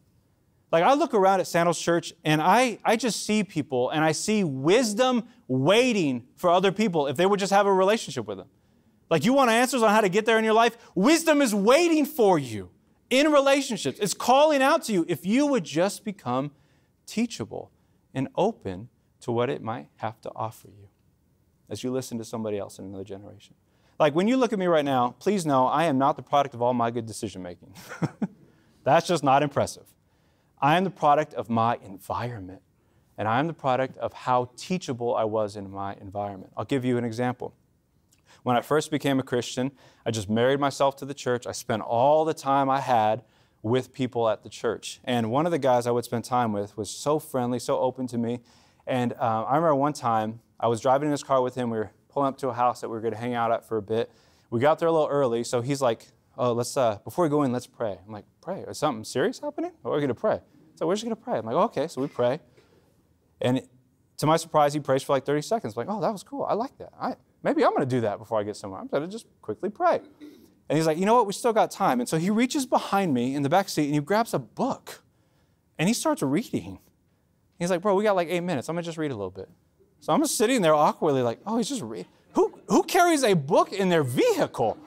Like, 0.73 0.83
I 0.83 0.95
look 0.95 1.15
around 1.15 1.41
at 1.41 1.47
Sandals 1.47 1.81
Church 1.81 2.13
and 2.25 2.43
I, 2.43 2.79
I 2.85 2.97
just 2.97 3.25
see 3.25 3.45
people 3.45 3.91
and 3.91 4.05
I 4.05 4.13
see 4.13 4.45
wisdom 4.45 5.29
waiting 5.49 6.27
for 6.35 6.51
other 6.51 6.73
people 6.73 7.07
if 7.07 7.17
they 7.17 7.25
would 7.25 7.39
just 7.39 7.53
have 7.53 7.67
a 7.67 7.73
relationship 7.73 8.27
with 8.27 8.39
them. 8.39 8.49
Like, 9.09 9.25
you 9.25 9.33
want 9.33 9.51
answers 9.51 9.83
on 9.83 9.91
how 9.91 10.01
to 10.01 10.09
get 10.09 10.27
there 10.27 10.39
in 10.39 10.45
your 10.45 10.55
life? 10.55 10.77
Wisdom 10.95 11.41
is 11.41 11.55
waiting 11.55 12.05
for 12.05 12.39
you 12.39 12.71
in 13.09 13.31
relationships. 13.31 13.99
It's 14.01 14.15
calling 14.15 14.63
out 14.63 14.83
to 14.85 14.93
you 14.93 15.05
if 15.09 15.25
you 15.25 15.47
would 15.47 15.65
just 15.65 16.05
become 16.05 16.51
teachable 17.07 17.71
and 18.13 18.29
open 18.35 18.89
to 19.21 19.31
what 19.31 19.49
it 19.49 19.63
might 19.63 19.89
have 19.97 20.21
to 20.23 20.33
offer 20.35 20.69
you 20.69 20.89
as 21.69 21.85
you 21.85 21.93
listen 21.93 22.19
to 22.19 22.25
somebody 22.25 22.59
else 22.59 22.79
in 22.79 22.85
another 22.85 23.05
generation. 23.05 23.55
Like 23.99 24.15
when 24.15 24.29
you 24.29 24.37
look 24.37 24.53
at 24.53 24.59
me 24.59 24.67
right 24.67 24.85
now, 24.85 25.15
please 25.19 25.47
know 25.47 25.67
I 25.67 25.85
am 25.85 25.99
not 25.99 26.17
the 26.17 26.23
product 26.23 26.55
of 26.55 26.63
all 26.63 26.75
my 26.75 26.91
good 26.91 27.07
decision 27.07 27.43
making. 27.43 27.75
That's 28.85 29.07
just 29.07 29.25
not 29.25 29.43
impressive. 29.43 29.85
I 30.61 30.77
am 30.77 30.85
the 30.85 30.91
product 30.91 31.35
of 31.35 31.51
my 31.51 31.79
environment, 31.85 32.63
and 33.19 33.27
I 33.29 33.39
am 33.39 33.47
the 33.47 33.53
product 33.53 33.97
of 33.99 34.13
how 34.13 34.51
teachable 34.57 35.15
I 35.15 35.25
was 35.25 35.57
in 35.57 35.71
my 35.71 35.95
environment. 36.01 36.53
I'll 36.57 36.65
give 36.65 36.85
you 36.85 36.99
an 36.99 37.05
example. 37.05 37.55
When 38.43 38.57
I 38.57 38.61
first 38.61 38.91
became 38.91 39.19
a 39.19 39.23
Christian, 39.23 39.73
I 40.05 40.11
just 40.11 40.31
married 40.31 40.61
myself 40.61 40.97
to 40.97 41.05
the 41.05 41.15
church. 41.15 41.47
I 41.47 41.53
spent 41.53 41.83
all 41.83 42.25
the 42.25 42.35
time 42.35 42.71
I 42.71 42.81
had 42.81 43.25
with 43.63 43.93
people 43.93 44.29
at 44.29 44.45
the 44.45 44.49
church. 44.49 45.01
And 45.03 45.31
one 45.33 45.47
of 45.47 45.53
the 45.53 45.59
guys 45.59 45.89
I 45.89 45.91
would 45.91 46.05
spend 46.05 46.25
time 46.25 46.53
with 46.53 46.77
was 46.77 46.89
so 46.89 47.19
friendly, 47.19 47.59
so 47.59 47.81
open 47.81 48.07
to 48.07 48.19
me. 48.19 48.41
And 48.87 49.13
uh, 49.15 49.45
I 49.45 49.57
remember 49.57 49.75
one 49.75 49.93
time 49.93 50.41
I 50.61 50.69
was 50.69 50.81
driving 50.81 51.07
in 51.07 51.11
his 51.11 51.25
car 51.25 51.43
with 51.43 51.57
him. 51.57 51.71
We 51.71 51.79
were 51.79 51.91
pulling 52.16 52.29
up 52.29 52.38
to 52.38 52.48
a 52.48 52.55
house 52.55 52.81
that 52.81 52.88
we 52.88 52.94
were 52.94 53.02
going 53.02 53.12
to 53.12 53.20
hang 53.20 53.35
out 53.35 53.52
at 53.52 53.62
for 53.68 53.76
a 53.76 53.83
bit. 53.83 54.11
We 54.48 54.59
got 54.59 54.79
there 54.79 54.88
a 54.88 54.92
little 54.92 55.09
early, 55.09 55.44
so 55.44 55.61
he's 55.61 55.83
like, 55.83 56.07
"Oh, 56.38 56.55
let's 56.55 56.74
uh, 56.74 56.96
before 57.05 57.24
we 57.24 57.29
go 57.29 57.42
in, 57.42 57.52
let's 57.52 57.66
pray." 57.66 57.98
I'm 58.07 58.11
like, 58.11 58.24
"Pray? 58.40 58.61
Is 58.61 58.79
something 58.79 59.05
serious 59.05 59.38
happening? 59.38 59.72
Or 59.85 59.92
are 59.92 59.96
we 59.96 60.00
going 60.00 60.09
to 60.09 60.14
pray?" 60.14 60.40
So 60.76 60.87
we're 60.87 60.94
just 60.94 61.05
going 61.05 61.14
to 61.14 61.20
pray. 61.20 61.37
I'm 61.37 61.44
like, 61.44 61.55
"Okay." 61.55 61.88
So 61.88 62.00
we 62.00 62.09
pray, 62.09 62.40
and 63.42 63.61
to 64.16 64.26
my 64.26 64.38
surprise, 64.38 64.72
he 64.72 64.81
prays 64.81 65.02
for 65.02 65.12
like 65.12 65.26
30 65.26 65.42
seconds. 65.42 65.76
I'm 65.76 65.87
like, 65.87 65.94
"Oh, 65.94 66.00
that 66.00 66.11
was 66.11 66.22
cool. 66.22 66.44
I 66.44 66.55
like 66.55 66.79
that. 66.79 66.94
I, 66.98 67.16
maybe 67.42 67.62
I'm 67.62 67.72
going 67.72 67.87
to 67.87 67.96
do 67.96 68.00
that 68.00 68.18
before 68.18 68.40
I 68.40 68.44
get 68.44 68.57
somewhere. 68.57 68.81
I'm 68.81 68.87
going 68.87 69.02
to 69.02 69.09
just 69.11 69.26
quickly 69.42 69.68
pray." 69.68 70.00
And 70.68 70.79
he's 70.79 70.87
like, 70.87 70.98
you 70.98 71.05
know 71.05 71.14
what? 71.14 71.26
We 71.26 71.33
still 71.33 71.52
got 71.52 71.70
time. 71.70 72.00
And 72.00 72.09
so 72.09 72.16
he 72.16 72.29
reaches 72.29 72.66
behind 72.66 73.14
me 73.14 73.37
in 73.37 73.42
the 73.42 73.48
back 73.48 73.68
seat 73.68 73.85
and 73.85 73.94
he 73.94 74.00
grabs 74.00 74.35
a 74.35 74.40
book 74.40 75.05
and 75.79 75.87
he 75.87 75.94
starts 75.94 76.22
reading. 76.22 76.81
He's 77.57 77.70
like, 77.70 77.83
bro, 77.83 77.94
we 77.94 78.02
got 78.02 78.16
like 78.16 78.26
eight 78.29 78.40
minutes. 78.40 78.68
I'm 78.68 78.74
going 78.74 78.83
to 78.83 78.88
just 78.88 78.98
read 78.98 79.12
a 79.12 79.14
little 79.14 79.31
bit. 79.31 79.48
So 80.07 80.12
I'm 80.12 80.21
just 80.21 80.38
sitting 80.38 80.62
there 80.62 80.73
awkwardly, 80.73 81.21
like, 81.23 81.40
oh, 81.45 81.57
he's 81.57 81.69
just 81.69 81.83
reading. 81.83 82.07
Who, 82.35 82.57
who 82.69 82.85
carries 82.85 83.25
a 83.25 83.35
book 83.35 83.73
in 83.73 83.88
their 83.88 84.05
vehicle? 84.05 84.79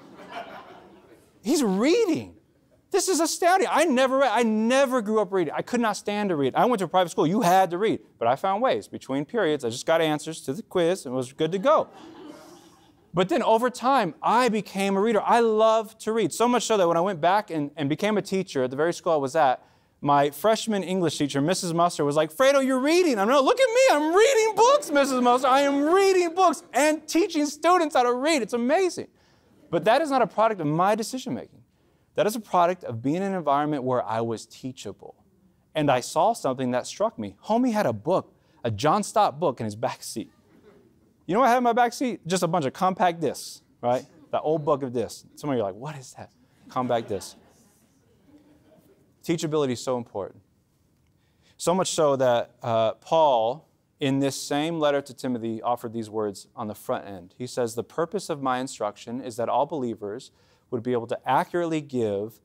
He's 1.41 1.61
reading. 1.61 2.35
This 2.89 3.09
is 3.09 3.19
astounding. 3.19 3.67
I 3.69 3.83
never 3.83 4.19
read. 4.19 4.31
I 4.31 4.43
never 4.43 5.01
grew 5.01 5.19
up 5.19 5.33
reading. 5.33 5.53
I 5.53 5.61
could 5.61 5.81
not 5.81 5.97
stand 5.97 6.29
to 6.29 6.37
read. 6.37 6.55
I 6.55 6.63
went 6.63 6.79
to 6.79 6.85
a 6.85 6.87
private 6.87 7.09
school. 7.09 7.27
You 7.27 7.41
had 7.41 7.69
to 7.71 7.77
read. 7.77 7.99
But 8.17 8.29
I 8.29 8.37
found 8.37 8.61
ways. 8.61 8.87
Between 8.87 9.25
periods, 9.25 9.65
I 9.65 9.69
just 9.71 9.85
got 9.85 9.99
answers 9.99 10.39
to 10.43 10.53
the 10.53 10.63
quiz 10.63 11.05
and 11.05 11.13
was 11.13 11.33
good 11.33 11.51
to 11.51 11.59
go. 11.59 11.89
But 13.13 13.27
then 13.27 13.43
over 13.43 13.69
time, 13.69 14.15
I 14.23 14.47
became 14.47 14.95
a 14.95 15.01
reader. 15.01 15.21
I 15.21 15.41
love 15.41 15.97
to 15.97 16.13
read, 16.13 16.31
so 16.31 16.47
much 16.47 16.63
so 16.63 16.77
that 16.77 16.87
when 16.87 16.95
I 16.95 17.01
went 17.01 17.19
back 17.19 17.49
and, 17.49 17.71
and 17.75 17.89
became 17.89 18.17
a 18.17 18.21
teacher 18.21 18.63
at 18.63 18.69
the 18.69 18.77
very 18.77 18.93
school 18.93 19.11
I 19.11 19.17
was 19.17 19.35
at, 19.35 19.61
my 20.01 20.29
freshman 20.29 20.83
English 20.83 21.17
teacher, 21.17 21.41
Mrs. 21.41 21.73
Muster, 21.73 22.05
was 22.05 22.15
like, 22.15 22.31
Fredo, 22.31 22.65
you're 22.65 22.79
reading. 22.79 23.19
I'm 23.19 23.27
like, 23.27 23.43
look 23.43 23.59
at 23.59 23.67
me, 23.67 23.81
I'm 23.91 24.15
reading 24.15 24.55
books, 24.55 24.89
Mrs. 24.89 25.21
Muster. 25.21 25.47
I 25.47 25.61
am 25.61 25.93
reading 25.93 26.33
books 26.33 26.63
and 26.73 27.05
teaching 27.07 27.45
students 27.45 27.95
how 27.95 28.03
to 28.03 28.13
read. 28.13 28.41
It's 28.41 28.53
amazing. 28.53 29.07
But 29.69 29.85
that 29.85 30.01
is 30.01 30.09
not 30.09 30.21
a 30.21 30.27
product 30.27 30.61
of 30.61 30.67
my 30.67 30.95
decision 30.95 31.33
making. 31.33 31.61
That 32.15 32.27
is 32.27 32.35
a 32.35 32.39
product 32.39 32.83
of 32.83 33.01
being 33.01 33.17
in 33.17 33.23
an 33.23 33.33
environment 33.33 33.83
where 33.83 34.03
I 34.05 34.21
was 34.21 34.45
teachable. 34.45 35.15
And 35.75 35.91
I 35.91 35.99
saw 35.99 36.33
something 36.33 36.71
that 36.71 36.87
struck 36.87 37.19
me. 37.19 37.35
Homie 37.45 37.71
had 37.71 37.85
a 37.85 37.93
book, 37.93 38.33
a 38.63 38.71
John 38.71 39.03
Stott 39.03 39.39
book 39.39 39.59
in 39.59 39.65
his 39.65 39.75
back 39.75 40.01
seat. 40.03 40.31
You 41.25 41.33
know 41.33 41.41
what 41.41 41.47
I 41.47 41.49
have 41.49 41.59
in 41.59 41.63
my 41.63 41.73
back 41.73 41.93
seat? 41.93 42.25
Just 42.25 42.41
a 42.41 42.47
bunch 42.47 42.65
of 42.65 42.73
compact 42.73 43.19
discs, 43.21 43.61
right? 43.81 44.03
That 44.31 44.41
old 44.41 44.65
book 44.65 44.81
of 44.81 44.91
discs. 44.91 45.25
Some 45.35 45.49
of 45.49 45.55
you 45.55 45.61
are 45.61 45.67
like, 45.67 45.75
what 45.75 45.95
is 45.95 46.13
that? 46.17 46.31
Compact 46.69 47.07
disc. 47.07 47.37
Teachability 49.23 49.71
is 49.71 49.81
so 49.81 49.97
important. 49.97 50.41
So 51.57 51.75
much 51.75 51.91
so 51.91 52.15
that 52.15 52.51
uh, 52.63 52.93
Paul, 52.93 53.67
in 53.99 54.19
this 54.19 54.41
same 54.41 54.79
letter 54.79 55.01
to 55.01 55.13
Timothy, 55.13 55.61
offered 55.61 55.91
these 55.91 56.09
words 56.09 56.47
on 56.55 56.67
the 56.67 56.75
front 56.75 57.05
end. 57.05 57.35
He 57.37 57.47
says, 57.47 57.75
The 57.75 57.83
purpose 57.83 58.29
of 58.29 58.41
my 58.41 58.59
instruction 58.59 59.19
is 59.21 59.35
that 59.35 59.49
all 59.49 59.65
believers 59.65 60.31
would 60.71 60.83
be 60.83 60.93
able 60.93 61.07
to 61.07 61.19
accurately 61.29 61.81
give 61.81 62.39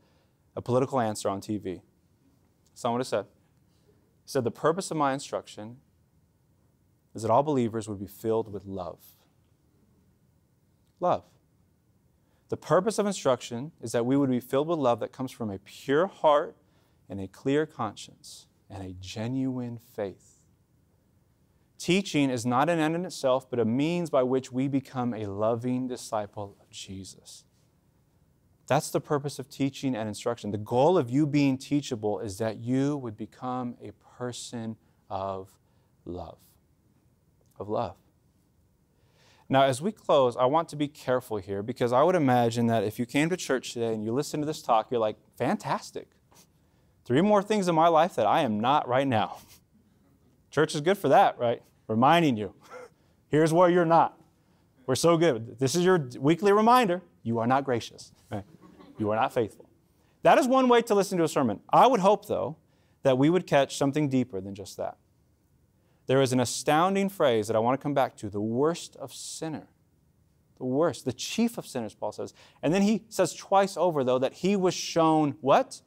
a 0.57 0.63
political 0.63 1.01
answer 1.01 1.29
on 1.29 1.41
TV. 1.41 1.81
Someone 2.75 3.01
it 3.01 3.05
said. 3.05 3.27
He 4.25 4.31
said, 4.31 4.43
The 4.43 4.51
purpose 4.51 4.91
of 4.91 4.97
my 4.97 5.13
instruction 5.13 5.77
is 7.15 7.23
that 7.23 7.31
all 7.31 7.43
believers 7.43 7.89
would 7.89 8.01
be 8.01 8.07
filled 8.07 8.53
with 8.53 8.65
love. 8.65 8.99
Love. 10.99 11.25
The 12.49 12.57
purpose 12.57 12.99
of 12.99 13.07
instruction 13.07 13.73
is 13.81 13.93
that 13.93 14.05
we 14.05 14.17
would 14.17 14.31
be 14.31 14.41
filled 14.41 14.69
with 14.69 14.79
love 14.79 15.01
that 15.01 15.13
comes 15.13 15.31
from 15.31 15.51
a 15.51 15.59
pure 15.59 16.07
heart 16.07 16.57
and 17.09 17.21
a 17.21 17.29
clear 17.29 17.67
conscience 17.67 18.47
and 18.71 18.83
a 18.83 18.95
genuine 18.95 19.79
faith. 19.79 20.39
Teaching 21.79 22.31
is 22.31 22.47
not 22.47 22.69
an 22.69 22.79
end 22.79 22.95
in 22.95 23.05
itself, 23.05 23.49
but 23.51 23.59
a 23.59 23.65
means 23.65 24.09
by 24.09 24.23
which 24.23 24.51
we 24.51 24.69
become 24.69 25.13
a 25.13 25.27
loving 25.27 25.87
disciple 25.87 26.57
of 26.61 26.71
Jesus. 26.71 27.45
That's 28.67 28.91
the 28.91 29.01
purpose 29.01 29.39
of 29.39 29.51
teaching 29.51 29.95
and 29.95 30.09
instruction. 30.09 30.51
The 30.51 30.59
goal 30.59 30.97
of 30.97 31.11
you 31.11 31.27
being 31.27 31.59
teachable 31.59 32.21
is 32.21 32.39
that 32.39 32.57
you 32.57 32.97
would 32.97 33.17
become 33.17 33.77
a 33.83 33.93
person 34.17 34.77
of 35.11 35.51
love 36.07 36.39
of 37.59 37.69
love. 37.69 37.97
Now, 39.49 39.65
as 39.65 39.83
we 39.83 39.93
close, 39.93 40.37
I 40.37 40.47
want 40.47 40.69
to 40.71 40.77
be 40.77 40.89
careful 40.89 41.37
here 41.37 41.63
because 41.63 41.93
I 41.93 42.03
would 42.03 42.15
imagine 42.15 42.67
that 42.69 42.83
if 42.83 42.99
you 42.99 43.07
came 43.07 43.29
to 43.31 43.37
church 43.37 43.75
today 43.75 43.93
and 43.93 44.03
you 44.03 44.13
listen 44.13 44.41
to 44.41 44.47
this 44.47 44.63
talk, 44.63 44.91
you're 44.91 45.01
like, 45.01 45.17
fantastic. 45.37 46.09
Three 47.05 47.21
more 47.21 47.43
things 47.43 47.69
in 47.69 47.75
my 47.75 47.89
life 47.89 48.15
that 48.17 48.27
I 48.27 48.41
am 48.43 48.61
not 48.61 48.89
right 48.89 49.07
now. 49.07 49.39
Church 50.51 50.75
is 50.75 50.81
good 50.81 50.97
for 50.97 51.09
that, 51.09 51.39
right? 51.39 51.63
Reminding 51.89 52.37
you, 52.37 52.55
here's 53.29 53.53
where 53.53 53.69
you're 53.69 53.85
not. 53.85 54.19
We're 54.87 54.95
so 54.95 55.17
good. 55.17 55.59
This 55.59 55.75
is 55.75 55.85
your 55.85 56.09
weekly 56.19 56.53
reminder. 56.53 57.03
You 57.23 57.39
are 57.39 57.47
not 57.47 57.65
gracious. 57.65 58.13
Right? 58.31 58.45
You 58.99 59.11
are 59.11 59.17
not 59.17 59.33
faithful. 59.33 59.69
That 60.23 60.39
is 60.39 60.47
one 60.47 60.69
way 60.69 60.83
to 60.83 60.95
listen 60.95 61.19
to 61.19 61.25
a 61.25 61.29
sermon. 61.29 61.61
I 61.71 61.87
would 61.87 62.01
hope, 62.01 62.27
though, 62.27 62.57
that 63.03 63.19
we 63.19 63.29
would 63.29 63.47
catch 63.47 63.77
something 63.77 64.09
deeper 64.09 64.41
than 64.41 64.55
just 64.55 64.77
that 64.79 64.97
there 66.07 66.21
is 66.21 66.33
an 66.33 66.41
astounding 66.41 67.09
phrase 67.09 67.47
that 67.47 67.57
I 67.57 67.61
want 67.61 67.79
to 67.79 67.83
come 67.83 67.95
back 67.95 68.17
to 68.17 68.29
the 68.29 68.41
worst 68.41 68.97
of 68.97 69.15
sinner. 69.15 69.69
The 70.59 70.65
worst, 70.65 71.05
the 71.05 71.13
chief 71.13 71.59
of 71.59 71.67
sinners, 71.67 71.95
Paul 71.95 72.13
says. 72.13 72.35
And 72.63 72.73
then 72.73 72.83
he 72.83 73.05
says 73.09 73.35
twice 73.35 73.77
over, 73.77 74.05
though, 74.05 74.19
that 74.19 74.35
he 74.35 74.55
was 74.55 74.75
shown 74.75 75.37
what? 75.41 75.81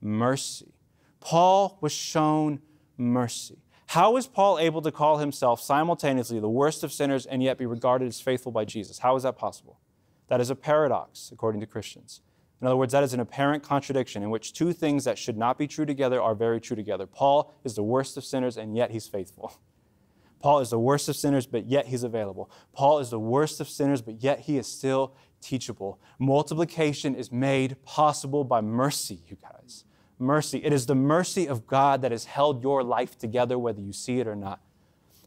Mercy. 0.00 0.72
Paul 1.20 1.78
was 1.80 1.92
shown 1.92 2.60
mercy. 2.96 3.58
How 3.86 4.16
is 4.16 4.26
Paul 4.26 4.58
able 4.58 4.82
to 4.82 4.92
call 4.92 5.18
himself 5.18 5.60
simultaneously 5.60 6.38
the 6.38 6.48
worst 6.48 6.84
of 6.84 6.92
sinners 6.92 7.26
and 7.26 7.42
yet 7.42 7.58
be 7.58 7.66
regarded 7.66 8.06
as 8.06 8.20
faithful 8.20 8.52
by 8.52 8.64
Jesus? 8.64 9.00
How 9.00 9.16
is 9.16 9.24
that 9.24 9.36
possible? 9.36 9.80
That 10.28 10.40
is 10.40 10.48
a 10.48 10.54
paradox, 10.54 11.30
according 11.32 11.60
to 11.60 11.66
Christians. 11.66 12.20
In 12.60 12.66
other 12.66 12.76
words, 12.76 12.92
that 12.92 13.02
is 13.02 13.14
an 13.14 13.20
apparent 13.20 13.62
contradiction 13.62 14.22
in 14.22 14.30
which 14.30 14.52
two 14.52 14.72
things 14.72 15.04
that 15.04 15.18
should 15.18 15.36
not 15.36 15.58
be 15.58 15.66
true 15.66 15.86
together 15.86 16.22
are 16.22 16.34
very 16.34 16.60
true 16.60 16.76
together. 16.76 17.06
Paul 17.06 17.54
is 17.64 17.74
the 17.74 17.82
worst 17.82 18.16
of 18.16 18.24
sinners, 18.24 18.56
and 18.56 18.76
yet 18.76 18.90
he's 18.90 19.08
faithful. 19.08 19.58
Paul 20.40 20.60
is 20.60 20.70
the 20.70 20.78
worst 20.78 21.08
of 21.08 21.16
sinners, 21.16 21.46
but 21.46 21.66
yet 21.66 21.86
he's 21.86 22.02
available. 22.02 22.50
Paul 22.72 22.98
is 23.00 23.10
the 23.10 23.18
worst 23.18 23.60
of 23.60 23.68
sinners, 23.68 24.02
but 24.02 24.22
yet 24.22 24.40
he 24.40 24.56
is 24.56 24.66
still 24.66 25.14
teachable. 25.40 25.98
Multiplication 26.18 27.14
is 27.14 27.32
made 27.32 27.82
possible 27.82 28.44
by 28.44 28.60
mercy, 28.60 29.22
you 29.26 29.36
guys. 29.42 29.84
Mercy. 30.20 30.58
It 30.64 30.72
is 30.72 30.86
the 30.86 30.94
mercy 30.94 31.46
of 31.46 31.66
God 31.66 32.02
that 32.02 32.12
has 32.12 32.26
held 32.26 32.62
your 32.62 32.82
life 32.82 33.18
together, 33.18 33.58
whether 33.58 33.80
you 33.80 33.92
see 33.92 34.20
it 34.20 34.26
or 34.26 34.36
not. 34.36 34.60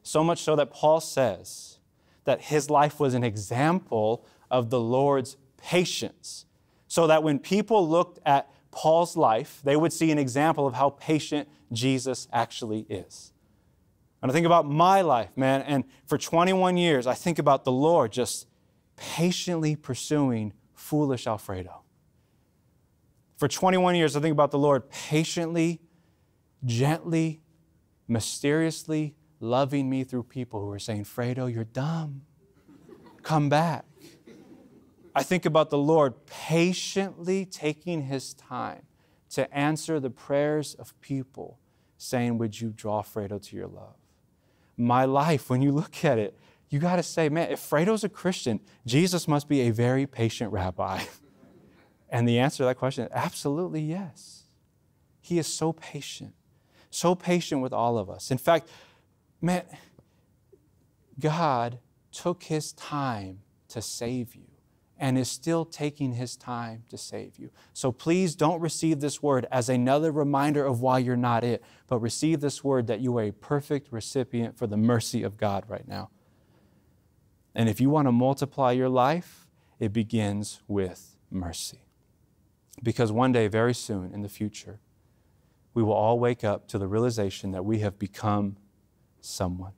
So 0.03 0.23
much 0.23 0.41
so 0.41 0.55
that 0.55 0.71
Paul 0.71 0.99
says 0.99 1.79
that 2.25 2.41
his 2.41 2.69
life 2.69 2.99
was 2.99 3.13
an 3.13 3.23
example 3.23 4.25
of 4.51 4.69
the 4.69 4.79
Lord's 4.79 5.37
patience. 5.57 6.45
So 6.87 7.07
that 7.07 7.23
when 7.23 7.39
people 7.39 7.87
looked 7.87 8.19
at 8.25 8.49
Paul's 8.71 9.17
life, 9.17 9.61
they 9.63 9.75
would 9.75 9.93
see 9.93 10.11
an 10.11 10.19
example 10.19 10.67
of 10.67 10.73
how 10.73 10.91
patient 10.91 11.47
Jesus 11.71 12.27
actually 12.31 12.85
is. 12.89 13.33
And 14.21 14.31
I 14.31 14.33
think 14.33 14.45
about 14.45 14.67
my 14.67 15.01
life, 15.01 15.35
man, 15.35 15.61
and 15.63 15.83
for 16.05 16.17
21 16.17 16.77
years, 16.77 17.07
I 17.07 17.13
think 17.13 17.39
about 17.39 17.65
the 17.65 17.71
Lord 17.71 18.11
just 18.11 18.47
patiently 18.95 19.75
pursuing 19.75 20.53
foolish 20.73 21.27
Alfredo. 21.27 21.82
For 23.43 23.49
21 23.49 23.95
years, 23.95 24.15
I 24.15 24.21
think 24.21 24.31
about 24.31 24.51
the 24.51 24.57
Lord 24.57 24.89
patiently, 24.89 25.81
gently, 26.63 27.41
mysteriously 28.07 29.15
loving 29.41 29.89
me 29.89 30.05
through 30.05 30.23
people 30.23 30.61
who 30.61 30.69
are 30.69 30.79
saying, 30.79 31.03
Fredo, 31.03 31.53
you're 31.53 31.65
dumb. 31.65 32.21
Come 33.21 33.49
back. 33.49 33.83
I 35.13 35.23
think 35.23 35.45
about 35.45 35.71
the 35.71 35.77
Lord 35.77 36.25
patiently 36.25 37.43
taking 37.43 38.03
his 38.03 38.33
time 38.33 38.83
to 39.31 39.53
answer 39.53 39.99
the 39.99 40.09
prayers 40.09 40.73
of 40.75 40.97
people 41.01 41.59
saying, 41.97 42.37
Would 42.37 42.61
you 42.61 42.69
draw 42.69 43.01
Fredo 43.01 43.41
to 43.41 43.55
your 43.57 43.67
love? 43.67 43.97
My 44.77 45.03
life, 45.03 45.49
when 45.49 45.61
you 45.61 45.73
look 45.73 46.05
at 46.05 46.17
it, 46.17 46.39
you 46.69 46.79
got 46.79 46.95
to 46.95 47.03
say, 47.03 47.27
man, 47.27 47.51
if 47.51 47.59
Fredo's 47.59 48.05
a 48.05 48.09
Christian, 48.09 48.61
Jesus 48.85 49.27
must 49.27 49.49
be 49.49 49.59
a 49.63 49.71
very 49.71 50.07
patient 50.07 50.53
rabbi. 50.53 51.03
and 52.13 52.29
the 52.29 52.37
answer 52.37 52.57
to 52.57 52.65
that 52.65 52.77
question, 52.77 53.09
absolutely 53.11 53.81
yes. 53.81 54.43
He 55.19 55.39
is 55.39 55.47
so 55.47 55.73
patient, 55.73 56.35
so 56.91 57.15
patient 57.15 57.61
with 57.61 57.73
all 57.73 57.97
of 57.97 58.07
us. 58.07 58.29
In 58.29 58.37
fact, 58.37 58.69
man, 59.41 59.63
God 61.19 61.79
took 62.11 62.43
his 62.43 62.71
time 62.73 63.39
to 63.69 63.81
save 63.81 64.35
you 64.35 64.45
and 64.99 65.17
is 65.17 65.27
still 65.27 65.65
taking 65.65 66.13
his 66.13 66.35
time 66.35 66.83
to 66.89 66.99
save 66.99 67.39
you. 67.39 67.49
So 67.73 67.91
please 67.91 68.35
don't 68.35 68.61
receive 68.61 68.99
this 68.99 69.23
word 69.23 69.47
as 69.51 69.67
another 69.67 70.11
reminder 70.11 70.63
of 70.63 70.81
why 70.81 70.99
you're 70.99 71.15
not 71.15 71.43
it, 71.43 71.63
but 71.87 71.97
receive 71.97 72.41
this 72.41 72.63
word 72.63 72.85
that 72.87 72.99
you 72.99 73.17
are 73.17 73.23
a 73.23 73.31
perfect 73.31 73.91
recipient 73.91 74.55
for 74.55 74.67
the 74.67 74.77
mercy 74.77 75.23
of 75.23 75.35
God 75.35 75.63
right 75.67 75.87
now. 75.87 76.11
And 77.55 77.69
if 77.69 77.81
you 77.81 77.89
want 77.89 78.07
to 78.07 78.11
multiply 78.11 78.71
your 78.71 78.89
life, 78.89 79.47
it 79.79 79.91
begins 79.91 80.61
with 80.67 81.17
mercy. 81.31 81.79
Because 82.81 83.11
one 83.11 83.31
day, 83.31 83.47
very 83.47 83.73
soon 83.73 84.13
in 84.13 84.21
the 84.21 84.29
future, 84.29 84.79
we 85.73 85.83
will 85.83 85.93
all 85.93 86.19
wake 86.19 86.43
up 86.43 86.67
to 86.69 86.77
the 86.77 86.87
realization 86.87 87.51
that 87.51 87.63
we 87.63 87.79
have 87.79 87.99
become 87.99 88.57
someone. 89.21 89.73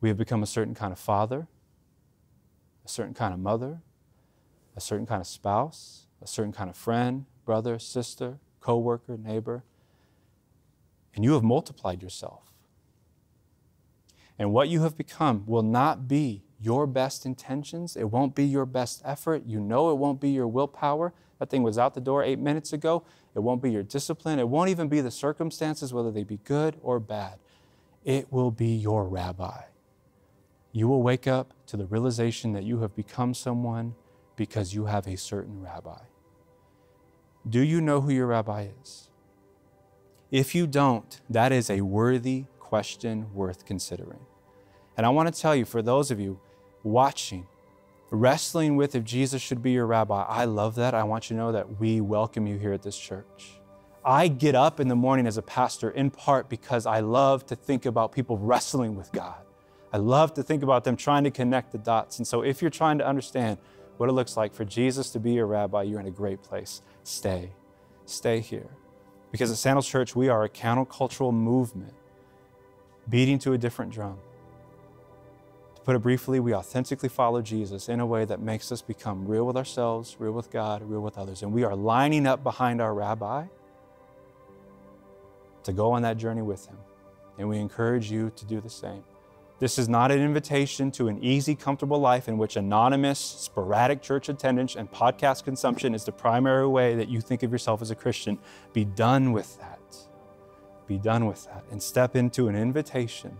We 0.00 0.08
have 0.08 0.18
become 0.18 0.42
a 0.42 0.46
certain 0.46 0.74
kind 0.74 0.92
of 0.92 0.98
father, 0.98 1.46
a 2.84 2.88
certain 2.88 3.14
kind 3.14 3.32
of 3.32 3.40
mother, 3.40 3.80
a 4.76 4.80
certain 4.80 5.06
kind 5.06 5.20
of 5.20 5.26
spouse, 5.26 6.06
a 6.20 6.26
certain 6.26 6.52
kind 6.52 6.70
of 6.70 6.76
friend, 6.76 7.26
brother, 7.44 7.78
sister, 7.78 8.38
co-worker, 8.60 9.16
neighbor. 9.16 9.64
And 11.14 11.24
you 11.24 11.34
have 11.34 11.42
multiplied 11.42 12.02
yourself. 12.02 12.52
And 14.38 14.52
what 14.52 14.68
you 14.68 14.82
have 14.82 14.96
become 14.96 15.44
will 15.46 15.62
not 15.62 16.08
be 16.08 16.42
your 16.62 16.86
best 16.86 17.26
intentions. 17.26 17.96
It 17.96 18.04
won't 18.04 18.34
be 18.34 18.44
your 18.44 18.64
best 18.64 19.02
effort. 19.04 19.42
You 19.46 19.60
know 19.60 19.90
it 19.90 19.94
won't 19.94 20.20
be 20.20 20.30
your 20.30 20.46
willpower. 20.46 21.12
That 21.38 21.50
thing 21.50 21.64
was 21.64 21.76
out 21.76 21.94
the 21.94 22.00
door 22.00 22.22
eight 22.22 22.38
minutes 22.38 22.72
ago. 22.72 23.02
It 23.34 23.40
won't 23.40 23.62
be 23.62 23.72
your 23.72 23.82
discipline. 23.82 24.38
It 24.38 24.48
won't 24.48 24.70
even 24.70 24.88
be 24.88 25.00
the 25.00 25.10
circumstances, 25.10 25.92
whether 25.92 26.12
they 26.12 26.22
be 26.22 26.38
good 26.44 26.76
or 26.82 27.00
bad. 27.00 27.38
It 28.04 28.32
will 28.32 28.52
be 28.52 28.68
your 28.68 29.08
rabbi. 29.08 29.62
You 30.70 30.86
will 30.86 31.02
wake 31.02 31.26
up 31.26 31.52
to 31.66 31.76
the 31.76 31.86
realization 31.86 32.52
that 32.52 32.62
you 32.62 32.80
have 32.80 32.94
become 32.94 33.34
someone 33.34 33.94
because 34.36 34.72
you 34.72 34.86
have 34.86 35.06
a 35.06 35.16
certain 35.16 35.60
rabbi. 35.60 36.00
Do 37.48 37.60
you 37.60 37.80
know 37.80 38.00
who 38.00 38.12
your 38.12 38.28
rabbi 38.28 38.68
is? 38.80 39.08
If 40.30 40.54
you 40.54 40.66
don't, 40.66 41.20
that 41.28 41.50
is 41.50 41.68
a 41.68 41.80
worthy 41.80 42.44
question 42.60 43.34
worth 43.34 43.66
considering. 43.66 44.20
And 44.96 45.04
I 45.04 45.10
want 45.10 45.32
to 45.32 45.38
tell 45.38 45.56
you, 45.56 45.64
for 45.64 45.82
those 45.82 46.10
of 46.10 46.20
you 46.20 46.40
watching, 46.82 47.46
wrestling 48.10 48.76
with 48.76 48.94
if 48.94 49.04
Jesus 49.04 49.40
should 49.40 49.62
be 49.62 49.72
your 49.72 49.86
rabbi, 49.86 50.22
I 50.22 50.44
love 50.44 50.74
that. 50.76 50.94
I 50.94 51.04
want 51.04 51.30
you 51.30 51.36
to 51.36 51.42
know 51.42 51.52
that 51.52 51.80
we 51.80 52.00
welcome 52.00 52.46
you 52.46 52.58
here 52.58 52.72
at 52.72 52.82
this 52.82 52.98
church. 52.98 53.58
I 54.04 54.28
get 54.28 54.54
up 54.54 54.80
in 54.80 54.88
the 54.88 54.96
morning 54.96 55.26
as 55.26 55.36
a 55.36 55.42
pastor 55.42 55.90
in 55.90 56.10
part 56.10 56.48
because 56.48 56.86
I 56.86 57.00
love 57.00 57.46
to 57.46 57.56
think 57.56 57.86
about 57.86 58.12
people 58.12 58.36
wrestling 58.36 58.96
with 58.96 59.12
God. 59.12 59.36
I 59.92 59.98
love 59.98 60.34
to 60.34 60.42
think 60.42 60.62
about 60.62 60.84
them 60.84 60.96
trying 60.96 61.24
to 61.24 61.30
connect 61.30 61.72
the 61.72 61.78
dots. 61.78 62.18
And 62.18 62.26
so 62.26 62.42
if 62.42 62.62
you're 62.62 62.70
trying 62.70 62.98
to 62.98 63.06
understand 63.06 63.58
what 63.98 64.08
it 64.08 64.12
looks 64.12 64.36
like 64.36 64.54
for 64.54 64.64
Jesus 64.64 65.10
to 65.10 65.20
be 65.20 65.32
your 65.32 65.46
rabbi, 65.46 65.82
you're 65.82 66.00
in 66.00 66.06
a 66.06 66.10
great 66.10 66.42
place. 66.42 66.82
Stay. 67.04 67.52
Stay 68.06 68.40
here. 68.40 68.70
Because 69.30 69.50
at 69.50 69.58
Sandals 69.58 69.86
Church, 69.86 70.16
we 70.16 70.28
are 70.28 70.44
a 70.44 70.48
countercultural 70.48 71.32
movement 71.32 71.94
beating 73.08 73.38
to 73.40 73.52
a 73.52 73.58
different 73.58 73.92
drum. 73.92 74.18
To 75.82 75.86
put 75.86 75.96
it 75.96 75.98
briefly, 75.98 76.38
we 76.38 76.54
authentically 76.54 77.08
follow 77.08 77.42
Jesus 77.42 77.88
in 77.88 77.98
a 77.98 78.06
way 78.06 78.24
that 78.24 78.38
makes 78.38 78.70
us 78.70 78.80
become 78.80 79.26
real 79.26 79.44
with 79.44 79.56
ourselves, 79.56 80.14
real 80.20 80.30
with 80.30 80.48
God, 80.48 80.80
real 80.84 81.00
with 81.00 81.18
others. 81.18 81.42
And 81.42 81.52
we 81.52 81.64
are 81.64 81.74
lining 81.74 82.24
up 82.24 82.44
behind 82.44 82.80
our 82.80 82.94
rabbi 82.94 83.46
to 85.64 85.72
go 85.72 85.90
on 85.90 86.02
that 86.02 86.18
journey 86.18 86.42
with 86.42 86.66
him. 86.66 86.76
And 87.36 87.48
we 87.48 87.58
encourage 87.58 88.12
you 88.12 88.30
to 88.36 88.44
do 88.44 88.60
the 88.60 88.70
same. 88.70 89.02
This 89.58 89.76
is 89.76 89.88
not 89.88 90.12
an 90.12 90.20
invitation 90.20 90.92
to 90.92 91.08
an 91.08 91.20
easy, 91.20 91.56
comfortable 91.56 91.98
life 91.98 92.28
in 92.28 92.38
which 92.38 92.54
anonymous, 92.54 93.18
sporadic 93.18 94.02
church 94.02 94.28
attendance 94.28 94.76
and 94.76 94.88
podcast 94.88 95.42
consumption 95.42 95.96
is 95.96 96.04
the 96.04 96.12
primary 96.12 96.68
way 96.68 96.94
that 96.94 97.08
you 97.08 97.20
think 97.20 97.42
of 97.42 97.50
yourself 97.50 97.82
as 97.82 97.90
a 97.90 97.96
Christian. 97.96 98.38
Be 98.72 98.84
done 98.84 99.32
with 99.32 99.58
that 99.58 99.80
be 100.86 100.98
done 100.98 101.26
with 101.26 101.44
that 101.46 101.64
and 101.70 101.82
step 101.82 102.16
into 102.16 102.48
an 102.48 102.56
invitation 102.56 103.34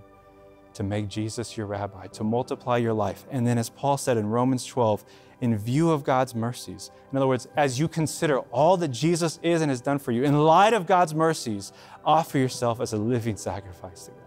to 0.75 0.83
make 0.83 1.09
Jesus 1.09 1.57
your 1.57 1.67
rabbi, 1.67 2.07
to 2.09 2.25
multiply 2.25 2.79
your 2.79 2.93
life. 2.93 3.25
And 3.31 3.47
then, 3.47 3.59
as 3.59 3.69
Paul 3.69 3.97
said 3.97 4.17
in 4.17 4.27
Romans 4.27 4.65
12, 4.67 5.05
in 5.41 5.57
view 5.57 5.91
of 5.91 6.05
God's 6.05 6.35
mercies, 6.35 6.91
in 7.11 7.19
other 7.19 7.27
words, 7.27 7.49
as 7.57 7.79
you 7.79 7.89
consider 7.89 8.39
all 8.51 8.77
that 8.77 8.89
Jesus 8.89 9.39
is 9.43 9.61
and 9.61 9.71
has 9.71 9.81
done 9.81 9.99
for 9.99 10.13
you, 10.13 10.23
in 10.25 10.39
light 10.39 10.73
of 10.73 10.87
God's 10.87 11.15
mercies, 11.15 11.73
offer 12.05 12.39
yourself 12.39 12.81
as 12.81 12.93
a 12.93 12.97
living 12.97 13.37
sacrifice 13.37 14.05
to 14.05 14.13
God. 14.13 14.21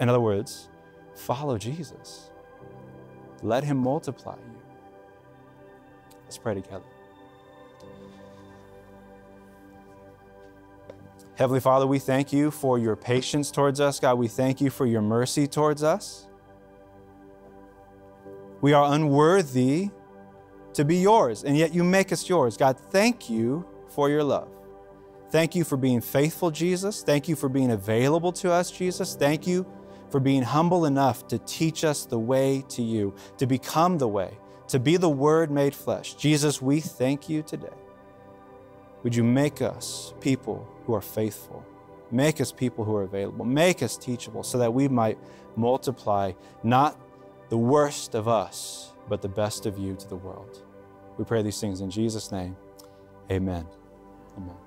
In 0.00 0.08
other 0.08 0.20
words, 0.20 0.68
follow 1.14 1.58
Jesus. 1.58 2.30
Let 3.42 3.64
him 3.64 3.78
multiply 3.78 4.36
you. 4.36 4.60
Let's 6.24 6.38
pray 6.38 6.54
together. 6.54 6.84
Heavenly 11.42 11.58
Father, 11.58 11.88
we 11.88 11.98
thank 11.98 12.32
you 12.32 12.52
for 12.52 12.78
your 12.78 12.94
patience 12.94 13.50
towards 13.50 13.80
us. 13.80 13.98
God, 13.98 14.16
we 14.16 14.28
thank 14.28 14.60
you 14.60 14.70
for 14.70 14.86
your 14.86 15.02
mercy 15.02 15.48
towards 15.48 15.82
us. 15.82 16.28
We 18.60 18.72
are 18.74 18.94
unworthy 18.94 19.90
to 20.74 20.84
be 20.84 20.98
yours, 20.98 21.42
and 21.42 21.56
yet 21.56 21.74
you 21.74 21.82
make 21.82 22.12
us 22.12 22.28
yours. 22.28 22.56
God, 22.56 22.78
thank 22.78 23.28
you 23.28 23.66
for 23.88 24.08
your 24.08 24.22
love. 24.22 24.50
Thank 25.32 25.56
you 25.56 25.64
for 25.64 25.76
being 25.76 26.00
faithful, 26.00 26.52
Jesus. 26.52 27.02
Thank 27.02 27.26
you 27.26 27.34
for 27.34 27.48
being 27.48 27.72
available 27.72 28.30
to 28.34 28.52
us, 28.52 28.70
Jesus. 28.70 29.16
Thank 29.16 29.44
you 29.44 29.66
for 30.10 30.20
being 30.20 30.42
humble 30.42 30.84
enough 30.84 31.26
to 31.26 31.38
teach 31.38 31.82
us 31.82 32.04
the 32.04 32.20
way 32.20 32.64
to 32.68 32.82
you, 32.82 33.16
to 33.38 33.48
become 33.48 33.98
the 33.98 34.06
way, 34.06 34.38
to 34.68 34.78
be 34.78 34.96
the 34.96 35.10
Word 35.10 35.50
made 35.50 35.74
flesh. 35.74 36.14
Jesus, 36.14 36.62
we 36.62 36.78
thank 36.78 37.28
you 37.28 37.42
today. 37.42 37.66
Would 39.02 39.14
you 39.14 39.24
make 39.24 39.60
us 39.60 40.14
people 40.20 40.66
who 40.86 40.94
are 40.94 41.00
faithful? 41.00 41.64
Make 42.10 42.40
us 42.40 42.52
people 42.52 42.84
who 42.84 42.94
are 42.94 43.02
available. 43.02 43.44
Make 43.44 43.82
us 43.82 43.96
teachable 43.96 44.42
so 44.42 44.58
that 44.58 44.72
we 44.72 44.86
might 44.86 45.18
multiply 45.56 46.32
not 46.62 46.98
the 47.48 47.58
worst 47.58 48.14
of 48.14 48.28
us, 48.28 48.92
but 49.08 49.22
the 49.22 49.28
best 49.28 49.66
of 49.66 49.78
you 49.78 49.96
to 49.96 50.08
the 50.08 50.16
world. 50.16 50.62
We 51.18 51.24
pray 51.24 51.42
these 51.42 51.60
things 51.60 51.80
in 51.80 51.90
Jesus' 51.90 52.30
name. 52.30 52.56
Amen. 53.30 53.66
Amen. 54.36 54.61